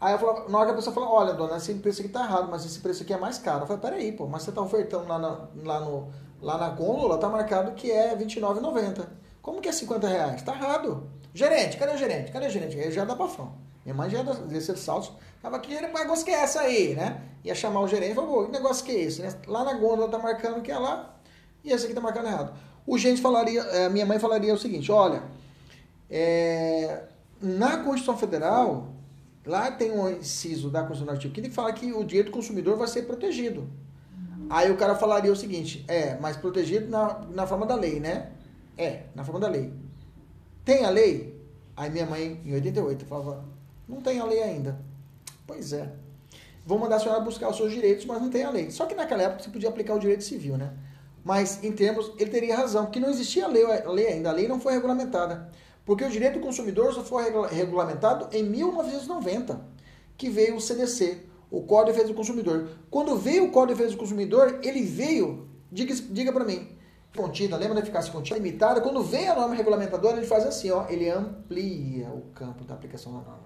Aí 0.00 0.12
eu 0.12 0.18
falava, 0.18 0.48
na 0.48 0.58
hora 0.58 0.66
que 0.66 0.72
a 0.72 0.76
pessoa 0.76 0.92
falou, 0.92 1.10
olha, 1.10 1.32
dona, 1.32 1.56
esse 1.56 1.72
preço 1.74 2.00
aqui 2.00 2.10
tá 2.10 2.24
errado, 2.24 2.48
mas 2.50 2.64
esse 2.66 2.80
preço 2.80 3.02
aqui 3.02 3.12
é 3.12 3.16
mais 3.16 3.38
caro. 3.38 3.62
Eu 3.62 3.66
falei, 3.66 3.80
peraí, 3.80 4.12
pô, 4.12 4.26
mas 4.26 4.42
você 4.42 4.52
tá 4.52 4.60
ofertando 4.60 5.08
lá 5.08 5.18
na, 5.18 5.48
lá 5.62 5.80
no, 5.80 6.12
lá 6.42 6.58
na 6.58 6.68
gôndola, 6.68 7.16
tá 7.16 7.28
marcado 7.28 7.72
que 7.72 7.90
é 7.90 8.10
R$29,90. 8.10 9.06
Como 9.40 9.60
que 9.60 9.68
é 9.68 9.72
50 9.72 10.06
reais? 10.06 10.42
Tá 10.42 10.52
errado. 10.54 11.08
Gerente, 11.32 11.76
cadê 11.76 11.94
o 11.94 11.98
gerente? 11.98 12.32
Cadê 12.32 12.46
o 12.46 12.50
gerente? 12.50 12.76
Ele 12.76 12.90
já 12.90 13.04
da 13.04 13.16
Pafão. 13.16 13.54
Minha 13.84 13.94
mãe 13.94 14.10
já 14.10 14.20
é 14.20 14.24
desse 14.24 14.76
salto. 14.76 15.12
Tava 15.40 15.58
que 15.58 15.78
negócio 15.80 16.24
que 16.24 16.30
é 16.30 16.42
essa 16.42 16.60
aí, 16.60 16.94
né? 16.94 17.22
Ia 17.44 17.54
chamar 17.54 17.80
o 17.80 17.88
gerente 17.88 18.12
e 18.12 18.14
falou, 18.14 18.46
que 18.46 18.52
negócio 18.52 18.84
que 18.84 18.92
é 18.92 19.00
esse? 19.00 19.22
Né? 19.22 19.32
Lá 19.46 19.64
na 19.64 19.74
gôndola 19.74 20.08
tá 20.08 20.18
marcando 20.18 20.62
que 20.62 20.70
é 20.70 20.78
lá 20.78 21.14
e 21.62 21.72
esse 21.72 21.86
aqui 21.86 21.94
tá 21.94 22.00
marcando 22.00 22.26
errado. 22.26 22.54
O 22.86 22.98
gente 22.98 23.20
falaria, 23.20 23.62
a 23.86 23.90
minha 23.90 24.04
mãe 24.04 24.18
falaria 24.18 24.52
o 24.52 24.58
seguinte, 24.58 24.90
olha, 24.92 25.22
é, 26.10 27.04
na 27.40 27.78
Constituição 27.78 28.16
Federal, 28.16 28.94
lá 29.44 29.70
tem 29.70 29.92
um 29.92 30.08
inciso 30.10 30.70
da 30.70 30.80
Constituição 30.80 31.06
do 31.06 31.12
artigo 31.12 31.34
5 31.34 31.48
que 31.48 31.54
fala 31.54 31.72
que 31.72 31.92
o 31.92 32.04
direito 32.04 32.26
do 32.26 32.32
consumidor 32.32 32.76
vai 32.76 32.88
ser 32.88 33.02
protegido. 33.02 33.68
Aí 34.50 34.70
o 34.70 34.76
cara 34.76 34.94
falaria 34.94 35.32
o 35.32 35.36
seguinte, 35.36 35.84
é, 35.88 36.16
mas 36.20 36.36
protegido 36.36 36.88
na, 36.88 37.20
na 37.30 37.46
forma 37.46 37.66
da 37.66 37.74
lei, 37.74 37.98
né? 37.98 38.30
É, 38.76 39.04
na 39.14 39.24
forma 39.24 39.40
da 39.40 39.48
lei. 39.48 39.72
Tem 40.64 40.84
a 40.84 40.90
lei? 40.90 41.34
Aí 41.76 41.90
minha 41.90 42.06
mãe, 42.06 42.40
em 42.44 42.54
88, 42.54 43.04
falava, 43.04 43.44
não 43.88 44.00
tem 44.00 44.18
a 44.20 44.24
lei 44.24 44.42
ainda. 44.42 44.78
Pois 45.46 45.72
é. 45.72 45.92
Vou 46.66 46.78
mandar 46.78 46.96
a 46.96 47.00
senhora 47.00 47.20
buscar 47.20 47.50
os 47.50 47.56
seus 47.56 47.72
direitos, 47.72 48.06
mas 48.06 48.20
não 48.20 48.30
tem 48.30 48.44
a 48.44 48.50
lei. 48.50 48.70
Só 48.70 48.86
que 48.86 48.94
naquela 48.94 49.22
época 49.22 49.42
você 49.42 49.50
podia 49.50 49.68
aplicar 49.68 49.94
o 49.94 49.98
direito 49.98 50.24
civil, 50.24 50.56
né? 50.56 50.72
Mas, 51.22 51.62
em 51.64 51.72
termos, 51.72 52.12
ele 52.18 52.30
teria 52.30 52.56
razão, 52.56 52.84
porque 52.84 53.00
não 53.00 53.08
existia 53.08 53.46
lei, 53.46 53.64
a 53.64 53.90
lei 53.90 54.08
ainda. 54.08 54.30
A 54.30 54.32
lei 54.32 54.46
não 54.46 54.60
foi 54.60 54.74
regulamentada. 54.74 55.50
Porque 55.84 56.04
o 56.04 56.10
direito 56.10 56.34
do 56.34 56.40
consumidor 56.40 56.92
só 56.94 57.04
foi 57.04 57.24
regulamentado 57.50 58.28
em 58.34 58.42
1990, 58.42 59.60
que 60.16 60.30
veio 60.30 60.56
o 60.56 60.60
CDC, 60.60 61.18
o 61.50 61.62
Código 61.62 61.86
de 61.86 61.92
Defesa 61.92 62.12
do 62.12 62.16
Consumidor. 62.16 62.68
Quando 62.90 63.16
veio 63.16 63.44
o 63.44 63.50
Código 63.50 63.74
de 63.74 63.74
Defesa 63.74 63.96
do 63.96 64.00
Consumidor, 64.00 64.60
ele 64.62 64.82
veio, 64.82 65.48
diga, 65.70 65.94
diga 66.10 66.32
para 66.32 66.44
mim, 66.44 66.68
contida, 67.14 67.56
lembra 67.56 67.74
da 67.74 67.80
eficácia 67.80 68.12
contida 68.12 68.36
limitada? 68.36 68.80
Quando 68.80 69.02
vem 69.02 69.28
a 69.28 69.34
norma 69.34 69.54
regulamentadora, 69.54 70.16
ele 70.16 70.26
faz 70.26 70.44
assim, 70.46 70.70
ó, 70.70 70.86
ele 70.88 71.08
amplia 71.08 72.08
o 72.08 72.22
campo 72.34 72.64
da 72.64 72.74
aplicação 72.74 73.12
da 73.12 73.18
norma. 73.18 73.44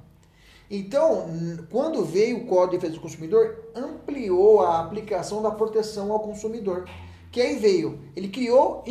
Então, 0.70 1.26
quando 1.70 2.05
veio 2.05 2.39
o 2.39 2.47
Código 2.47 2.72
de 2.72 2.76
Defesa 2.76 2.95
do 2.95 3.01
Consumidor, 3.01 3.70
ampliou 3.74 4.61
a 4.61 4.80
aplicação 4.80 5.43
da 5.43 5.51
proteção 5.51 6.12
ao 6.12 6.20
consumidor. 6.20 6.89
Que 7.30 7.41
aí 7.41 7.57
veio, 7.57 8.01
ele 8.16 8.28
criou 8.28 8.82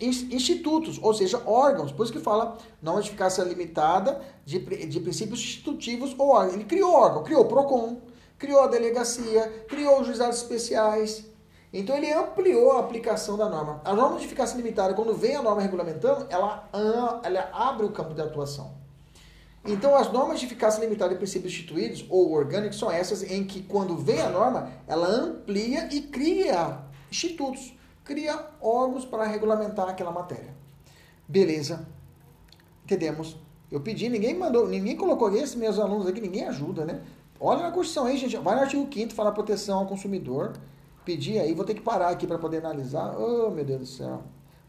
institutos, 0.00 0.98
ou 1.02 1.14
seja, 1.14 1.40
órgãos, 1.46 1.92
por 1.92 2.04
isso 2.04 2.12
que 2.12 2.18
fala 2.18 2.58
de 2.82 3.00
eficácia 3.00 3.42
limitada 3.42 4.20
de, 4.44 4.58
de 4.58 5.00
princípios 5.00 5.40
institutivos 5.40 6.14
ou 6.18 6.28
órgãos. 6.28 6.54
Ele 6.54 6.64
criou 6.64 6.92
órgão, 6.92 7.22
criou 7.22 7.42
o 7.42 7.46
PROCON, 7.46 8.00
criou 8.38 8.62
a 8.62 8.66
delegacia, 8.66 9.64
criou 9.68 10.00
os 10.00 10.06
juizados 10.06 10.38
especiais. 10.38 11.24
Então 11.72 11.96
ele 11.96 12.12
ampliou 12.12 12.72
a 12.72 12.80
aplicação 12.80 13.36
da 13.36 13.48
norma. 13.48 13.80
A 13.84 13.92
norma 13.92 14.18
de 14.18 14.26
eficácia 14.26 14.56
limitada, 14.56 14.94
quando 14.94 15.14
vem 15.14 15.34
a 15.34 15.42
norma 15.42 15.60
regulamentando, 15.60 16.26
ela, 16.30 16.68
ela 17.22 17.50
abre 17.52 17.84
o 17.84 17.90
campo 17.90 18.14
de 18.14 18.22
atuação. 18.22 18.84
Então, 19.66 19.96
as 19.96 20.12
normas 20.12 20.40
de 20.40 20.44
eficácia 20.44 20.80
limitada 20.80 21.14
e 21.14 21.16
princípios 21.16 21.54
instituídos 21.54 22.04
ou 22.10 22.32
orgânicos 22.32 22.78
são 22.78 22.90
essas 22.90 23.22
em 23.22 23.44
que, 23.44 23.62
quando 23.62 23.96
vem 23.96 24.20
a 24.20 24.28
norma, 24.28 24.70
ela 24.86 25.08
amplia 25.08 25.88
e 25.90 26.02
cria 26.02 26.80
institutos, 27.10 27.74
cria 28.04 28.50
órgãos 28.60 29.04
para 29.04 29.24
regulamentar 29.24 29.88
aquela 29.88 30.12
matéria. 30.12 30.54
Beleza. 31.26 31.86
Entendemos. 32.84 33.36
Eu 33.70 33.80
pedi, 33.80 34.08
ninguém 34.08 34.38
mandou, 34.38 34.68
ninguém 34.68 34.96
colocou 34.96 35.34
esses 35.34 35.54
meus 35.54 35.78
alunos 35.78 36.06
aqui, 36.06 36.20
ninguém 36.20 36.44
ajuda, 36.44 36.84
né? 36.84 37.02
Olha 37.40 37.62
na 37.62 37.72
Constituição 37.72 38.06
aí, 38.06 38.16
gente. 38.16 38.36
Vai 38.36 38.54
no 38.54 38.60
artigo 38.62 38.88
5 38.92 39.14
fala 39.14 39.32
proteção 39.32 39.78
ao 39.78 39.86
consumidor. 39.86 40.52
Pedir 41.04 41.38
aí, 41.38 41.52
vou 41.54 41.64
ter 41.64 41.74
que 41.74 41.80
parar 41.80 42.10
aqui 42.10 42.26
para 42.26 42.38
poder 42.38 42.58
analisar. 42.58 43.18
Oh, 43.18 43.50
meu 43.50 43.64
Deus 43.64 43.80
do 43.80 43.86
céu. 43.86 44.22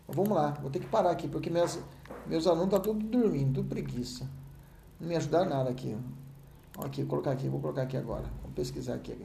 Vamos 0.07 0.31
lá, 0.31 0.51
vou 0.61 0.69
ter 0.69 0.79
que 0.79 0.85
parar 0.85 1.09
aqui, 1.11 1.27
porque 1.27 1.49
meus, 1.49 1.79
meus 2.27 2.45
alunos 2.45 2.65
estão 2.65 2.79
tá 2.79 2.85
tudo 2.85 3.05
dormindo, 3.05 3.55
tudo 3.55 3.69
preguiça. 3.69 4.29
Não 4.99 5.07
me 5.07 5.15
ajudaram 5.15 5.49
nada 5.49 5.69
aqui. 5.69 5.97
Aqui, 6.77 7.01
vou 7.01 7.09
colocar 7.09 7.31
aqui, 7.31 7.47
vou 7.47 7.59
colocar 7.59 7.83
aqui 7.83 7.97
agora. 7.97 8.25
Vamos 8.41 8.55
pesquisar 8.55 8.95
aqui. 8.95 9.17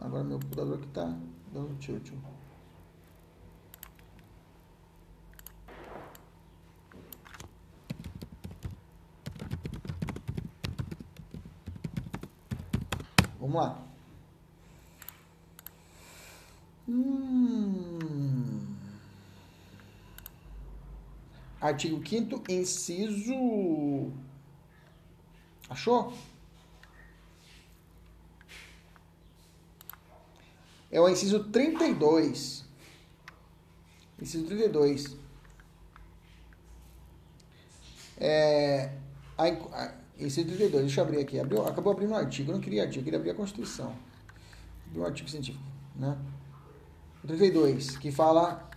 Agora 0.00 0.24
meu 0.24 0.38
computador 0.38 0.78
que 0.78 0.86
está 0.86 1.16
dando 1.52 1.78
tilt. 1.78 2.12
Vamos 13.40 13.54
lá. 13.56 13.82
Hum. 16.88 18.76
Artigo 21.60 22.00
5 22.06 22.42
inciso. 22.48 24.12
Achou? 25.68 26.12
É 30.90 31.00
o 31.00 31.08
inciso 31.08 31.44
32. 31.44 32.64
Inciso 34.20 34.46
32. 34.46 35.16
É, 38.18 38.92
a, 39.36 39.44
a, 39.44 39.94
inciso 40.18 40.46
32, 40.46 40.84
deixa 40.84 41.00
eu 41.00 41.04
abrir 41.04 41.20
aqui. 41.20 41.38
Abriu, 41.38 41.66
acabou 41.66 41.92
abrindo 41.92 42.12
um 42.12 42.16
artigo. 42.16 42.50
Eu 42.50 42.54
não 42.54 42.60
queria 42.60 42.82
artigo, 42.82 43.00
eu 43.00 43.04
queria 43.04 43.18
abrir 43.18 43.30
a 43.30 43.34
Constituição. 43.34 43.94
Abriu 44.86 45.02
um 45.02 45.06
artigo 45.06 45.28
científico. 45.28 45.64
Né? 45.94 46.16
32, 47.26 47.96
que 47.96 48.10
fala 48.12 48.70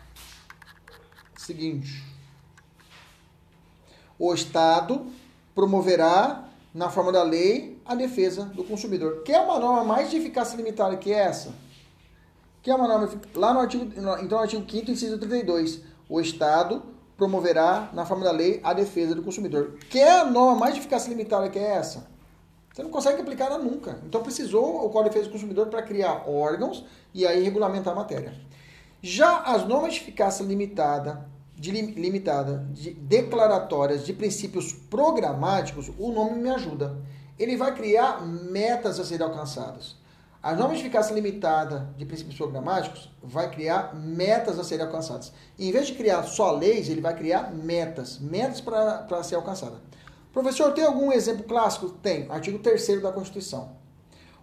o 1.37 1.39
seguinte 1.39 2.09
o 4.19 4.33
Estado 4.33 5.07
promoverá, 5.55 6.43
na 6.73 6.89
forma 6.89 7.11
da 7.11 7.23
lei, 7.23 7.81
a 7.85 7.95
defesa 7.95 8.45
do 8.45 8.65
consumidor. 8.65 9.23
Quer 9.23 9.39
uma 9.39 9.57
norma 9.57 9.83
mais 9.85 10.11
de 10.11 10.17
eficácia 10.17 10.57
limitada 10.57 10.97
que 10.97 11.11
essa? 11.11 11.53
Quer 12.61 12.75
uma 12.75 12.87
norma. 12.87 13.09
Lá 13.35 13.53
no 13.53 13.59
artigo, 13.59 13.85
então, 13.85 14.37
no 14.37 14.37
artigo 14.37 14.65
5, 14.69 14.91
inciso 14.91 15.17
32. 15.17 15.81
O 16.07 16.19
Estado 16.19 16.83
promoverá, 17.17 17.89
na 17.93 18.05
forma 18.05 18.23
da 18.23 18.31
lei, 18.31 18.59
a 18.63 18.73
defesa 18.73 19.13
do 19.13 19.21
consumidor. 19.21 19.77
Quer 19.89 20.21
a 20.21 20.25
norma 20.25 20.59
mais 20.59 20.73
de 20.73 20.79
eficácia 20.79 21.09
limitada 21.09 21.49
que 21.49 21.59
essa? 21.59 22.07
Você 22.73 22.83
não 22.83 22.89
consegue 22.89 23.21
aplicar 23.21 23.45
ela 23.45 23.57
nunca. 23.57 23.99
Então 24.05 24.21
precisou 24.21 24.85
o 24.85 24.89
Código 24.89 25.03
de 25.03 25.09
Defesa 25.09 25.25
do 25.27 25.33
Consumidor 25.33 25.67
para 25.67 25.81
criar 25.81 26.23
órgãos 26.27 26.85
e 27.13 27.27
aí 27.27 27.43
regulamentar 27.43 27.93
a 27.93 27.95
matéria. 27.95 28.33
Já 29.01 29.39
as 29.39 29.67
normas 29.67 29.93
de 29.93 30.01
eficácia 30.01 30.45
limitada 30.45 31.29
de 31.59 31.71
limitada, 31.71 32.65
de 32.71 32.91
declaratórias 32.91 34.05
de 34.05 34.13
princípios 34.13 34.71
programáticos, 34.71 35.91
o 35.99 36.11
nome 36.11 36.39
me 36.39 36.49
ajuda. 36.49 36.97
Ele 37.37 37.57
vai 37.57 37.75
criar 37.75 38.25
metas 38.25 38.97
a 38.97 39.03
serem 39.03 39.27
alcançadas. 39.27 39.97
A 40.41 40.53
eficácia 40.73 41.13
limitada 41.13 41.93
de 41.97 42.05
princípios 42.05 42.37
programáticos 42.37 43.09
vai 43.21 43.51
criar 43.51 43.93
metas 43.93 44.57
a 44.57 44.63
serem 44.63 44.85
alcançadas. 44.85 45.33
Em 45.57 45.69
vez 45.69 45.87
de 45.87 45.95
criar 45.95 46.23
só 46.23 46.51
leis, 46.51 46.87
ele 46.87 47.01
vai 47.01 47.13
criar 47.13 47.53
metas, 47.53 48.17
metas 48.19 48.61
para 48.61 49.21
ser 49.21 49.35
alcançada. 49.35 49.81
Professor, 50.31 50.71
tem 50.71 50.85
algum 50.85 51.11
exemplo 51.11 51.43
clássico? 51.43 51.89
Tem. 51.89 52.25
Artigo 52.31 52.57
3 52.59 53.01
da 53.01 53.11
Constituição. 53.11 53.71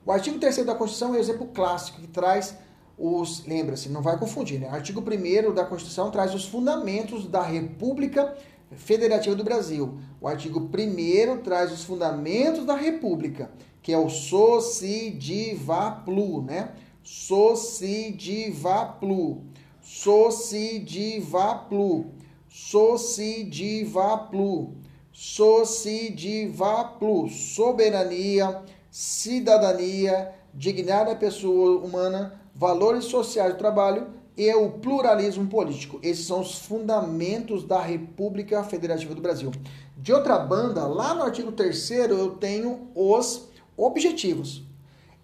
O 0.05 0.13
artigo 0.13 0.39
3 0.39 0.67
da 0.67 0.75
Constituição 0.75 1.15
é 1.15 1.17
o 1.17 1.21
exemplo 1.21 1.47
clássico 1.47 1.99
que 1.99 2.09
traz 2.09 2.55
os. 2.99 3.47
Lembra-se, 3.47 3.89
não 3.89 4.03
vai 4.03 4.19
confundir, 4.19 4.61
né? 4.61 4.69
Artigo 4.69 5.01
1 5.01 5.55
da 5.55 5.65
Constituição 5.65 6.11
traz 6.11 6.35
os 6.35 6.45
fundamentos 6.45 7.27
da 7.27 7.41
República 7.41 8.37
Federativa 8.73 9.35
do 9.35 9.43
Brasil. 9.43 9.99
O 10.21 10.29
artigo 10.29 10.61
1 10.61 11.39
traz 11.39 11.73
os 11.73 11.85
fundamentos 11.85 12.67
da 12.67 12.75
República, 12.75 13.51
que 13.87 13.93
é 13.93 13.99
o 13.99 14.11
Socidivaplu, 14.11 16.43
né? 16.43 16.73
Socidivaplu. 17.05 19.45
Socidivaplu. 19.81 22.07
Socidivaplu. 22.49 24.75
Socidivaplu. 25.13 27.29
Soberania, 27.29 28.61
cidadania, 28.91 30.35
dignidade 30.53 31.11
da 31.11 31.15
pessoa 31.15 31.79
humana, 31.79 32.41
valores 32.53 33.05
sociais 33.05 33.53
do 33.53 33.59
trabalho 33.59 34.09
e 34.37 34.53
o 34.53 34.69
pluralismo 34.69 35.47
político. 35.47 36.01
Esses 36.03 36.27
são 36.27 36.41
os 36.41 36.59
fundamentos 36.59 37.63
da 37.63 37.81
República 37.81 38.65
Federativa 38.65 39.15
do 39.15 39.23
Brasil. 39.23 39.53
De 39.97 40.13
outra 40.13 40.41
banda, 40.41 40.89
lá 40.89 41.15
no 41.15 41.23
artigo 41.23 41.53
3 41.53 41.91
eu 41.91 42.31
tenho 42.31 42.89
os 42.93 43.55
objetivos. 43.77 44.65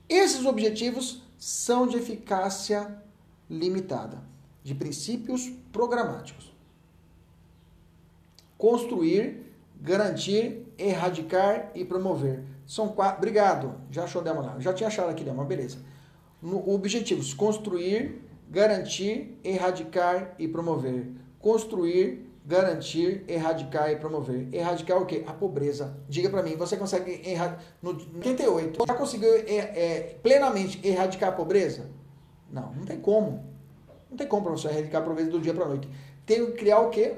Esses 0.09 0.45
objetivos 0.45 1.23
são 1.39 1.87
de 1.87 1.97
eficácia 1.97 3.03
limitada, 3.49 4.23
de 4.63 4.75
princípios 4.75 5.51
programáticos. 5.73 6.53
Construir, 8.59 9.53
garantir, 9.81 10.67
erradicar 10.79 11.71
e 11.75 11.85
promover. 11.85 12.45
São 12.67 12.89
quatro. 12.89 13.19
Obrigado. 13.19 13.75
Já 13.91 14.05
achou 14.05 14.23
Delma. 14.23 14.57
Já 14.61 14.73
tinha 14.73 14.87
achado 14.87 15.11
aqui, 15.11 15.25
Delma. 15.25 15.45
Beleza 15.45 15.79
no, 16.43 16.69
objetivos: 16.75 17.33
construir, 17.33 18.21
garantir, 18.51 19.39
erradicar 19.45 20.35
e 20.39 20.49
promover. 20.49 21.07
Construir, 21.39 22.29
garantir, 22.45 23.25
erradicar 23.29 23.91
e 23.91 23.97
promover. 23.97 24.49
Erradicar 24.53 25.01
o 25.01 25.07
quê? 25.07 25.23
A 25.27 25.33
pobreza. 25.33 25.97
Diga 26.09 26.29
para 26.29 26.43
mim, 26.43 26.57
você 26.57 26.77
consegue 26.77 27.23
erradicar. 27.25 27.65
No 27.81 27.91
88, 27.91 28.85
já 28.87 28.95
conseguiu 28.95 29.35
é, 29.35 29.57
é, 29.57 30.19
plenamente 30.23 30.81
erradicar 30.87 31.31
a 31.31 31.33
pobreza? 31.33 31.91
Não, 32.51 32.73
não 32.75 32.85
tem 32.85 32.99
como. 32.99 33.45
Não 34.11 34.17
tem 34.17 34.27
como 34.27 34.43
para 34.43 34.53
você 34.53 34.69
erradicar 34.69 35.03
a 35.03 35.05
pobreza 35.05 35.31
do 35.31 35.41
dia 35.41 35.55
para 35.55 35.67
noite. 35.67 35.89
Tem 36.27 36.45
que 36.47 36.53
criar 36.53 36.81
o 36.81 36.91
quê? 36.91 37.15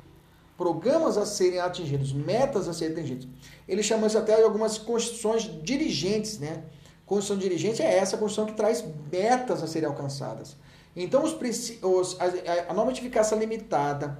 Programas 0.56 1.18
a 1.18 1.26
serem 1.26 1.58
atingidos, 1.58 2.12
metas 2.12 2.68
a 2.68 2.72
serem 2.72 2.96
atingidos. 2.96 3.26
Ele 3.66 3.82
chama 3.82 4.06
isso 4.06 4.18
até 4.18 4.36
de 4.36 4.42
algumas 4.42 4.78
constituições 4.78 5.50
dirigentes, 5.62 6.38
né? 6.38 6.64
Constituição 7.04 7.36
dirigente 7.36 7.82
é 7.82 7.98
essa 7.98 8.16
constituição 8.16 8.46
que 8.46 8.56
traz 8.56 8.84
metas 9.10 9.62
a 9.62 9.66
serem 9.66 9.88
alcançadas. 9.88 10.56
Então, 10.96 11.24
os, 11.24 11.36
os, 11.82 12.20
a, 12.20 12.70
a 12.70 12.74
norma 12.74 12.92
de 12.92 13.00
eficácia 13.00 13.34
limitada 13.34 14.18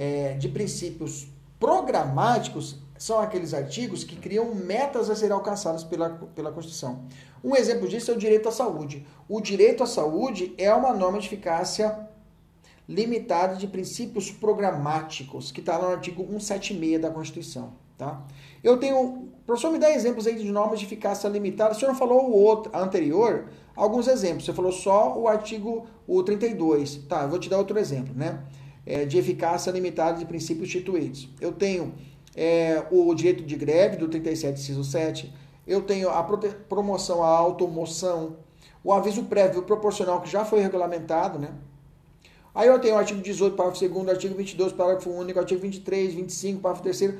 é, 0.00 0.32
de 0.32 0.48
princípios 0.48 1.28
programáticos 1.58 2.78
são 2.96 3.20
aqueles 3.20 3.52
artigos 3.52 4.02
que 4.02 4.16
criam 4.16 4.54
metas 4.54 5.10
a 5.10 5.14
serem 5.14 5.34
alcançadas 5.34 5.84
pela, 5.84 6.08
pela 6.34 6.50
Constituição. 6.50 7.04
Um 7.44 7.54
exemplo 7.54 7.86
disso 7.86 8.10
é 8.10 8.14
o 8.14 8.18
direito 8.18 8.48
à 8.48 8.52
saúde. 8.52 9.06
O 9.28 9.42
direito 9.42 9.82
à 9.82 9.86
saúde 9.86 10.54
é 10.56 10.72
uma 10.72 10.94
norma 10.94 11.18
de 11.18 11.26
eficácia 11.26 12.08
limitada 12.88 13.56
de 13.56 13.66
princípios 13.66 14.30
programáticos, 14.30 15.52
que 15.52 15.60
está 15.60 15.78
no 15.78 15.88
artigo 15.88 16.22
176 16.22 16.98
da 16.98 17.10
Constituição. 17.10 17.74
Tá? 17.98 18.22
Eu 18.64 18.78
tenho. 18.78 19.28
Professor, 19.46 19.70
me 19.70 19.78
dá 19.78 19.90
exemplos 19.90 20.26
aí 20.26 20.34
de 20.34 20.50
normas 20.50 20.78
de 20.78 20.86
eficácia 20.86 21.28
limitada. 21.28 21.74
O 21.74 21.78
senhor 21.78 21.94
falou 21.94 22.30
o 22.30 22.32
outro, 22.32 22.74
anterior. 22.74 23.48
alguns 23.76 24.08
exemplos. 24.08 24.46
Você 24.46 24.54
falou 24.54 24.72
só 24.72 25.18
o 25.18 25.28
artigo 25.28 25.86
o 26.06 26.22
32. 26.22 26.96
Tá, 27.06 27.24
eu 27.24 27.28
vou 27.28 27.38
te 27.38 27.50
dar 27.50 27.58
outro 27.58 27.78
exemplo, 27.78 28.14
né? 28.16 28.42
É, 28.86 29.04
de 29.04 29.18
eficácia 29.18 29.70
limitada 29.70 30.18
de 30.18 30.24
princípios 30.24 30.68
instituídos. 30.68 31.28
Eu 31.40 31.52
tenho 31.52 31.94
é, 32.34 32.82
o 32.90 33.14
direito 33.14 33.44
de 33.44 33.54
greve 33.54 33.96
do 33.96 34.08
37, 34.08 34.58
inciso 34.58 34.82
7. 34.82 35.32
Eu 35.66 35.82
tenho 35.82 36.08
a 36.08 36.22
promoção 36.68 37.22
à 37.22 37.28
automoção, 37.28 38.36
o 38.82 38.92
aviso 38.92 39.24
prévio 39.24 39.62
proporcional 39.62 40.20
que 40.20 40.30
já 40.30 40.44
foi 40.44 40.60
regulamentado, 40.60 41.38
né? 41.38 41.50
Aí 42.54 42.66
eu 42.66 42.78
tenho 42.80 42.94
o 42.94 42.98
artigo 42.98 43.20
18, 43.20 43.54
parágrafo 43.54 43.88
2 43.88 44.08
artigo 44.08 44.34
22, 44.34 44.72
parágrafo 44.72 45.10
único, 45.10 45.38
artigo 45.38 45.60
23, 45.60 46.14
25, 46.14 46.60
parágrafo 46.60 46.82
3 46.82 47.14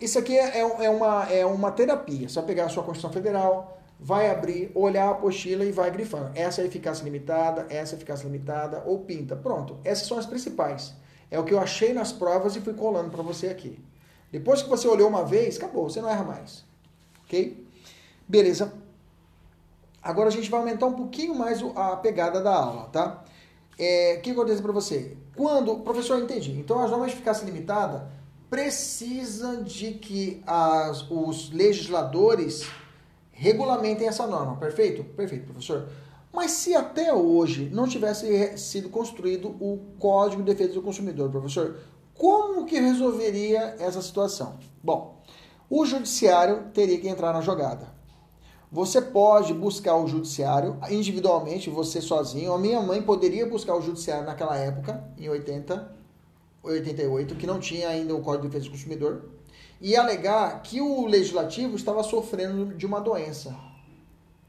Isso 0.00 0.18
aqui 0.18 0.36
é, 0.36 0.58
é, 0.58 0.84
é, 0.84 0.90
uma, 0.90 1.24
é 1.30 1.46
uma 1.46 1.70
terapia. 1.70 2.28
Você 2.28 2.34
vai 2.34 2.44
pegar 2.44 2.64
a 2.66 2.68
sua 2.68 2.82
Constituição 2.82 3.10
Federal, 3.10 3.77
vai 3.98 4.30
abrir, 4.30 4.70
olhar 4.74 5.08
a 5.08 5.10
apostila 5.10 5.64
e 5.64 5.72
vai 5.72 5.90
grifar. 5.90 6.30
Essa 6.34 6.62
é 6.62 6.66
eficácia 6.66 7.04
limitada, 7.04 7.66
essa 7.68 7.94
é 7.94 7.96
eficácia 7.96 8.26
limitada, 8.26 8.82
ou 8.86 9.00
pinta. 9.00 9.34
Pronto. 9.34 9.78
Essas 9.84 10.06
são 10.06 10.18
as 10.18 10.26
principais. 10.26 10.94
É 11.30 11.38
o 11.38 11.44
que 11.44 11.52
eu 11.52 11.58
achei 11.58 11.92
nas 11.92 12.12
provas 12.12 12.56
e 12.56 12.60
fui 12.60 12.74
colando 12.74 13.10
para 13.10 13.22
você 13.22 13.48
aqui. 13.48 13.78
Depois 14.30 14.62
que 14.62 14.68
você 14.68 14.86
olhou 14.86 15.08
uma 15.08 15.24
vez, 15.24 15.56
acabou, 15.56 15.88
você 15.88 16.00
não 16.00 16.08
erra 16.08 16.24
mais. 16.24 16.64
Ok? 17.24 17.66
Beleza. 18.26 18.72
Agora 20.02 20.28
a 20.28 20.32
gente 20.32 20.48
vai 20.48 20.60
aumentar 20.60 20.86
um 20.86 20.94
pouquinho 20.94 21.34
mais 21.34 21.62
a 21.74 21.96
pegada 21.96 22.40
da 22.40 22.54
aula, 22.54 22.84
tá? 22.84 23.24
É, 23.78 24.16
o 24.18 24.22
que 24.22 24.30
acontece 24.30 24.62
para 24.62 24.72
você? 24.72 25.16
Quando, 25.36 25.80
professor, 25.80 26.20
entendi. 26.20 26.52
Então 26.52 26.80
as 26.80 26.90
normas 26.90 27.10
de 27.10 27.16
eficácia 27.16 27.44
limitada 27.44 28.10
precisam 28.48 29.62
de 29.62 29.94
que 29.94 30.42
as, 30.46 31.08
os 31.10 31.50
legisladores 31.52 32.68
regulamentem 33.38 34.08
essa 34.08 34.26
norma, 34.26 34.56
perfeito? 34.56 35.04
Perfeito, 35.04 35.44
professor. 35.46 35.88
Mas 36.32 36.50
se 36.50 36.74
até 36.74 37.14
hoje 37.14 37.70
não 37.72 37.88
tivesse 37.88 38.58
sido 38.58 38.88
construído 38.90 39.48
o 39.48 39.80
Código 39.98 40.42
de 40.42 40.52
Defesa 40.52 40.74
do 40.74 40.82
Consumidor, 40.82 41.30
professor, 41.30 41.78
como 42.14 42.66
que 42.66 42.78
resolveria 42.78 43.76
essa 43.78 44.02
situação? 44.02 44.58
Bom, 44.82 45.22
o 45.70 45.86
judiciário 45.86 46.64
teria 46.74 46.98
que 46.98 47.08
entrar 47.08 47.32
na 47.32 47.40
jogada. 47.40 47.96
Você 48.70 49.00
pode 49.00 49.54
buscar 49.54 49.96
o 49.96 50.06
judiciário 50.06 50.76
individualmente, 50.90 51.70
você 51.70 52.02
sozinho. 52.02 52.52
A 52.52 52.58
minha 52.58 52.80
mãe 52.82 53.00
poderia 53.00 53.46
buscar 53.46 53.74
o 53.74 53.80
judiciário 53.80 54.26
naquela 54.26 54.56
época, 54.58 55.02
em 55.16 55.28
80, 55.28 55.90
88, 56.62 57.34
que 57.36 57.46
não 57.46 57.58
tinha 57.58 57.88
ainda 57.88 58.14
o 58.14 58.20
Código 58.20 58.42
de 58.42 58.48
Defesa 58.48 58.66
do 58.66 58.72
Consumidor, 58.72 59.30
e 59.80 59.96
alegar 59.96 60.62
que 60.62 60.80
o 60.80 61.06
legislativo 61.06 61.76
estava 61.76 62.02
sofrendo 62.02 62.74
de 62.74 62.84
uma 62.86 63.00
doença. 63.00 63.54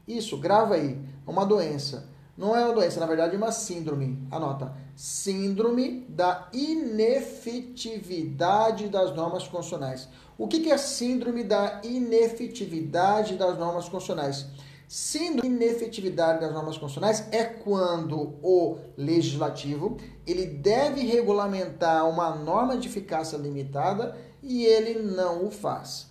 Isso, 0.06 0.36
grava 0.36 0.74
aí, 0.74 1.00
uma 1.26 1.46
doença. 1.46 2.08
Não 2.36 2.54
é 2.56 2.64
uma 2.64 2.74
doença, 2.74 2.98
na 2.98 3.06
verdade 3.06 3.34
é 3.34 3.36
uma 3.36 3.52
síndrome. 3.52 4.18
Anota. 4.30 4.74
Síndrome 4.96 6.06
da 6.08 6.48
inefetividade 6.52 8.88
das 8.88 9.14
normas 9.14 9.46
constitucionais. 9.46 10.08
O 10.38 10.48
que 10.48 10.70
é 10.70 10.78
síndrome 10.78 11.44
da 11.44 11.82
inefetividade 11.84 13.36
das 13.36 13.58
normas 13.58 13.90
constitucionais? 13.90 14.46
Síndrome 14.88 15.50
de 15.50 15.54
inefetividade 15.54 16.40
das 16.40 16.50
normas 16.52 16.78
constitucionais 16.78 17.28
é 17.30 17.44
quando 17.44 18.34
o 18.42 18.78
legislativo 18.96 19.98
ele 20.26 20.46
deve 20.46 21.02
regulamentar 21.02 22.08
uma 22.08 22.34
norma 22.34 22.74
de 22.76 22.88
eficácia 22.88 23.36
limitada 23.36 24.16
e 24.42 24.64
ele 24.64 25.00
não 25.00 25.46
o 25.46 25.50
faz. 25.50 26.08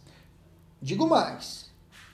Digo 0.81 1.05
mais, 1.07 1.69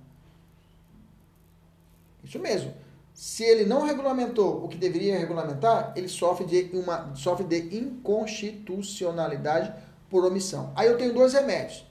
Isso 2.22 2.38
mesmo. 2.38 2.74
Se 3.14 3.42
ele 3.44 3.64
não 3.64 3.86
regulamentou 3.86 4.62
o 4.62 4.68
que 4.68 4.76
deveria 4.76 5.18
regulamentar, 5.18 5.94
ele 5.96 6.08
sofre 6.08 6.44
de 6.44 6.68
uma 6.76 7.14
sofre 7.14 7.46
de 7.46 7.78
inconstitucionalidade 7.78 9.72
por 10.10 10.26
omissão. 10.26 10.70
Aí 10.76 10.88
eu 10.88 10.98
tenho 10.98 11.14
dois 11.14 11.32
remédios. 11.32 11.86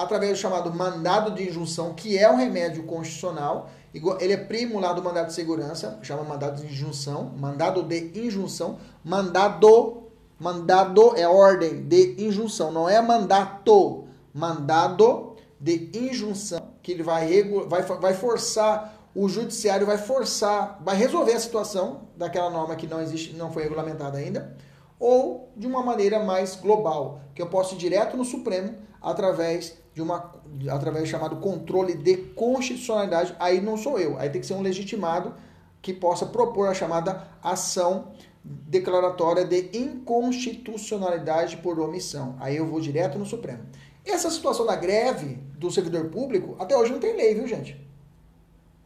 Através 0.00 0.32
do 0.32 0.40
chamado 0.40 0.72
mandado 0.72 1.30
de 1.32 1.46
injunção, 1.46 1.92
que 1.92 2.16
é 2.16 2.30
um 2.30 2.36
remédio 2.36 2.84
constitucional, 2.84 3.68
ele 3.92 4.32
é 4.32 4.36
primo 4.38 4.80
lá 4.80 4.94
do 4.94 5.02
mandado 5.02 5.26
de 5.26 5.34
segurança, 5.34 5.98
chama 6.02 6.24
mandado 6.24 6.62
de 6.62 6.72
injunção, 6.72 7.34
mandado 7.36 7.82
de 7.82 8.18
injunção, 8.18 8.78
mandado, 9.04 10.04
mandado 10.38 11.14
é 11.16 11.28
ordem 11.28 11.82
de 11.82 12.14
injunção, 12.18 12.72
não 12.72 12.88
é 12.88 12.98
mandato, 13.02 14.06
mandado 14.32 15.36
de 15.60 15.90
injunção, 15.92 16.62
que 16.82 16.92
ele 16.92 17.02
vai, 17.02 17.42
vai, 17.68 17.82
vai 17.82 18.14
forçar, 18.14 18.94
o 19.14 19.28
judiciário 19.28 19.86
vai 19.86 19.98
forçar, 19.98 20.80
vai 20.82 20.96
resolver 20.96 21.34
a 21.34 21.40
situação 21.40 22.08
daquela 22.16 22.48
norma 22.48 22.74
que 22.74 22.86
não 22.86 23.02
existe, 23.02 23.34
não 23.34 23.52
foi 23.52 23.64
regulamentada 23.64 24.16
ainda, 24.16 24.56
ou 24.98 25.52
de 25.54 25.66
uma 25.66 25.82
maneira 25.82 26.24
mais 26.24 26.56
global, 26.56 27.20
que 27.34 27.42
eu 27.42 27.48
posso 27.48 27.74
ir 27.74 27.78
direto 27.78 28.16
no 28.16 28.24
Supremo 28.24 28.76
através 29.02 29.79
de 29.94 30.02
uma 30.02 30.32
através 30.70 31.04
do 31.04 31.10
chamado 31.10 31.36
controle 31.36 31.94
de 31.94 32.16
constitucionalidade, 32.16 33.34
aí 33.38 33.60
não 33.60 33.76
sou 33.76 33.98
eu, 33.98 34.18
aí 34.18 34.30
tem 34.30 34.40
que 34.40 34.46
ser 34.46 34.54
um 34.54 34.62
legitimado 34.62 35.34
que 35.82 35.92
possa 35.92 36.26
propor 36.26 36.68
a 36.68 36.74
chamada 36.74 37.26
ação 37.42 38.12
declaratória 38.44 39.44
de 39.44 39.70
inconstitucionalidade 39.76 41.58
por 41.58 41.78
omissão. 41.78 42.36
Aí 42.38 42.56
eu 42.56 42.66
vou 42.66 42.80
direto 42.80 43.18
no 43.18 43.26
Supremo. 43.26 43.62
Essa 44.04 44.30
situação 44.30 44.64
da 44.64 44.76
greve 44.76 45.38
do 45.58 45.70
servidor 45.70 46.06
público, 46.08 46.56
até 46.58 46.76
hoje 46.76 46.92
não 46.92 46.98
tem 46.98 47.14
lei, 47.16 47.34
viu, 47.34 47.46
gente? 47.46 47.78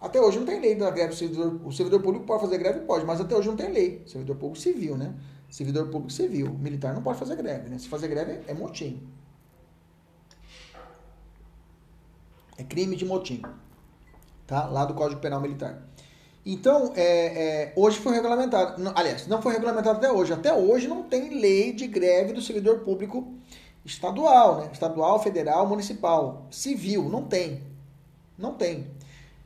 Até 0.00 0.20
hoje 0.20 0.38
não 0.38 0.44
tem 0.44 0.60
lei 0.60 0.74
da 0.74 0.90
greve 0.90 1.10
do 1.10 1.14
servidor. 1.14 1.60
O 1.64 1.72
servidor 1.72 2.02
público 2.02 2.26
pode 2.26 2.42
fazer 2.42 2.58
greve? 2.58 2.80
Pode, 2.80 3.06
mas 3.06 3.20
até 3.20 3.34
hoje 3.34 3.48
não 3.48 3.56
tem 3.56 3.72
lei. 3.72 4.02
Servidor 4.06 4.36
público 4.36 4.58
civil, 4.58 4.98
né? 4.98 5.14
Servidor 5.48 5.86
público 5.86 6.12
civil. 6.12 6.50
Militar 6.60 6.92
não 6.92 7.02
pode 7.02 7.18
fazer 7.18 7.36
greve, 7.36 7.70
né? 7.70 7.78
Se 7.78 7.88
fazer 7.88 8.08
greve 8.08 8.40
é 8.46 8.52
motim. 8.52 9.02
É 12.56 12.62
crime 12.62 12.96
de 12.96 13.04
motim, 13.04 13.42
tá? 14.46 14.66
Lá 14.66 14.84
do 14.84 14.94
Código 14.94 15.20
Penal 15.20 15.40
Militar. 15.40 15.82
Então, 16.46 16.92
é, 16.94 17.02
é, 17.02 17.72
hoje 17.74 17.98
foi 17.98 18.14
regulamentado. 18.14 18.82
Não, 18.82 18.92
aliás, 18.94 19.26
não 19.26 19.40
foi 19.40 19.54
regulamentado 19.54 19.98
até 19.98 20.12
hoje. 20.12 20.32
Até 20.32 20.52
hoje 20.52 20.86
não 20.86 21.02
tem 21.02 21.40
lei 21.40 21.72
de 21.72 21.86
greve 21.86 22.34
do 22.34 22.42
servidor 22.42 22.80
público 22.80 23.32
estadual, 23.84 24.58
né? 24.58 24.70
Estadual, 24.72 25.22
federal, 25.22 25.66
municipal, 25.66 26.46
civil. 26.50 27.08
Não 27.08 27.22
tem. 27.22 27.62
Não 28.36 28.54
tem. 28.54 28.86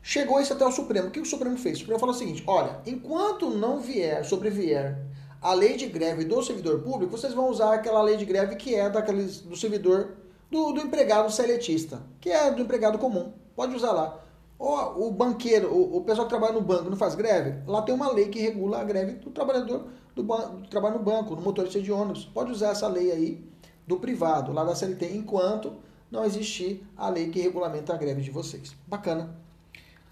Chegou 0.02 0.40
isso 0.40 0.52
até 0.52 0.66
o 0.66 0.72
Supremo. 0.72 1.08
O 1.08 1.10
que 1.10 1.20
o 1.20 1.24
Supremo 1.24 1.56
fez? 1.56 1.76
O 1.76 1.80
Supremo 1.80 2.00
falou 2.00 2.14
o 2.14 2.18
seguinte: 2.18 2.42
olha, 2.46 2.80
enquanto 2.84 3.50
não 3.50 3.78
vier, 3.80 4.24
sobrevier 4.24 4.98
a 5.40 5.54
lei 5.54 5.76
de 5.76 5.86
greve 5.86 6.24
do 6.24 6.42
servidor 6.42 6.80
público, 6.80 7.16
vocês 7.16 7.32
vão 7.32 7.48
usar 7.48 7.74
aquela 7.74 8.02
lei 8.02 8.16
de 8.16 8.24
greve 8.24 8.56
que 8.56 8.74
é 8.74 8.90
daqueles, 8.90 9.40
do 9.40 9.54
servidor 9.54 10.16
do, 10.50 10.72
do 10.72 10.80
empregado 10.80 11.30
seletista, 11.30 12.02
que 12.20 12.30
é 12.30 12.50
do 12.50 12.62
empregado 12.62 12.98
comum. 12.98 13.32
Pode 13.54 13.74
usar 13.74 13.92
lá. 13.92 14.20
Ou 14.58 15.08
o 15.08 15.10
banqueiro, 15.10 15.72
o, 15.72 15.98
o, 15.98 16.00
pessoal 16.02 16.26
que 16.26 16.30
trabalha 16.30 16.54
no 16.54 16.60
banco 16.60 16.90
não 16.90 16.96
faz 16.96 17.14
greve, 17.14 17.62
lá 17.66 17.82
tem 17.82 17.94
uma 17.94 18.10
lei 18.12 18.28
que 18.28 18.40
regula 18.40 18.80
a 18.80 18.84
greve 18.84 19.12
do 19.12 19.30
trabalhador 19.30 19.86
do, 20.16 20.22
do 20.22 20.68
trabalho 20.68 20.98
no 20.98 21.04
banco, 21.04 21.36
no 21.36 21.42
motorista 21.42 21.80
de 21.80 21.92
ônibus. 21.92 22.24
Pode 22.24 22.50
usar 22.50 22.70
essa 22.70 22.88
lei 22.88 23.12
aí 23.12 23.44
do 23.86 23.98
privado, 23.98 24.52
lá 24.52 24.64
da 24.64 24.74
CLT, 24.74 25.16
enquanto 25.16 25.74
não 26.10 26.24
existir 26.24 26.84
a 26.96 27.08
lei 27.08 27.30
que 27.30 27.40
regulamenta 27.40 27.94
a 27.94 27.96
greve 27.96 28.20
de 28.20 28.30
vocês. 28.30 28.74
Bacana. 28.86 29.36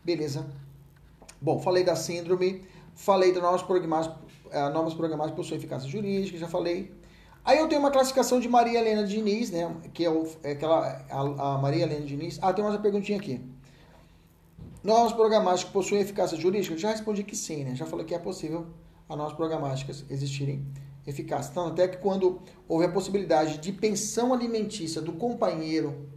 Beleza. 0.05 0.47
Bom, 1.41 1.59
falei 1.59 1.82
da 1.82 1.97
síndrome, 1.97 2.62
falei 2.95 3.32
das 3.32 3.43
normas 3.43 3.62
programáticas, 3.62 4.16
uh, 4.47 4.72
normas 4.72 4.95
programáticas 4.95 5.37
possuem 5.37 5.59
eficácia 5.59 5.89
jurídica, 5.89 6.39
já 6.39 6.49
falei 6.49 6.93
Aí 7.47 7.59
eu 7.59 7.68
tenho 7.68 7.80
uma 7.80 7.92
classificação 7.92 8.40
de 8.40 8.49
Maria 8.49 8.80
Helena 8.80 9.07
Diniz, 9.07 9.53
né? 9.53 9.72
Que 9.94 10.05
é, 10.05 10.11
o, 10.11 10.28
é 10.42 10.51
aquela. 10.51 10.84
A, 11.09 11.55
a, 11.55 11.59
Maria 11.59 11.84
Helena 11.84 12.05
Diniz. 12.05 12.40
Ah, 12.42 12.53
tem 12.53 12.64
uma 12.64 12.76
perguntinha 12.76 13.16
aqui. 13.16 13.40
Normas 14.82 15.12
programáticas 15.12 15.72
possuem 15.72 16.01
eficácia 16.01 16.36
jurídica? 16.36 16.76
Já 16.76 16.90
respondi 16.90 17.22
que 17.22 17.36
sim, 17.36 17.62
né? 17.62 17.76
Já 17.76 17.86
falei 17.86 18.05
que 18.05 18.12
é 18.12 18.18
possível 18.18 18.66
as 19.09 19.16
normas 19.16 19.36
programáticas 19.36 20.05
existirem 20.11 20.66
eficazes. 21.07 21.53
Então, 21.53 21.68
até 21.68 21.86
que 21.86 21.99
quando 21.99 22.42
houve 22.68 22.84
a 22.84 22.88
possibilidade 22.88 23.59
de 23.59 23.72
pensão 23.72 24.34
alimentícia 24.34 25.01
do 25.01 25.12
companheiro, 25.12 26.09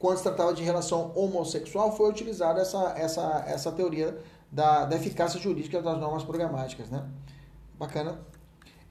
quando 0.00 0.16
se 0.16 0.24
tratava 0.24 0.52
de 0.52 0.64
relação 0.64 1.12
homossexual, 1.14 1.96
foi 1.96 2.10
utilizada 2.10 2.60
essa, 2.60 2.92
essa, 2.96 3.44
essa 3.46 3.70
teoria 3.70 4.18
da, 4.50 4.84
da 4.84 4.96
eficácia 4.96 5.38
jurídica 5.38 5.80
das 5.80 5.96
normas 6.00 6.24
programáticas, 6.24 6.90
né? 6.90 7.08
Bacana. 7.78 8.18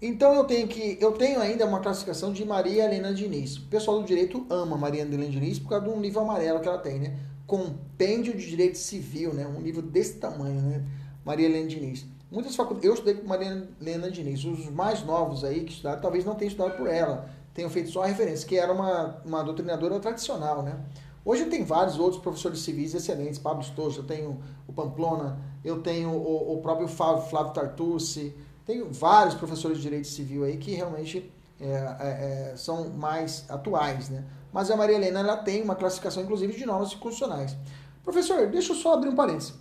Então 0.01 0.33
eu 0.33 0.43
tenho 0.43 0.67
que 0.67 0.97
eu 0.99 1.13
tenho 1.13 1.39
ainda 1.39 1.65
uma 1.65 1.79
classificação 1.79 2.33
de 2.33 2.43
Maria 2.43 2.83
Helena 2.83 3.13
Diniz. 3.13 3.57
O 3.57 3.67
pessoal 3.67 3.99
do 4.01 4.05
direito 4.05 4.45
ama 4.49 4.77
Maria 4.77 5.01
Helena 5.01 5.25
Diniz 5.25 5.57
por 5.57 5.69
causa 5.69 5.85
de 5.85 5.91
um 5.91 6.01
livro 6.01 6.19
amarelo 6.19 6.59
que 6.59 6.67
ela 6.67 6.77
tem, 6.77 6.99
né? 6.99 7.17
Compêndio 7.47 8.35
de 8.35 8.45
Direito 8.45 8.77
Civil, 8.77 9.33
né? 9.33 9.47
Um 9.47 9.61
livro 9.61 9.81
desse 9.81 10.15
tamanho, 10.15 10.61
né? 10.61 10.83
Maria 11.23 11.45
Helena 11.47 11.67
Diniz. 11.67 12.05
Muitas 12.29 12.55
faculdades, 12.55 12.85
eu 12.85 12.93
estudei 12.93 13.13
com 13.13 13.27
Maria 13.27 13.67
Helena 13.79 14.11
Diniz, 14.11 14.43
os 14.43 14.69
mais 14.69 15.05
novos 15.05 15.43
aí 15.43 15.63
que 15.63 15.71
estudaram, 15.71 16.01
talvez 16.01 16.25
não 16.25 16.35
tenham 16.35 16.49
estudado 16.49 16.75
por 16.75 16.87
ela, 16.87 17.29
tenham 17.53 17.69
feito 17.69 17.89
só 17.89 18.03
a 18.03 18.07
referência, 18.07 18.47
que 18.47 18.57
era 18.57 18.73
uma, 18.73 19.21
uma 19.23 19.43
doutrinadora 19.43 19.99
tradicional, 19.99 20.61
né? 20.61 20.77
Hoje 21.23 21.45
tem 21.45 21.63
vários 21.63 21.97
outros 21.97 22.21
professores 22.21 22.59
civis 22.59 22.93
excelentes, 22.93 23.39
Pablo 23.39 23.63
Stojo, 23.63 24.01
eu 24.01 24.05
tenho 24.05 24.39
o 24.67 24.73
Pamplona, 24.73 25.39
eu 25.63 25.81
tenho 25.81 26.09
o, 26.09 26.53
o 26.53 26.61
próprio 26.61 26.87
Flávio, 26.87 27.23
Flávio 27.29 27.53
Tartucci, 27.53 28.35
tenho 28.65 28.91
vários 28.91 29.35
professores 29.35 29.77
de 29.77 29.83
direito 29.83 30.07
civil 30.07 30.43
aí 30.43 30.57
que 30.57 30.71
realmente 30.71 31.31
é, 31.59 31.65
é, 31.67 32.51
é, 32.51 32.57
são 32.57 32.89
mais 32.89 33.45
atuais, 33.49 34.09
né? 34.09 34.25
Mas 34.51 34.71
a 34.71 34.75
Maria 34.75 34.95
Helena 34.95 35.19
ela 35.19 35.37
tem 35.37 35.61
uma 35.61 35.75
classificação, 35.75 36.23
inclusive, 36.23 36.53
de 36.53 36.65
normas 36.65 36.93
constitucionais. 36.93 37.55
Professor, 38.03 38.47
deixa 38.47 38.71
eu 38.71 38.75
só 38.75 38.93
abrir 38.93 39.09
um 39.09 39.15
parênteses. 39.15 39.53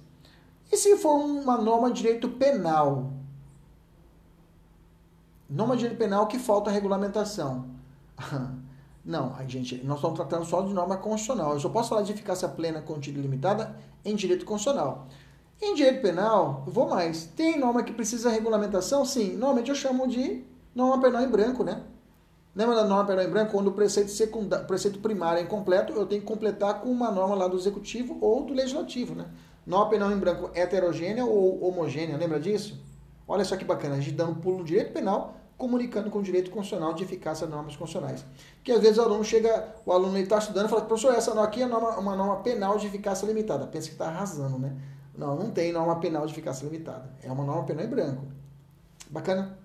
E 0.71 0.77
se 0.77 0.97
for 0.97 1.15
uma 1.15 1.57
norma 1.57 1.91
de 1.91 2.03
direito 2.03 2.29
penal? 2.29 3.13
Norma 5.49 5.75
de 5.75 5.83
direito 5.83 5.99
penal 5.99 6.27
que 6.27 6.39
falta 6.39 6.71
regulamentação. 6.71 7.67
Não, 9.05 9.35
a 9.37 9.45
gente, 9.45 9.85
nós 9.85 9.97
estamos 9.97 10.17
tratando 10.17 10.47
só 10.47 10.63
de 10.63 10.73
norma 10.73 10.97
constitucional. 10.97 11.53
Eu 11.53 11.61
só 11.61 11.69
posso 11.69 11.91
falar 11.91 12.03
de 12.03 12.13
eficácia 12.13 12.49
plena 12.49 12.81
contida 12.81 13.19
e 13.19 13.23
limitada 13.23 13.77
em 14.05 14.17
direito 14.17 14.47
constitucional. 14.47 15.07
Em 15.61 15.75
direito 15.75 16.03
penal, 16.03 16.65
vou 16.67 16.89
mais. 16.89 17.25
Tem 17.37 17.59
norma 17.59 17.83
que 17.83 17.93
precisa 17.93 18.31
regulamentação? 18.31 19.05
Sim. 19.05 19.33
Normalmente 19.33 19.71
eu 19.71 19.75
chamo 19.75 20.07
de 20.07 20.45
norma 20.75 21.01
penal 21.01 21.23
em 21.23 21.29
branco, 21.29 21.65
né? 21.65 21.83
Lembra 22.55 22.77
da 22.77 22.85
norma 22.85 23.05
penal 23.05 23.25
em 23.25 23.31
branco? 23.31 23.53
Quando 23.53 23.69
o 23.69 23.73
preceito, 23.73 24.11
secundário, 24.11 24.67
preceito 24.67 24.99
primário 24.99 25.41
é 25.41 25.43
incompleto, 25.43 25.93
eu 25.93 26.07
tenho 26.07 26.21
que 26.21 26.27
completar 26.27 26.81
com 26.81 26.89
uma 26.89 27.11
norma 27.11 27.35
lá 27.35 27.49
do 27.49 27.57
executivo 27.57 28.19
ou 28.21 28.45
do 28.45 28.53
legislativo, 28.53 29.15
né? 29.15 29.27
Norma 29.67 29.91
penal 29.91 30.13
em 30.13 30.19
branco 30.19 30.51
heterogênea 30.55 31.25
ou 31.25 31.65
homogênea, 31.65 32.17
lembra 32.17 32.39
disso? 32.39 32.79
Olha 33.27 33.45
só 33.45 33.57
que 33.57 33.65
bacana, 33.65 33.95
a 33.95 34.01
gente 34.01 34.13
dando 34.13 34.37
pulo 34.37 34.59
no 34.59 34.65
direito 34.65 34.93
penal, 34.93 35.35
comunicando 35.57 36.11
com 36.11 36.19
o 36.19 36.23
direito 36.23 36.51
constitucional 36.51 36.93
de 36.93 37.03
eficácia 37.03 37.47
de 37.47 37.53
normas 37.53 37.75
constitucionais. 37.75 38.25
Que 38.63 38.71
às 38.71 38.81
vezes 38.81 38.99
o 38.99 39.03
aluno 39.03 39.25
chega, 39.25 39.75
o 39.87 39.93
aluno 39.93 40.19
está 40.19 40.39
estudando 40.39 40.67
e 40.67 40.69
fala, 40.69 40.83
professor, 40.83 41.15
essa 41.15 41.43
aqui 41.43 41.63
é 41.63 41.67
uma 41.67 42.15
norma 42.15 42.37
penal 42.37 42.77
de 42.77 42.87
eficácia 42.87 43.25
limitada. 43.27 43.67
Pensa 43.67 43.87
que 43.89 43.95
está 43.95 44.07
arrasando, 44.07 44.59
né? 44.59 44.77
Não, 45.17 45.37
não 45.37 45.51
tem 45.51 45.73
norma 45.73 46.01
penal 46.01 46.27
de 46.27 46.33
eficácia 46.33 46.65
limitada. 46.65 47.09
É 47.23 47.31
uma 47.31 47.45
norma 47.45 47.65
penal 47.65 47.85
em 47.85 47.89
branco. 47.89 48.25
Bacana? 49.11 49.59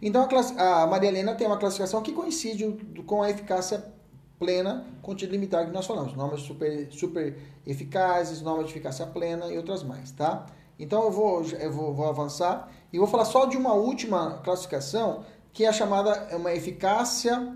Então 0.00 0.26
a, 0.56 0.82
a 0.82 0.86
Maria 0.86 1.10
Helena 1.10 1.34
tem 1.34 1.46
uma 1.46 1.58
classificação 1.58 2.02
que 2.02 2.12
coincide 2.12 2.66
com 3.06 3.22
a 3.22 3.30
eficácia 3.30 3.84
plena 4.38 4.86
contida 5.02 5.32
limitada 5.32 5.66
que 5.66 5.72
nós 5.72 5.86
falamos. 5.86 6.14
Normas 6.14 6.40
super, 6.40 6.90
super 6.90 7.36
eficazes, 7.66 8.40
normas 8.40 8.66
de 8.66 8.72
eficácia 8.72 9.06
plena 9.06 9.46
e 9.48 9.58
outras 9.58 9.82
mais, 9.82 10.10
tá? 10.10 10.46
Então 10.78 11.04
eu 11.04 11.10
vou, 11.10 11.42
eu 11.42 11.70
vou, 11.70 11.92
vou 11.92 12.08
avançar 12.08 12.72
e 12.90 12.98
vou 12.98 13.06
falar 13.06 13.26
só 13.26 13.44
de 13.44 13.56
uma 13.58 13.74
última 13.74 14.38
classificação 14.38 15.24
que 15.52 15.64
é 15.64 15.68
a 15.68 15.72
chamada 15.72 16.10
é 16.30 16.36
uma 16.36 16.54
eficácia 16.54 17.54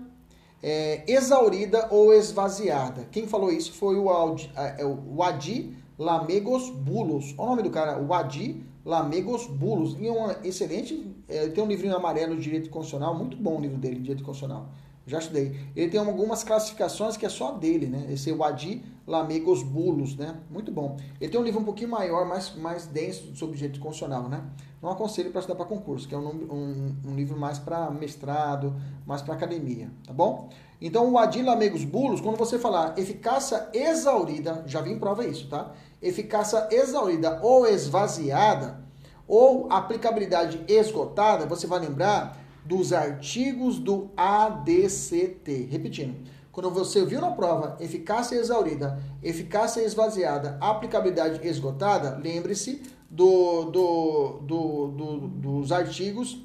é, 0.61 1.03
exaurida 1.07 1.87
ou 1.89 2.13
esvaziada. 2.13 3.07
Quem 3.11 3.27
falou 3.27 3.51
isso 3.51 3.73
foi 3.73 3.97
o, 3.97 4.09
Audi, 4.09 4.51
é, 4.55 4.85
o 4.85 5.23
Adi 5.23 5.75
Lamegos 5.97 6.69
Bulos. 6.69 7.33
O 7.37 7.45
nome 7.45 7.63
do 7.63 7.69
cara, 7.69 8.01
o 8.01 8.13
Adi 8.13 8.63
Lamegos 8.83 9.47
Bulos. 9.47 9.95
E 9.99 10.07
é 10.07 10.11
um 10.11 10.29
excelente, 10.43 11.15
é, 11.27 11.47
tem 11.47 11.63
um 11.63 11.67
livrinho 11.67 11.95
amarelo 11.95 12.35
de 12.35 12.41
direito 12.41 12.69
constitucional, 12.69 13.15
muito 13.15 13.37
bom 13.37 13.57
o 13.57 13.61
livro 13.61 13.77
dele, 13.77 13.95
de 13.95 14.01
direito 14.01 14.23
constitucional. 14.23 14.69
Já 15.07 15.19
estudei. 15.19 15.55
Ele 15.75 15.89
tem 15.89 15.99
algumas 15.99 16.43
classificações 16.43 17.15
que 17.15 17.25
é 17.25 17.29
só 17.29 17.51
dele, 17.51 17.85
né? 17.85 18.07
Esse 18.09 18.31
é 18.31 18.33
o 18.33 18.43
Adi 18.43 18.81
Lamegos 19.05 19.61
Bulos, 19.61 20.15
né? 20.15 20.35
Muito 20.49 20.71
bom. 20.71 20.97
Ele 21.21 21.31
tem 21.31 21.39
um 21.39 21.43
livro 21.43 21.61
um 21.61 21.63
pouquinho 21.63 21.89
maior, 21.89 22.27
mais, 22.27 22.55
mais 22.55 22.87
denso 22.87 23.35
sobre 23.35 23.55
direito 23.55 23.79
constitucional, 23.79 24.27
né? 24.27 24.43
Não 24.81 24.89
aconselho 24.89 25.29
para 25.31 25.39
estudar 25.39 25.55
para 25.55 25.65
concurso, 25.65 26.07
que 26.07 26.15
é 26.15 26.17
um, 26.17 26.27
um, 26.27 26.95
um 27.05 27.15
livro 27.15 27.37
mais 27.37 27.59
para 27.59 27.91
mestrado, 27.91 28.75
mais 29.05 29.21
para 29.21 29.35
academia, 29.35 29.91
tá 30.05 30.11
bom? 30.11 30.49
Então, 30.81 31.11
o 31.11 31.17
Adi 31.17 31.41
Lamegos 31.41 31.83
Bulos, 31.83 32.21
quando 32.21 32.37
você 32.37 32.59
falar 32.59 32.97
eficácia 32.97 33.67
exaurida, 33.73 34.63
já 34.67 34.81
vi 34.81 34.91
em 34.91 34.99
prova 34.99 35.25
isso, 35.25 35.47
tá? 35.47 35.71
Eficácia 36.01 36.67
exaurida 36.71 37.39
ou 37.41 37.65
esvaziada, 37.65 38.83
ou 39.27 39.71
aplicabilidade 39.71 40.63
esgotada, 40.67 41.45
você 41.45 41.65
vai 41.65 41.79
lembrar 41.79 42.37
dos 42.63 42.93
artigos 42.93 43.79
do 43.79 44.09
ADCT. 44.15 45.67
Repetindo, 45.71 46.15
quando 46.51 46.69
você 46.71 47.05
viu 47.05 47.21
na 47.21 47.31
prova 47.31 47.77
eficácia 47.79 48.35
exaurida, 48.35 48.99
eficácia 49.21 49.81
esvaziada, 49.81 50.57
aplicabilidade 50.61 51.45
esgotada, 51.47 52.17
lembre-se 52.21 52.81
do, 53.09 53.65
do, 53.65 54.39
do, 54.41 54.87
do, 54.87 55.17
dos 55.27 55.71
artigos 55.71 56.41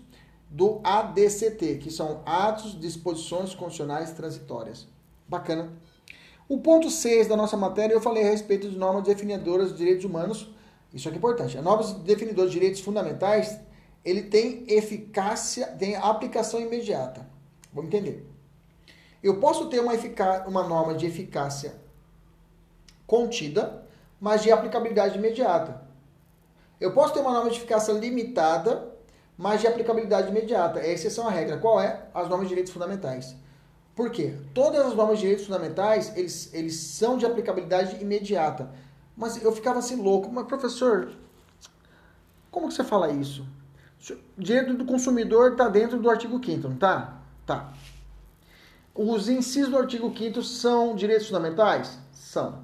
do 0.50 0.80
ADCT, 0.82 1.78
que 1.78 1.90
são 1.90 2.22
atos, 2.26 2.78
disposições 2.78 3.54
constitucionais 3.54 4.10
transitórias. 4.12 4.88
Bacana. 5.28 5.72
O 6.48 6.58
ponto 6.58 6.90
6 6.90 7.28
da 7.28 7.36
nossa 7.36 7.56
matéria 7.56 7.94
eu 7.94 8.00
falei 8.00 8.24
a 8.24 8.30
respeito 8.30 8.68
de 8.68 8.76
normas 8.76 9.04
definidoras 9.04 9.70
de 9.70 9.78
direitos 9.78 10.04
humanos. 10.04 10.50
Isso 10.92 11.06
aqui 11.06 11.16
é 11.16 11.18
importante. 11.18 11.56
A 11.56 11.62
normas 11.62 11.92
definidoras 11.92 12.50
de 12.50 12.58
direitos 12.58 12.80
fundamentais 12.80 13.60
ele 14.04 14.22
tem 14.22 14.64
eficácia, 14.66 15.68
tem 15.68 15.94
aplicação 15.94 16.60
imediata. 16.60 17.26
Vamos 17.72 17.88
entender. 17.88 18.26
Eu 19.22 19.38
posso 19.38 19.68
ter 19.68 19.80
uma, 19.80 19.92
uma 20.46 20.66
norma 20.66 20.94
de 20.94 21.06
eficácia 21.06 21.74
contida, 23.06 23.86
mas 24.20 24.42
de 24.42 24.50
aplicabilidade 24.50 25.18
imediata. 25.18 25.82
Eu 26.80 26.92
posso 26.94 27.12
ter 27.12 27.20
uma 27.20 27.32
norma 27.32 27.50
de 27.50 27.58
eficácia 27.58 27.92
limitada, 27.92 28.89
mas 29.40 29.62
de 29.62 29.66
aplicabilidade 29.66 30.28
imediata. 30.28 30.80
É 30.80 30.92
exceção 30.92 31.26
à 31.26 31.30
regra. 31.30 31.56
Qual 31.56 31.80
é? 31.80 32.02
As 32.12 32.28
normas 32.28 32.42
de 32.42 32.50
direitos 32.50 32.74
fundamentais. 32.74 33.34
Por 33.96 34.10
quê? 34.10 34.34
Todas 34.52 34.84
as 34.84 34.94
normas 34.94 35.16
de 35.16 35.22
direitos 35.22 35.46
fundamentais, 35.46 36.14
eles, 36.14 36.52
eles 36.52 36.76
são 36.76 37.16
de 37.16 37.24
aplicabilidade 37.24 38.02
imediata. 38.02 38.70
Mas 39.16 39.42
eu 39.42 39.50
ficava 39.50 39.78
assim 39.78 39.96
louco. 39.96 40.30
Mas, 40.30 40.46
professor, 40.46 41.12
como 42.50 42.68
que 42.68 42.74
você 42.74 42.84
fala 42.84 43.10
isso? 43.10 43.46
Direito 44.36 44.74
do 44.74 44.84
consumidor 44.84 45.52
está 45.52 45.68
dentro 45.68 45.98
do 45.98 46.10
artigo 46.10 46.38
5 46.44 46.68
não 46.68 46.76
tá? 46.76 47.22
Tá. 47.46 47.72
Os 48.94 49.26
incisos 49.30 49.70
do 49.70 49.78
artigo 49.78 50.12
5 50.14 50.42
são 50.42 50.94
direitos 50.94 51.28
fundamentais? 51.28 51.98
São. 52.12 52.58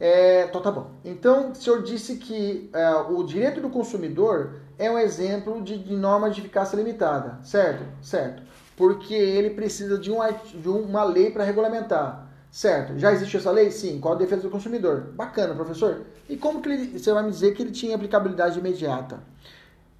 É, 0.00 0.44
então 0.44 0.62
tá 0.62 0.70
bom. 0.70 0.90
Então, 1.04 1.52
o 1.52 1.54
senhor 1.54 1.82
disse 1.82 2.16
que 2.16 2.70
é, 2.72 2.94
o 2.94 3.22
direito 3.24 3.60
do 3.60 3.68
consumidor 3.68 4.64
é 4.78 4.90
um 4.90 4.98
exemplo 4.98 5.62
de, 5.62 5.78
de 5.78 5.94
norma 5.94 6.30
de 6.30 6.40
eficácia 6.40 6.76
limitada, 6.76 7.38
certo? 7.42 7.84
Certo. 8.02 8.42
Porque 8.76 9.14
ele 9.14 9.50
precisa 9.50 9.98
de, 9.98 10.10
um, 10.10 10.18
de 10.54 10.68
uma 10.68 11.04
lei 11.04 11.30
para 11.30 11.44
regulamentar, 11.44 12.28
certo? 12.50 12.98
Já 12.98 13.12
existe 13.12 13.36
essa 13.36 13.50
lei? 13.50 13.70
Sim. 13.70 13.98
Qual 14.00 14.14
a 14.14 14.18
defesa 14.18 14.42
do 14.42 14.50
consumidor? 14.50 15.12
Bacana, 15.14 15.54
professor. 15.54 16.02
E 16.28 16.36
como 16.36 16.60
que 16.60 16.68
ele, 16.68 16.98
você 16.98 17.12
vai 17.12 17.22
me 17.22 17.30
dizer 17.30 17.54
que 17.54 17.62
ele 17.62 17.72
tinha 17.72 17.96
aplicabilidade 17.96 18.58
imediata? 18.58 19.20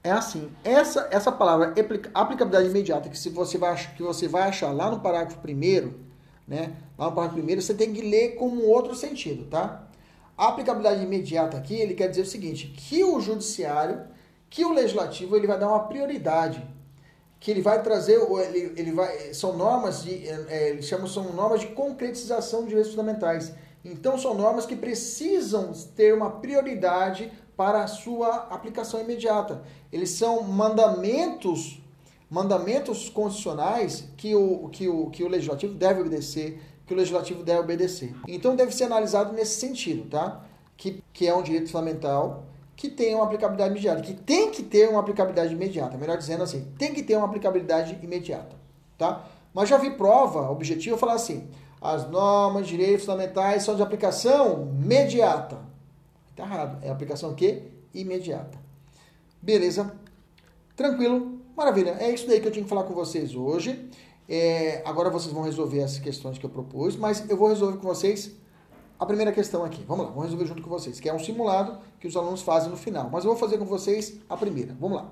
é 0.07 0.13
assim, 0.13 0.49
essa 0.63 1.09
essa 1.11 1.33
palavra 1.33 1.75
aplicabilidade 2.15 2.69
imediata 2.69 3.09
que 3.09 3.19
se 3.19 3.29
você 3.29 3.59
vai 3.59 3.75
que 3.97 4.03
você 4.05 4.29
vai 4.29 4.43
achar 4.43 4.71
lá 4.71 4.89
no 4.89 5.01
parágrafo 5.01 5.41
primeiro, 5.41 5.99
né? 6.47 6.77
Lá 6.97 7.07
no 7.07 7.13
parágrafo 7.13 7.35
primeiro, 7.35 7.61
você 7.61 7.75
tem 7.75 7.93
que 7.93 8.03
ler 8.03 8.37
como 8.37 8.63
outro 8.63 8.95
sentido, 8.95 9.47
tá? 9.47 9.85
A 10.39 10.49
aplicabilidade 10.49 11.03
imediata 11.03 11.57
aqui, 11.57 11.75
ele 11.75 11.95
quer 11.95 12.09
dizer 12.09 12.23
o 12.23 12.27
seguinte, 12.27 12.69
que 12.69 13.03
o 13.03 13.21
judiciário, 13.21 14.03
que 14.57 14.65
o 14.65 14.73
legislativo, 14.73 15.37
ele 15.37 15.47
vai 15.47 15.59
dar 15.59 15.69
uma 15.69 15.81
prioridade, 15.81 16.67
que 17.39 17.51
ele 17.51 17.61
vai 17.61 17.83
trazer, 17.83 18.19
ele, 18.19 18.73
ele 18.75 18.91
vai, 18.91 19.35
são 19.35 19.55
normas 19.55 20.03
de, 20.03 20.27
é, 20.27 20.71
eles 20.71 20.87
chamam, 20.87 21.07
são 21.07 21.31
normas 21.35 21.61
de 21.61 21.67
concretização 21.67 22.63
de 22.63 22.69
direitos 22.69 22.93
fundamentais. 22.93 23.53
Então, 23.85 24.17
são 24.17 24.33
normas 24.33 24.65
que 24.65 24.75
precisam 24.75 25.73
ter 25.95 26.15
uma 26.15 26.31
prioridade 26.31 27.31
para 27.55 27.83
a 27.83 27.87
sua 27.87 28.47
aplicação 28.49 28.99
imediata. 28.99 29.63
Eles 29.93 30.13
são 30.13 30.43
mandamentos, 30.43 31.79
mandamentos 32.31 33.11
constitucionais 33.11 34.09
que 34.17 34.35
o, 34.35 34.71
que 34.71 34.89
o, 34.89 35.11
que 35.11 35.23
o 35.23 35.29
legislativo 35.29 35.75
deve 35.75 36.01
obedecer, 36.01 36.63
que 36.87 36.95
o 36.95 36.97
legislativo 36.97 37.43
deve 37.43 37.61
obedecer. 37.61 38.15
Então 38.27 38.57
deve 38.57 38.75
ser 38.75 38.85
analisado 38.85 39.35
nesse 39.35 39.61
sentido, 39.61 40.09
tá? 40.09 40.47
Que, 40.79 41.05
que 41.13 41.27
é 41.27 41.35
um 41.35 41.43
direito 41.43 41.71
fundamental 41.71 42.47
que 42.77 42.91
tem 42.91 43.15
uma 43.15 43.25
aplicabilidade 43.25 43.71
imediata, 43.71 44.03
que 44.03 44.13
tem 44.13 44.51
que 44.51 44.63
ter 44.63 44.89
uma 44.89 45.01
aplicabilidade 45.01 45.53
imediata, 45.55 45.97
melhor 45.97 46.19
dizendo 46.19 46.43
assim, 46.43 46.71
tem 46.79 46.93
que 46.93 47.03
ter 47.03 47.17
uma 47.17 47.27
aplicabilidade 47.27 47.99
imediata, 48.03 48.55
tá? 48.99 49.27
Mas 49.55 49.71
já 49.71 49.79
vi 49.79 49.91
prova 49.91 50.51
objetiva 50.51 50.99
falar 50.99 51.15
assim, 51.15 51.49
as 51.81 52.09
normas, 52.11 52.67
direitos 52.67 53.07
fundamentais 53.07 53.63
são 53.63 53.75
de 53.75 53.83
aplicação 53.83 54.71
imediata. 54.83 55.59
Tá 56.35 56.45
errado. 56.45 56.79
É 56.83 56.91
aplicação 56.91 57.35
que 57.35 57.63
imediata. 57.95 58.59
Beleza? 59.41 59.95
Tranquilo? 60.77 61.41
Maravilha. 61.57 61.97
É 61.99 62.11
isso 62.11 62.27
daí 62.27 62.41
que 62.41 62.49
eu 62.49 62.53
tinha 62.53 62.63
que 62.63 62.69
falar 62.69 62.85
com 62.85 62.93
vocês 62.93 63.35
hoje. 63.35 63.89
É, 64.29 64.83
agora 64.85 65.09
vocês 65.09 65.33
vão 65.33 65.45
resolver 65.45 65.83
as 65.83 65.99
questões 65.99 66.37
que 66.37 66.45
eu 66.45 66.51
propus, 66.51 66.97
mas 66.97 67.29
eu 67.31 67.37
vou 67.37 67.49
resolver 67.49 67.79
com 67.79 67.87
vocês 67.87 68.33
a 68.99 69.07
primeira 69.07 69.33
questão 69.33 69.65
aqui. 69.65 69.85
Vamos 69.87 70.07
lá, 70.07 70.11
vamos 70.11 70.25
resolver 70.25 70.47
junto 70.47 70.63
com 70.63 70.71
vocês, 70.71 70.99
que 70.99 71.09
é 71.09 71.15
um 71.15 71.19
simulado 71.19 71.79
que 72.01 72.07
os 72.07 72.17
alunos 72.17 72.43
fazem 72.43 72.71
no 72.71 72.77
final. 72.77 73.09
Mas 73.11 73.25
eu 73.25 73.31
vou 73.31 73.39
fazer 73.39 73.59
com 73.59 73.65
vocês 73.65 74.19
a 74.29 74.37
primeira. 74.37 74.75
Vamos 74.81 74.99
lá. 74.99 75.11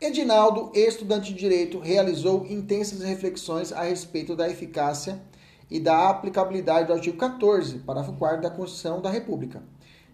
Edinaldo, 0.00 0.70
estudante 0.74 1.32
de 1.32 1.38
direito, 1.38 1.78
realizou 1.78 2.44
intensas 2.46 3.00
reflexões 3.00 3.72
a 3.72 3.82
respeito 3.82 4.36
da 4.36 4.48
eficácia 4.48 5.22
e 5.70 5.80
da 5.80 6.10
aplicabilidade 6.10 6.88
do 6.88 6.92
artigo 6.92 7.16
14, 7.16 7.78
parágrafo 7.78 8.18
4 8.18 8.42
da 8.42 8.50
Constituição 8.50 9.00
da 9.00 9.08
República, 9.08 9.62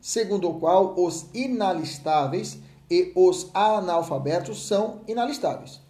segundo 0.01 0.49
o 0.49 0.59
qual 0.61 0.95
os 0.97 1.27
inalistáveis 1.35 2.61
e 2.89 3.13
os 3.17 3.51
analfabetos 3.53 4.67
são 4.67 5.01
inalistáveis. 5.09 5.81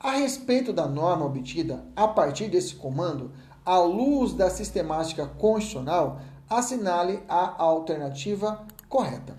A 0.00 0.12
respeito 0.12 0.72
da 0.72 0.86
norma 0.86 1.26
obtida 1.26 1.84
a 1.94 2.06
partir 2.06 2.48
desse 2.48 2.74
comando, 2.74 3.32
à 3.68 3.78
luz 3.80 4.32
da 4.32 4.48
sistemática 4.48 5.26
constitucional, 5.26 6.22
assinale 6.48 7.20
a 7.28 7.62
alternativa 7.62 8.64
correta. 8.88 9.36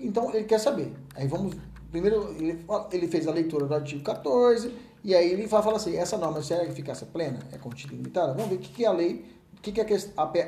Então 0.00 0.34
ele 0.34 0.44
quer 0.44 0.58
saber. 0.58 0.92
Aí 1.14 1.28
vamos 1.28 1.54
primeiro 1.92 2.28
ele, 2.32 2.64
ele 2.90 3.06
fez 3.06 3.28
a 3.28 3.30
leitura 3.30 3.66
do 3.66 3.74
artigo 3.74 4.02
14 4.02 4.74
e 5.04 5.14
aí 5.14 5.30
ele 5.30 5.46
vai 5.46 5.62
falar 5.62 5.76
assim, 5.76 5.96
essa 5.96 6.18
norma 6.18 6.42
será 6.42 6.64
eficácia 6.64 7.06
plena? 7.06 7.38
É 7.52 7.56
contida 7.56 7.94
limitada? 7.94 8.32
Vamos 8.32 8.48
ver 8.48 8.56
o 8.56 8.58
que, 8.58 8.68
que 8.68 8.84
a 8.84 8.90
lei, 8.90 9.24
o 9.56 9.60
que, 9.62 9.70
que 9.70 9.80
a, 9.80 9.86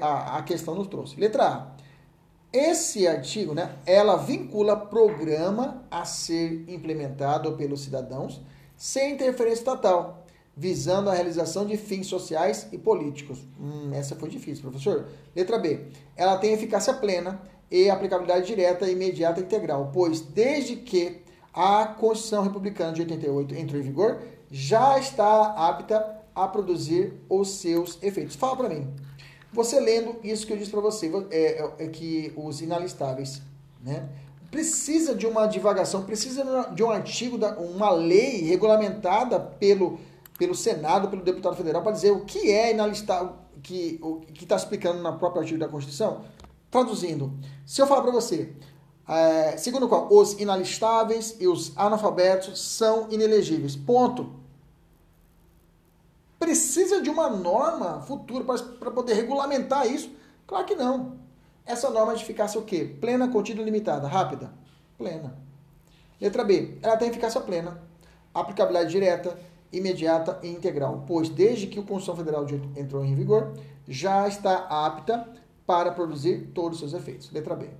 a, 0.00 0.38
a 0.38 0.42
questão 0.42 0.74
nos 0.74 0.88
trouxe. 0.88 1.18
Letra 1.18 1.46
A. 1.46 1.66
Esse 2.52 3.06
artigo, 3.06 3.54
né, 3.54 3.76
ela 3.86 4.16
vincula 4.16 4.76
programa 4.76 5.84
a 5.88 6.04
ser 6.04 6.64
implementado 6.68 7.52
pelos 7.52 7.82
cidadãos 7.82 8.40
sem 8.76 9.12
interferência 9.12 9.60
estatal, 9.60 10.19
visando 10.60 11.08
a 11.08 11.14
realização 11.14 11.64
de 11.64 11.74
fins 11.78 12.06
sociais 12.06 12.68
e 12.70 12.76
políticos. 12.76 13.38
Hum, 13.58 13.92
essa 13.94 14.14
foi 14.14 14.28
difícil, 14.28 14.60
professor. 14.60 15.08
Letra 15.34 15.58
B. 15.58 15.86
Ela 16.14 16.36
tem 16.36 16.52
eficácia 16.52 16.92
plena 16.92 17.40
e 17.70 17.88
aplicabilidade 17.88 18.46
direta, 18.46 18.86
imediata 18.90 19.40
e 19.40 19.44
integral, 19.44 19.90
pois 19.90 20.20
desde 20.20 20.76
que 20.76 21.22
a 21.54 21.86
Constituição 21.86 22.42
Republicana 22.42 22.92
de 22.92 23.00
88 23.00 23.54
entrou 23.54 23.80
em 23.80 23.84
vigor, 23.84 24.20
já 24.50 24.98
está 24.98 25.54
apta 25.56 26.20
a 26.34 26.46
produzir 26.46 27.14
os 27.26 27.52
seus 27.52 27.98
efeitos. 28.02 28.36
Fala 28.36 28.56
para 28.56 28.68
mim. 28.68 28.86
Você 29.54 29.80
lendo 29.80 30.16
isso 30.22 30.46
que 30.46 30.52
eu 30.52 30.58
disse 30.58 30.70
para 30.70 30.80
você, 30.82 31.10
é, 31.30 31.38
é, 31.38 31.74
é, 31.78 31.88
que 31.88 32.34
os 32.36 32.60
inalistáveis, 32.60 33.40
né? 33.82 34.10
Precisa 34.50 35.14
de 35.14 35.26
uma 35.26 35.46
divagação, 35.46 36.04
precisa 36.04 36.68
de 36.74 36.82
um 36.82 36.90
artigo, 36.90 37.38
da, 37.38 37.58
uma 37.58 37.90
lei 37.90 38.42
regulamentada 38.42 39.40
pelo, 39.40 39.98
pelo 40.40 40.54
Senado, 40.54 41.08
pelo 41.08 41.22
deputado 41.22 41.54
federal, 41.54 41.82
para 41.82 41.92
dizer 41.92 42.12
o 42.12 42.24
que 42.24 42.50
é 42.50 42.70
inalistável, 42.72 43.34
que 43.62 44.00
está 44.40 44.56
explicando 44.56 45.02
na 45.02 45.12
própria 45.12 45.42
artigo 45.42 45.60
da 45.60 45.68
Constituição. 45.68 46.24
Traduzindo, 46.70 47.38
se 47.66 47.82
eu 47.82 47.86
falar 47.86 48.00
para 48.00 48.10
você, 48.10 48.50
é, 49.06 49.58
segundo 49.58 49.84
o 49.84 49.88
qual 49.90 50.08
os 50.10 50.40
inalistáveis 50.40 51.36
e 51.38 51.46
os 51.46 51.76
analfabetos 51.76 52.58
são 52.58 53.06
inelegíveis. 53.10 53.76
Ponto. 53.76 54.32
Precisa 56.38 57.02
de 57.02 57.10
uma 57.10 57.28
norma 57.28 58.00
futura 58.00 58.42
para 58.42 58.90
poder 58.90 59.12
regulamentar 59.12 59.86
isso? 59.86 60.10
Claro 60.46 60.64
que 60.64 60.74
não. 60.74 61.18
Essa 61.66 61.90
norma 61.90 62.16
de 62.16 62.22
eficácia 62.22 62.58
o 62.58 62.64
quê? 62.64 62.96
Plena, 62.98 63.28
contínua, 63.28 63.62
limitada. 63.62 64.08
Rápida? 64.08 64.50
Plena. 64.96 65.36
Letra 66.18 66.44
B. 66.44 66.78
Ela 66.80 66.96
tem 66.96 67.10
eficácia 67.10 67.42
plena, 67.42 67.82
aplicabilidade 68.32 68.90
direta, 68.90 69.38
imediata 69.72 70.38
e 70.42 70.48
integral, 70.48 71.04
pois 71.06 71.28
desde 71.28 71.66
que 71.66 71.78
o 71.78 71.82
Constituição 71.82 72.16
Federal 72.16 72.46
entrou 72.76 73.04
em 73.04 73.14
vigor, 73.14 73.52
já 73.88 74.26
está 74.26 74.66
apta 74.68 75.28
para 75.66 75.92
produzir 75.92 76.50
todos 76.54 76.82
os 76.82 76.90
seus 76.90 77.00
efeitos. 77.00 77.30
Letra 77.30 77.54
B. 77.54 77.70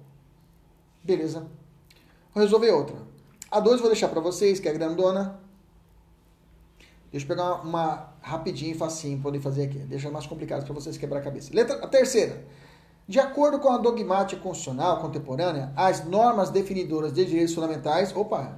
Beleza. 1.02 1.46
Vou 2.32 2.42
resolver 2.42 2.70
outra. 2.70 2.96
A 3.50 3.58
2 3.58 3.80
vou 3.80 3.90
deixar 3.90 4.08
para 4.08 4.20
vocês, 4.20 4.60
que 4.60 4.68
é 4.68 4.72
grandona. 4.72 5.40
Deixa 7.10 7.24
eu 7.24 7.28
pegar 7.28 7.42
uma, 7.42 7.62
uma 7.62 8.12
rapidinho 8.22 8.72
e 8.72 8.78
facinho 8.78 9.16
para 9.18 9.24
poder 9.24 9.40
fazer 9.40 9.64
aqui. 9.64 9.78
Deixa 9.78 10.10
mais 10.10 10.26
complicado 10.26 10.64
para 10.64 10.74
vocês 10.74 10.96
quebrar 10.96 11.18
a 11.18 11.22
cabeça. 11.22 11.50
Letra, 11.52 11.76
a 11.84 11.88
terceira. 11.88 12.44
De 13.08 13.18
acordo 13.18 13.58
com 13.58 13.70
a 13.70 13.78
dogmática 13.78 14.40
constitucional 14.40 15.00
contemporânea, 15.00 15.72
as 15.74 16.04
normas 16.04 16.50
definidoras 16.50 17.12
de 17.12 17.24
direitos 17.24 17.52
fundamentais, 17.52 18.14
opa, 18.14 18.56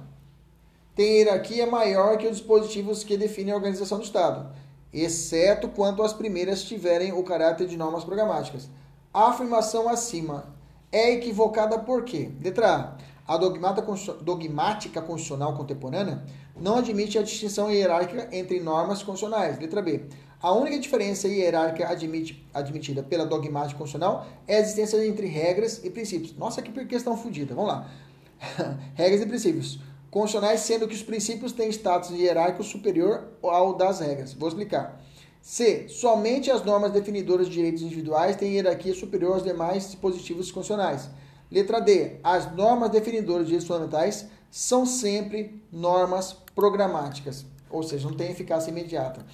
têm 0.95 1.17
hierarquia 1.17 1.65
maior 1.65 2.17
que 2.17 2.27
os 2.27 2.37
dispositivos 2.37 3.03
que 3.03 3.17
definem 3.17 3.53
a 3.53 3.57
organização 3.57 3.97
do 3.97 4.03
Estado, 4.03 4.53
exceto 4.91 5.67
quanto 5.69 6.03
as 6.03 6.13
primeiras 6.13 6.63
tiverem 6.63 7.11
o 7.11 7.23
caráter 7.23 7.67
de 7.67 7.77
normas 7.77 8.03
programáticas. 8.03 8.69
A 9.13 9.29
afirmação 9.29 9.89
acima 9.89 10.53
é 10.91 11.13
equivocada 11.13 11.79
por 11.79 12.03
quê? 12.03 12.31
Letra 12.41 12.75
A. 12.75 13.13
A 13.25 13.37
dogmática 13.37 15.01
constitucional 15.01 15.55
contemporânea 15.55 16.23
não 16.59 16.77
admite 16.77 17.17
a 17.17 17.23
distinção 17.23 17.71
hierárquica 17.71 18.27
entre 18.31 18.59
normas 18.59 19.01
constitucionais. 19.01 19.57
Letra 19.59 19.81
B. 19.81 20.03
A 20.41 20.51
única 20.51 20.77
diferença 20.77 21.27
hierárquica 21.27 21.87
admite, 21.89 22.45
admitida 22.53 23.01
pela 23.01 23.25
dogmática 23.25 23.79
constitucional 23.79 24.27
é 24.45 24.57
a 24.57 24.59
existência 24.59 25.07
entre 25.07 25.25
regras 25.25 25.81
e 25.85 25.89
princípios. 25.89 26.35
Nossa, 26.35 26.61
que 26.61 26.85
questão 26.85 27.15
fodida. 27.15 27.55
Vamos 27.55 27.71
lá. 27.71 27.89
regras 28.93 29.21
e 29.21 29.25
princípios. 29.25 29.79
Constitucionais, 30.13 30.59
sendo 30.59 30.87
que 30.87 30.93
os 30.93 31.01
princípios 31.01 31.53
têm 31.53 31.71
status 31.71 32.11
hierárquico 32.11 32.63
superior 32.63 33.29
ao 33.41 33.73
das 33.73 33.99
regras. 33.99 34.31
Vou 34.31 34.47
explicar. 34.47 35.01
C. 35.41 35.89
Somente 35.89 36.51
as 36.51 36.63
normas 36.63 36.91
definidoras 36.91 37.47
de 37.47 37.53
direitos 37.53 37.81
individuais 37.81 38.35
têm 38.35 38.53
hierarquia 38.53 38.93
superior 38.93 39.33
aos 39.33 39.43
demais 39.43 39.87
dispositivos 39.87 40.51
constitucionais. 40.51 41.09
Letra 41.49 41.81
D. 41.81 42.19
As 42.23 42.55
normas 42.55 42.91
definidoras 42.91 43.47
de 43.47 43.53
direitos 43.53 43.67
fundamentais 43.67 44.27
são 44.51 44.85
sempre 44.85 45.59
normas 45.71 46.33
programáticas, 46.53 47.43
ou 47.67 47.81
seja, 47.81 48.07
não 48.07 48.15
têm 48.15 48.29
eficácia 48.29 48.69
imediata. 48.69 49.25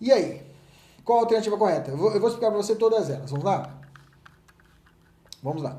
E 0.00 0.12
aí? 0.12 0.40
Qual 1.04 1.18
a 1.18 1.22
alternativa 1.22 1.58
correta? 1.58 1.90
Eu 1.90 1.96
vou, 1.96 2.12
eu 2.12 2.20
vou 2.20 2.28
explicar 2.28 2.52
para 2.52 2.62
você 2.62 2.76
todas 2.76 3.10
elas. 3.10 3.32
Vamos 3.32 3.44
lá? 3.44 3.80
Vamos 5.42 5.62
lá. 5.64 5.78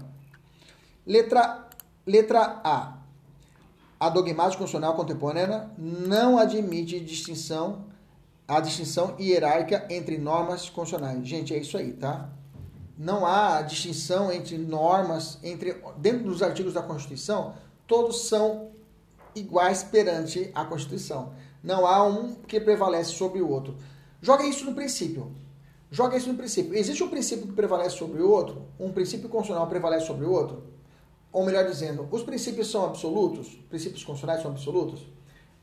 Letra, 1.08 1.70
letra 2.06 2.60
A. 2.62 2.99
A 4.00 4.08
dogmática 4.08 4.60
constitucional 4.60 4.96
contemporânea 4.96 5.70
não 5.78 6.38
admite 6.38 7.00
distinção 7.02 7.90
a 8.48 8.60
distinção 8.60 9.16
hierárquica 9.20 9.86
entre 9.92 10.18
normas 10.18 10.70
constitucionais. 10.70 11.28
Gente, 11.28 11.54
é 11.54 11.58
isso 11.58 11.78
aí, 11.78 11.94
tá? 11.94 12.30
Não 12.98 13.26
há 13.26 13.62
distinção 13.62 14.32
entre 14.32 14.58
normas, 14.58 15.38
entre 15.44 15.76
dentro 15.98 16.24
dos 16.24 16.42
artigos 16.42 16.74
da 16.74 16.82
Constituição, 16.82 17.54
todos 17.86 18.28
são 18.28 18.72
iguais 19.36 19.84
perante 19.84 20.50
a 20.56 20.66
Constituição. 20.66 21.34
Não 21.64 21.86
há 21.86 22.04
um 22.04 22.36
que 22.36 22.60
prevalece 22.60 23.12
sobre 23.12 23.40
o 23.40 23.50
outro. 23.50 23.78
Joga 24.20 24.46
isso 24.46 24.66
no 24.66 24.74
princípio. 24.74 25.32
Joga 25.92 26.18
isso 26.18 26.30
no 26.30 26.38
princípio. 26.38 26.74
Existe 26.74 27.04
um 27.04 27.10
princípio 27.10 27.48
que 27.48 27.54
prevalece 27.54 27.98
sobre 27.98 28.22
o 28.22 28.30
outro? 28.30 28.64
Um 28.80 28.92
princípio 28.92 29.30
constitucional 29.30 29.68
prevalece 29.68 30.08
sobre 30.08 30.26
o 30.26 30.32
outro? 30.32 30.64
Ou 31.32 31.46
melhor 31.46 31.66
dizendo, 31.66 32.08
os 32.12 32.24
princípios 32.24 32.72
são 32.72 32.86
absolutos? 32.86 33.60
Princípios 33.70 34.04
constitucionais 34.04 34.42
são 34.42 34.52
absolutos? 34.52 35.06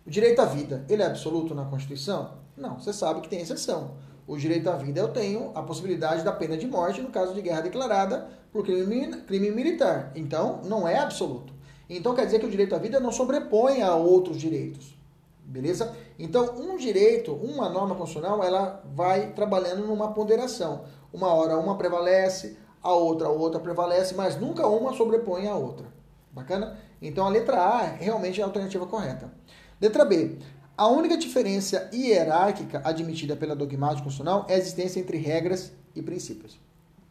O 0.06 0.10
direito 0.10 0.40
à 0.40 0.44
vida, 0.44 0.84
ele 0.88 1.02
é 1.02 1.06
absoluto 1.06 1.54
na 1.54 1.64
Constituição? 1.64 2.34
Não, 2.56 2.78
você 2.78 2.92
sabe 2.92 3.20
que 3.20 3.28
tem 3.28 3.40
exceção. 3.40 3.96
O 4.26 4.36
direito 4.36 4.70
à 4.70 4.76
vida 4.76 5.00
eu 5.00 5.08
tenho 5.08 5.50
a 5.54 5.62
possibilidade 5.62 6.22
da 6.22 6.32
pena 6.32 6.56
de 6.56 6.66
morte 6.66 7.00
no 7.00 7.10
caso 7.10 7.34
de 7.34 7.42
guerra 7.42 7.60
declarada 7.60 8.28
por 8.52 8.64
crime, 8.64 9.22
crime 9.22 9.50
militar. 9.50 10.12
Então, 10.14 10.60
não 10.64 10.86
é 10.86 10.98
absoluto. 10.98 11.52
Então, 11.90 12.14
quer 12.14 12.26
dizer 12.26 12.38
que 12.38 12.46
o 12.46 12.50
direito 12.50 12.74
à 12.74 12.78
vida 12.78 12.98
não 13.00 13.12
sobrepõe 13.12 13.82
a 13.82 13.94
outros 13.94 14.36
direitos. 14.36 14.96
Beleza? 15.44 15.94
Então, 16.18 16.56
um 16.56 16.76
direito, 16.76 17.32
uma 17.32 17.68
norma 17.68 17.94
constitucional, 17.94 18.42
ela 18.42 18.82
vai 18.94 19.32
trabalhando 19.32 19.86
numa 19.86 20.12
ponderação. 20.12 20.84
Uma 21.12 21.32
hora 21.32 21.56
uma 21.56 21.76
prevalece, 21.76 22.56
a 22.86 22.94
outra 22.94 23.26
a 23.26 23.30
outra 23.30 23.58
prevalece, 23.58 24.14
mas 24.14 24.38
nunca 24.40 24.66
uma 24.66 24.94
sobrepõe 24.94 25.48
a 25.48 25.56
outra. 25.56 25.86
Bacana? 26.30 26.78
Então, 27.02 27.26
a 27.26 27.28
letra 27.28 27.60
A 27.60 27.82
realmente 27.82 28.40
é 28.40 28.42
a 28.42 28.46
alternativa 28.46 28.86
correta. 28.86 29.32
Letra 29.80 30.04
B. 30.04 30.38
A 30.76 30.86
única 30.86 31.16
diferença 31.16 31.90
hierárquica 31.92 32.82
admitida 32.84 33.34
pela 33.34 33.56
dogmática 33.56 34.04
constitucional 34.04 34.46
é 34.48 34.54
a 34.54 34.58
existência 34.58 35.00
entre 35.00 35.16
regras 35.16 35.72
e 35.94 36.02
princípios. 36.02 36.60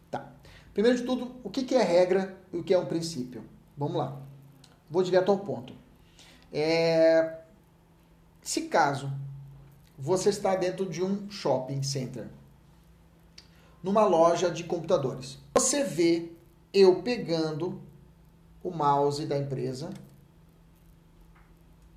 Tá. 0.10 0.32
Primeiro 0.74 0.98
de 0.98 1.04
tudo, 1.04 1.32
o 1.44 1.50
que 1.50 1.76
é 1.76 1.82
regra 1.82 2.38
e 2.54 2.58
o 2.58 2.64
que 2.64 2.74
é 2.74 2.78
um 2.78 2.86
princípio? 2.86 3.44
Vamos 3.78 3.98
lá. 3.98 4.22
Vou 4.90 5.04
direto 5.04 5.32
ao 5.32 5.40
ponto. 5.40 5.74
É... 6.54 7.40
Se 8.42 8.62
caso 8.62 9.12
você 9.98 10.30
está 10.30 10.56
dentro 10.56 10.86
de 10.86 11.04
um 11.04 11.30
shopping 11.30 11.82
center, 11.84 12.28
numa 13.86 14.04
loja 14.04 14.50
de 14.50 14.64
computadores, 14.64 15.38
você 15.54 15.84
vê 15.84 16.32
eu 16.74 17.04
pegando 17.04 17.80
o 18.64 18.72
mouse 18.72 19.28
da 19.28 19.38
empresa 19.38 19.92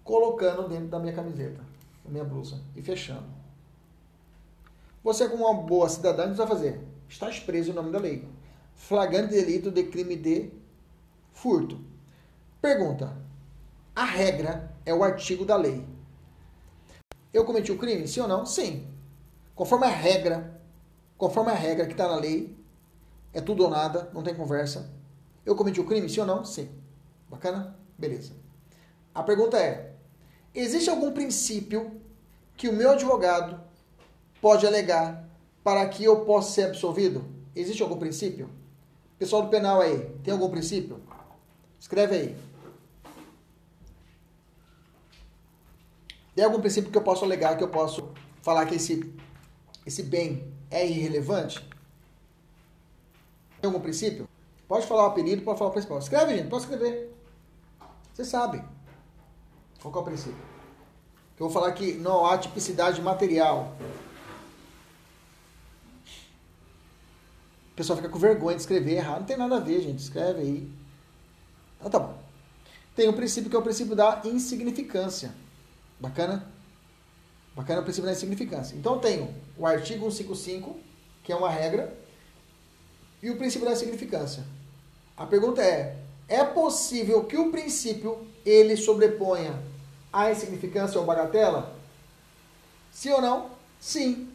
colocando 0.04 0.68
dentro 0.68 0.88
da 0.88 0.98
minha 0.98 1.14
camiseta, 1.14 1.64
da 2.04 2.10
minha 2.10 2.24
blusa 2.24 2.60
e 2.76 2.82
fechando. 2.82 3.24
Você, 5.02 5.30
como 5.30 5.46
uma 5.46 5.62
boa 5.62 5.88
cidadã, 5.88 6.26
o 6.26 6.32
que 6.32 6.36
vai 6.36 6.46
fazer? 6.46 6.78
Está 7.08 7.30
expresso 7.30 7.70
o 7.70 7.74
nome 7.74 7.90
da 7.90 7.98
lei. 7.98 8.28
Flagrante 8.74 9.30
delito 9.30 9.70
de 9.70 9.84
crime 9.84 10.14
de 10.14 10.50
furto. 11.32 11.80
Pergunta: 12.60 13.16
a 13.96 14.04
regra 14.04 14.76
é 14.84 14.92
o 14.92 15.02
artigo 15.02 15.46
da 15.46 15.56
lei. 15.56 15.86
Eu 17.32 17.46
cometi 17.46 17.72
o 17.72 17.78
crime? 17.78 18.06
Sim 18.06 18.20
ou 18.20 18.28
não? 18.28 18.44
Sim. 18.44 18.86
Conforme 19.54 19.86
a 19.86 19.90
regra, 19.90 20.57
conforme 21.18 21.50
a 21.50 21.54
regra 21.54 21.84
que 21.84 21.92
está 21.92 22.08
na 22.08 22.16
lei, 22.16 22.56
é 23.34 23.40
tudo 23.40 23.64
ou 23.64 23.70
nada, 23.70 24.08
não 24.14 24.22
tem 24.22 24.34
conversa. 24.34 24.88
Eu 25.44 25.56
cometi 25.56 25.80
o 25.80 25.84
crime? 25.84 26.08
Sim 26.08 26.20
ou 26.20 26.26
não? 26.26 26.44
Sim. 26.44 26.70
Bacana? 27.28 27.76
Beleza. 27.98 28.32
A 29.14 29.22
pergunta 29.22 29.58
é: 29.58 29.94
existe 30.54 30.88
algum 30.88 31.12
princípio 31.12 32.00
que 32.56 32.68
o 32.68 32.72
meu 32.72 32.92
advogado 32.92 33.60
pode 34.40 34.66
alegar 34.66 35.28
para 35.62 35.86
que 35.88 36.04
eu 36.04 36.24
possa 36.24 36.52
ser 36.52 36.62
absolvido? 36.68 37.24
Existe 37.54 37.82
algum 37.82 37.98
princípio? 37.98 38.48
Pessoal 39.18 39.42
do 39.42 39.48
penal 39.48 39.80
aí, 39.80 39.98
tem 40.22 40.32
algum 40.32 40.48
princípio? 40.48 41.00
Escreve 41.78 42.14
aí. 42.14 42.36
Tem 46.36 46.44
algum 46.44 46.60
princípio 46.60 46.90
que 46.90 46.96
eu 46.96 47.02
posso 47.02 47.24
alegar, 47.24 47.56
que 47.56 47.64
eu 47.64 47.68
posso 47.68 48.12
falar 48.42 48.64
que 48.66 48.76
esse, 48.76 49.12
esse 49.84 50.04
bem 50.04 50.56
é 50.70 50.86
irrelevante? 50.86 51.60
Tem 53.60 53.68
algum 53.68 53.80
princípio? 53.80 54.28
Pode 54.66 54.86
falar 54.86 55.04
o 55.04 55.06
apelido, 55.06 55.42
pode 55.42 55.58
falar 55.58 55.70
o 55.70 55.72
principal. 55.72 55.98
Escreve, 55.98 56.36
gente, 56.36 56.48
pode 56.48 56.62
escrever. 56.62 57.14
Você 58.12 58.24
sabe. 58.24 58.62
Qual 59.80 59.94
é 59.94 59.98
o 59.98 60.02
princípio? 60.02 60.36
Eu 61.38 61.48
vou 61.48 61.50
falar 61.50 61.72
que 61.72 61.94
não 61.94 62.26
há 62.26 62.36
tipicidade 62.36 63.00
material. 63.00 63.74
O 67.72 67.74
pessoal 67.76 67.96
fica 67.96 68.08
com 68.08 68.18
vergonha 68.18 68.56
de 68.56 68.62
escrever 68.62 68.96
errado. 68.96 69.20
Não 69.20 69.26
tem 69.26 69.36
nada 69.36 69.56
a 69.56 69.60
ver, 69.60 69.80
gente. 69.80 70.00
Escreve 70.00 70.40
aí. 70.40 70.72
Então 71.78 71.90
tá 71.90 71.98
bom. 71.98 72.18
Tem 72.94 73.08
um 73.08 73.12
princípio 73.12 73.48
que 73.48 73.54
é 73.54 73.58
o 73.58 73.62
princípio 73.62 73.94
da 73.94 74.20
insignificância. 74.24 75.32
Bacana? 76.00 76.57
Bacana 77.58 77.80
o 77.80 77.82
princípio 77.82 78.06
da 78.06 78.12
insignificância. 78.12 78.76
Então 78.76 78.94
eu 78.94 79.00
tenho 79.00 79.34
o 79.56 79.66
artigo 79.66 80.08
155, 80.08 80.76
que 81.24 81.32
é 81.32 81.34
uma 81.34 81.50
regra, 81.50 81.92
e 83.20 83.30
o 83.30 83.36
princípio 83.36 83.66
da 83.66 83.72
insignificância. 83.72 84.44
A 85.16 85.26
pergunta 85.26 85.60
é: 85.60 85.96
é 86.28 86.44
possível 86.44 87.24
que 87.24 87.36
o 87.36 87.50
princípio 87.50 88.24
ele 88.46 88.76
sobreponha 88.76 89.60
a 90.12 90.30
insignificância 90.30 91.00
ou 91.00 91.04
bagatela? 91.04 91.74
Sim 92.92 93.10
ou 93.10 93.20
não? 93.20 93.50
Sim. 93.80 94.28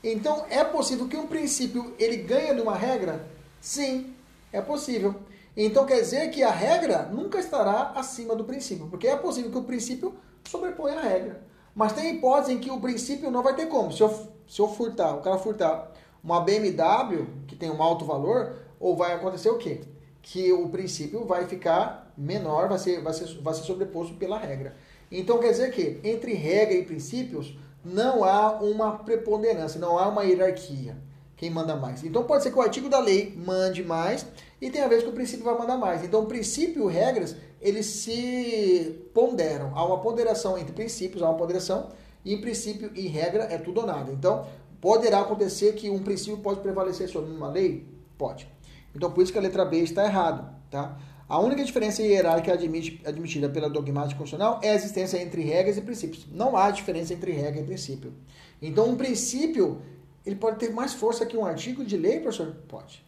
Então 0.00 0.46
é 0.48 0.62
possível 0.62 1.08
que 1.08 1.16
um 1.16 1.26
princípio 1.26 1.96
ele 1.98 2.18
ganhe 2.18 2.54
de 2.54 2.60
uma 2.60 2.76
regra? 2.76 3.28
Sim, 3.60 4.14
é 4.52 4.60
possível. 4.60 5.16
Então 5.56 5.84
quer 5.84 6.00
dizer 6.00 6.30
que 6.30 6.44
a 6.44 6.52
regra 6.52 7.08
nunca 7.12 7.40
estará 7.40 7.90
acima 7.96 8.36
do 8.36 8.44
princípio, 8.44 8.86
porque 8.86 9.08
é 9.08 9.16
possível 9.16 9.50
que 9.50 9.58
o 9.58 9.64
princípio 9.64 10.16
sobrepõe 10.44 10.92
a 10.92 11.00
regra. 11.00 11.48
Mas 11.74 11.92
tem 11.92 12.16
hipótese 12.16 12.52
em 12.52 12.58
que 12.58 12.70
o 12.70 12.80
princípio 12.80 13.30
não 13.30 13.42
vai 13.42 13.54
ter 13.54 13.66
como. 13.66 13.92
Se 13.92 14.02
eu, 14.02 14.28
se 14.48 14.60
eu 14.60 14.68
furtar, 14.68 15.14
o 15.14 15.20
cara 15.20 15.38
furtar 15.38 15.92
uma 16.22 16.40
BMW, 16.40 17.26
que 17.46 17.54
tem 17.54 17.70
um 17.70 17.82
alto 17.82 18.04
valor, 18.04 18.56
ou 18.80 18.96
vai 18.96 19.14
acontecer 19.14 19.50
o 19.50 19.58
quê? 19.58 19.80
Que 20.22 20.52
o 20.52 20.68
princípio 20.68 21.24
vai 21.24 21.46
ficar 21.46 22.12
menor, 22.16 22.68
vai 22.68 22.78
ser, 22.78 23.00
vai 23.00 23.12
ser, 23.12 23.26
vai 23.40 23.54
ser 23.54 23.62
sobreposto 23.62 24.14
pela 24.14 24.38
regra. 24.38 24.74
Então 25.10 25.38
quer 25.38 25.50
dizer 25.50 25.70
que 25.70 26.00
entre 26.04 26.34
regra 26.34 26.74
e 26.74 26.84
princípios 26.84 27.56
não 27.84 28.24
há 28.24 28.52
uma 28.60 28.98
preponderância, 28.98 29.80
não 29.80 29.98
há 29.98 30.08
uma 30.08 30.24
hierarquia. 30.24 30.96
Quem 31.36 31.50
manda 31.50 31.76
mais? 31.76 32.02
Então 32.02 32.24
pode 32.24 32.42
ser 32.42 32.50
que 32.50 32.58
o 32.58 32.62
artigo 32.62 32.88
da 32.88 32.98
lei 32.98 33.32
mande 33.36 33.84
mais 33.84 34.26
e 34.60 34.70
tem 34.70 34.82
a 34.82 34.88
ver 34.88 35.02
que 35.02 35.08
o 35.08 35.12
princípio 35.12 35.44
vai 35.44 35.56
mandar 35.56 35.76
mais. 35.76 36.02
Então 36.02 36.26
princípio 36.26 36.90
e 36.90 36.92
regras 36.92 37.36
eles 37.60 37.86
se 37.86 39.08
ponderam. 39.12 39.72
Há 39.74 39.84
uma 39.84 40.00
ponderação 40.00 40.56
entre 40.56 40.72
princípios, 40.72 41.22
há 41.22 41.28
uma 41.28 41.38
ponderação, 41.38 41.88
e 42.24 42.34
em 42.34 42.40
princípio 42.40 42.90
e 42.94 43.06
regra 43.06 43.44
é 43.44 43.58
tudo 43.58 43.80
ou 43.80 43.86
nada. 43.86 44.12
Então, 44.12 44.46
poderá 44.80 45.20
acontecer 45.20 45.74
que 45.74 45.90
um 45.90 46.02
princípio 46.02 46.38
pode 46.38 46.60
prevalecer 46.60 47.08
sobre 47.08 47.30
uma 47.30 47.48
lei? 47.48 47.86
Pode. 48.16 48.48
Então, 48.94 49.10
por 49.10 49.22
isso 49.22 49.32
que 49.32 49.38
a 49.38 49.42
letra 49.42 49.64
B 49.64 49.78
está 49.78 50.04
errada, 50.04 50.54
tá? 50.70 50.98
A 51.28 51.38
única 51.38 51.62
diferença 51.62 52.02
hierárquica 52.02 52.54
admitida 52.54 53.50
pela 53.50 53.68
dogmática 53.68 54.18
constitucional 54.18 54.60
é 54.62 54.70
a 54.70 54.74
existência 54.74 55.22
entre 55.22 55.42
regras 55.42 55.76
e 55.76 55.82
princípios. 55.82 56.26
Não 56.32 56.56
há 56.56 56.70
diferença 56.70 57.12
entre 57.12 57.32
regra 57.32 57.60
e 57.60 57.64
princípio. 57.64 58.14
Então, 58.62 58.88
um 58.88 58.96
princípio, 58.96 59.82
ele 60.24 60.36
pode 60.36 60.58
ter 60.58 60.70
mais 60.70 60.94
força 60.94 61.26
que 61.26 61.36
um 61.36 61.44
artigo 61.44 61.84
de 61.84 61.98
lei, 61.98 62.20
professor? 62.20 62.56
Pode. 62.66 63.04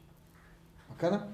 Bacana? 0.86 1.28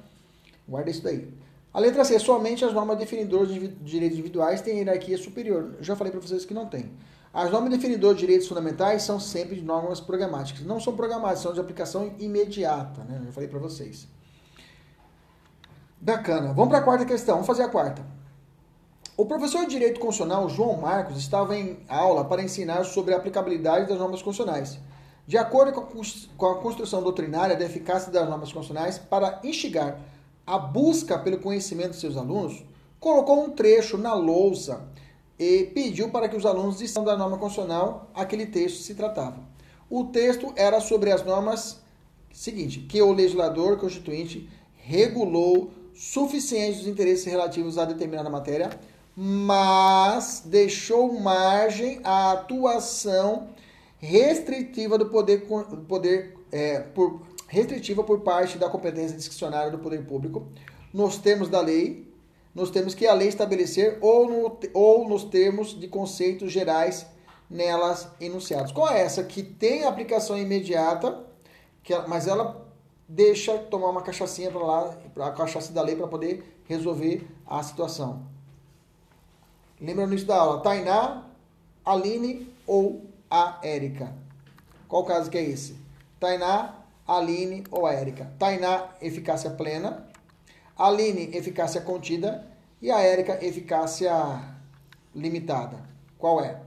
Guarda 0.69 0.91
isso 0.91 1.03
daí. 1.03 1.29
A 1.77 1.79
letra 1.79 2.07
C, 2.07 2.19
somente 2.19 2.65
as 2.65 2.73
normas 2.73 2.97
definidoras 2.97 3.51
de 3.51 3.69
direitos 3.69 4.17
individuais 4.19 4.63
têm 4.63 4.79
hierarquia 4.79 5.19
superior. 5.19 5.75
Eu 5.77 5.85
já 5.85 5.95
falei 5.95 6.11
para 6.11 6.23
vocês 6.23 6.43
que 6.47 6.55
não 6.55 6.65
tem. 6.65 6.91
As 7.35 7.51
normas 7.51 7.71
definidoras 7.71 8.17
de 8.17 8.23
direitos 8.23 8.49
fundamentais 8.49 9.03
são 9.03 9.21
sempre 9.21 9.61
normas 9.61 10.01
programáticas. 10.01 10.65
Não 10.65 10.81
são 10.81 10.97
programáticas, 10.97 11.43
são 11.43 11.53
de 11.53 11.61
aplicação 11.61 12.15
imediata. 12.19 13.05
Né? 13.05 13.19
Eu 13.21 13.27
já 13.27 13.33
falei 13.33 13.47
para 13.47 13.59
vocês. 13.59 14.09
Bacana. 16.01 16.55
Vamos 16.55 16.71
para 16.71 16.79
a 16.79 16.83
quarta 16.83 17.05
questão. 17.05 17.35
Vamos 17.35 17.47
fazer 17.47 17.65
a 17.65 17.69
quarta. 17.69 18.03
O 19.15 19.27
professor 19.27 19.67
de 19.67 19.73
Direito 19.73 20.01
Constitucional, 20.01 20.49
João 20.49 20.81
Marcos, 20.81 21.19
estava 21.19 21.55
em 21.55 21.81
aula 21.91 22.25
para 22.25 22.43
ensinar 22.43 22.85
sobre 22.85 23.13
a 23.13 23.19
aplicabilidade 23.19 23.87
das 23.87 23.99
normas 23.99 24.23
constitucionais. 24.23 24.79
De 25.27 25.37
acordo 25.37 25.73
com 26.39 26.47
a 26.47 26.55
construção 26.55 27.03
doutrinária 27.03 27.55
da 27.55 27.67
eficácia 27.67 28.11
das 28.11 28.27
normas 28.27 28.51
constitucionais, 28.51 28.97
para 28.97 29.41
instigar 29.45 30.01
a 30.47 30.59
busca 30.59 31.19
pelo 31.19 31.39
conhecimento 31.39 31.91
de 31.91 31.97
seus 31.97 32.17
alunos, 32.17 32.65
colocou 33.01 33.45
um 33.45 33.51
trecho 33.51 33.99
na 33.99 34.15
lousa 34.15 34.89
e 35.39 35.65
pediu 35.75 36.11
para 36.11 36.29
que 36.29 36.37
os 36.37 36.47
alunos 36.47 36.79
disseram 36.79 37.05
da 37.05 37.17
norma 37.17 37.37
constitucional 37.37 38.11
aquele 38.15 38.47
texto 38.47 38.83
se 38.83 38.95
tratava. 38.95 39.41
O 39.91 40.05
texto 40.05 40.53
era 40.57 40.81
sobre 40.81 41.11
as 41.11 41.25
normas 41.25 41.81
seguinte, 42.37 42.81
que 42.81 43.01
o 43.01 43.13
legislador 43.13 43.79
constituinte 43.79 44.49
regulou 44.77 45.71
suficientes 45.95 46.83
os 46.83 46.87
interesses 46.87 47.25
relativos 47.25 47.79
a 47.79 47.87
determinada 47.87 48.29
matéria, 48.29 48.71
mas 49.17 50.43
deixou 50.45 51.19
margem 51.19 52.01
à 52.05 52.33
atuação 52.33 53.49
restritiva 53.99 54.99
do 54.99 55.07
poder, 55.07 55.47
poder 55.89 56.37
é, 56.53 56.81
por, 56.81 57.23
restritiva 57.47 58.03
por 58.03 58.21
parte 58.21 58.59
da 58.59 58.69
competência 58.69 59.17
discricionária 59.17 59.71
do 59.71 59.79
poder 59.79 60.05
público, 60.05 60.49
nos 60.93 61.19
termos 61.19 61.49
da 61.49 61.61
lei, 61.61 62.13
nos 62.55 62.71
termos 62.71 62.95
que 62.95 63.07
a 63.07 63.15
lei 63.15 63.29
estabelecer 63.29 63.99
ou, 64.01 64.29
no, 64.29 64.59
ou 64.73 65.09
nos 65.09 65.25
termos 65.25 65.79
de 65.79 65.89
conceitos 65.89 66.51
gerais 66.51 67.07
nelas 67.49 68.09
enunciados. 68.21 68.73
Qual 68.73 68.89
é 68.91 69.01
essa? 69.01 69.23
Que 69.23 69.43
tem 69.43 69.85
aplicação 69.85 70.37
imediata, 70.37 71.25
que, 71.83 71.97
mas 72.09 72.27
ela 72.27 72.67
deixa 73.09 73.57
tomar 73.59 73.91
uma 73.91 74.03
cachaçinha 74.03 74.51
para 74.51 74.65
lá, 74.65 74.97
a 75.21 75.31
cachaça 75.31 75.73
da 75.73 75.83
lei 75.83 75.95
para 75.95 76.09
poder 76.09 76.61
resolver 76.65 77.27
a 77.47 77.63
situação. 77.63 78.27
Lembra 79.81 80.07
no 80.07 80.13
início 80.13 80.27
da 80.27 80.37
aula, 80.37 80.63
Tainá, 80.63 81.25
Aline 81.85 82.51
ou 82.67 83.05
a 83.31 83.61
Érica? 83.63 84.13
Qual 84.89 85.05
caso 85.05 85.31
que 85.31 85.39
é 85.39 85.43
esse? 85.43 85.77
Tainá, 86.19 86.75
Aline 87.07 87.65
ou 87.71 87.89
Érica. 87.89 88.33
Tainá, 88.39 88.91
eficácia 89.01 89.51
plena. 89.51 90.09
Aline, 90.77 91.31
eficácia 91.37 91.81
contida. 91.81 92.47
E 92.83 92.91
a 92.91 93.01
Érica, 93.01 93.45
eficácia 93.45 94.13
limitada. 95.15 95.79
Qual 96.19 96.43
é? 96.43 96.61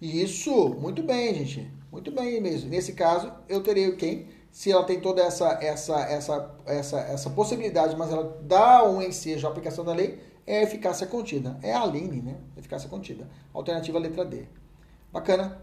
Isso, 0.00 0.68
muito 0.74 1.02
bem, 1.02 1.34
gente. 1.34 1.70
Muito 1.90 2.10
bem 2.10 2.40
mesmo. 2.40 2.68
Nesse 2.68 2.92
caso, 2.92 3.32
eu 3.48 3.62
terei 3.62 3.90
quem? 3.96 4.28
Se 4.50 4.70
ela 4.70 4.84
tem 4.84 5.00
toda 5.00 5.22
essa 5.22 5.58
essa 5.62 6.00
essa 6.00 6.54
essa 6.66 6.98
essa 6.98 7.30
possibilidade, 7.30 7.96
mas 7.96 8.10
ela 8.10 8.38
dá 8.42 8.84
um 8.84 9.02
ensejo 9.02 9.46
à 9.46 9.50
aplicação 9.50 9.84
da 9.84 9.92
lei, 9.92 10.18
é 10.46 10.58
a 10.58 10.62
eficácia 10.62 11.06
contida. 11.06 11.58
É 11.62 11.72
a 11.72 11.82
Aline, 11.82 12.22
né? 12.22 12.36
Eficácia 12.56 12.88
contida. 12.88 13.28
Alternativa 13.52 13.98
letra 13.98 14.24
D. 14.24 14.46
Bacana? 15.12 15.60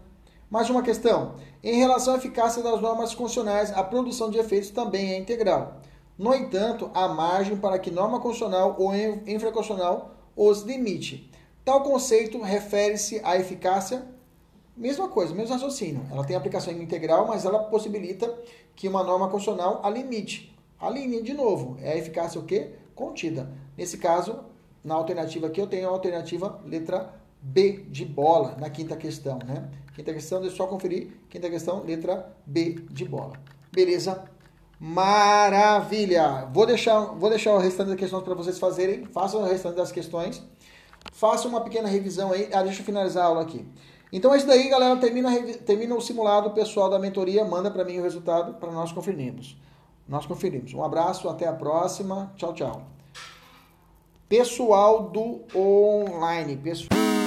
Mais 0.50 0.68
uma 0.68 0.82
questão. 0.82 1.36
Em 1.62 1.78
relação 1.78 2.14
à 2.14 2.18
eficácia 2.18 2.62
das 2.62 2.80
normas 2.80 3.14
constitucionais, 3.14 3.72
a 3.72 3.82
produção 3.82 4.30
de 4.30 4.38
efeitos 4.38 4.70
também 4.70 5.12
é 5.12 5.18
integral. 5.18 5.80
No 6.18 6.34
entanto, 6.34 6.90
há 6.94 7.08
margem 7.08 7.56
para 7.56 7.78
que 7.78 7.90
norma 7.90 8.20
constitucional 8.20 8.76
ou 8.78 8.94
infraconstitucional 8.94 10.14
os 10.36 10.62
limite. 10.62 11.30
Tal 11.64 11.82
conceito 11.82 12.40
refere-se 12.42 13.20
à 13.24 13.36
eficácia, 13.36 14.06
mesma 14.76 15.08
coisa, 15.08 15.34
mesmo 15.34 15.54
raciocínio. 15.54 16.06
Ela 16.10 16.24
tem 16.24 16.36
aplicação 16.36 16.72
integral, 16.74 17.26
mas 17.26 17.44
ela 17.44 17.64
possibilita 17.64 18.32
que 18.76 18.86
uma 18.86 19.02
norma 19.02 19.28
constitucional 19.28 19.80
a 19.82 19.88
limite. 19.88 20.54
A 20.78 20.90
de 20.90 21.32
novo, 21.32 21.78
é 21.80 21.92
a 21.92 21.96
eficácia 21.96 22.38
o 22.38 22.44
quê? 22.44 22.72
Contida. 22.94 23.50
Nesse 23.76 23.96
caso, 23.96 24.40
na 24.84 24.94
alternativa 24.94 25.46
aqui, 25.46 25.60
eu 25.60 25.66
tenho 25.66 25.88
a 25.88 25.90
alternativa 25.90 26.60
letra 26.66 27.14
B 27.40 27.86
de 27.88 28.04
bola 28.04 28.56
na 28.60 28.68
quinta 28.68 28.94
questão, 28.94 29.38
né? 29.38 29.70
Quinta 29.94 30.12
questão, 30.12 30.40
deixa 30.40 30.54
eu 30.54 30.56
só 30.56 30.66
conferir. 30.66 31.08
Quinta 31.30 31.48
questão, 31.48 31.84
letra 31.84 32.34
B 32.44 32.84
de 32.90 33.04
bola. 33.04 33.34
Beleza? 33.72 34.24
Maravilha! 34.80 36.48
Vou 36.52 36.66
deixar, 36.66 37.00
vou 37.00 37.30
deixar 37.30 37.54
o 37.54 37.58
restante 37.58 37.88
das 37.90 37.98
questões 37.98 38.22
para 38.24 38.34
vocês 38.34 38.58
fazerem. 38.58 39.04
Façam 39.06 39.40
o 39.40 39.44
restante 39.46 39.76
das 39.76 39.92
questões. 39.92 40.42
Façam 41.12 41.50
uma 41.50 41.60
pequena 41.60 41.88
revisão 41.88 42.32
aí. 42.32 42.48
Ah, 42.52 42.62
deixa 42.62 42.80
eu 42.80 42.84
finalizar 42.84 43.24
a 43.24 43.28
aula 43.28 43.42
aqui. 43.42 43.64
Então 44.12 44.34
é 44.34 44.36
isso 44.36 44.46
daí, 44.46 44.68
galera. 44.68 44.96
Termina, 44.96 45.30
termina 45.64 45.94
o 45.94 46.00
simulado. 46.00 46.50
Pessoal 46.50 46.90
da 46.90 46.98
mentoria 46.98 47.44
manda 47.44 47.70
para 47.70 47.84
mim 47.84 47.98
o 47.98 48.02
resultado 48.02 48.54
para 48.54 48.72
nós 48.72 48.92
conferirmos. 48.92 49.56
Nós 50.08 50.26
conferimos. 50.26 50.74
Um 50.74 50.82
abraço, 50.84 51.28
até 51.28 51.46
a 51.46 51.52
próxima. 51.52 52.32
Tchau, 52.36 52.52
tchau. 52.52 52.82
Pessoal 54.28 55.08
do 55.08 55.42
online. 55.54 56.56
Pessoal... 56.56 57.23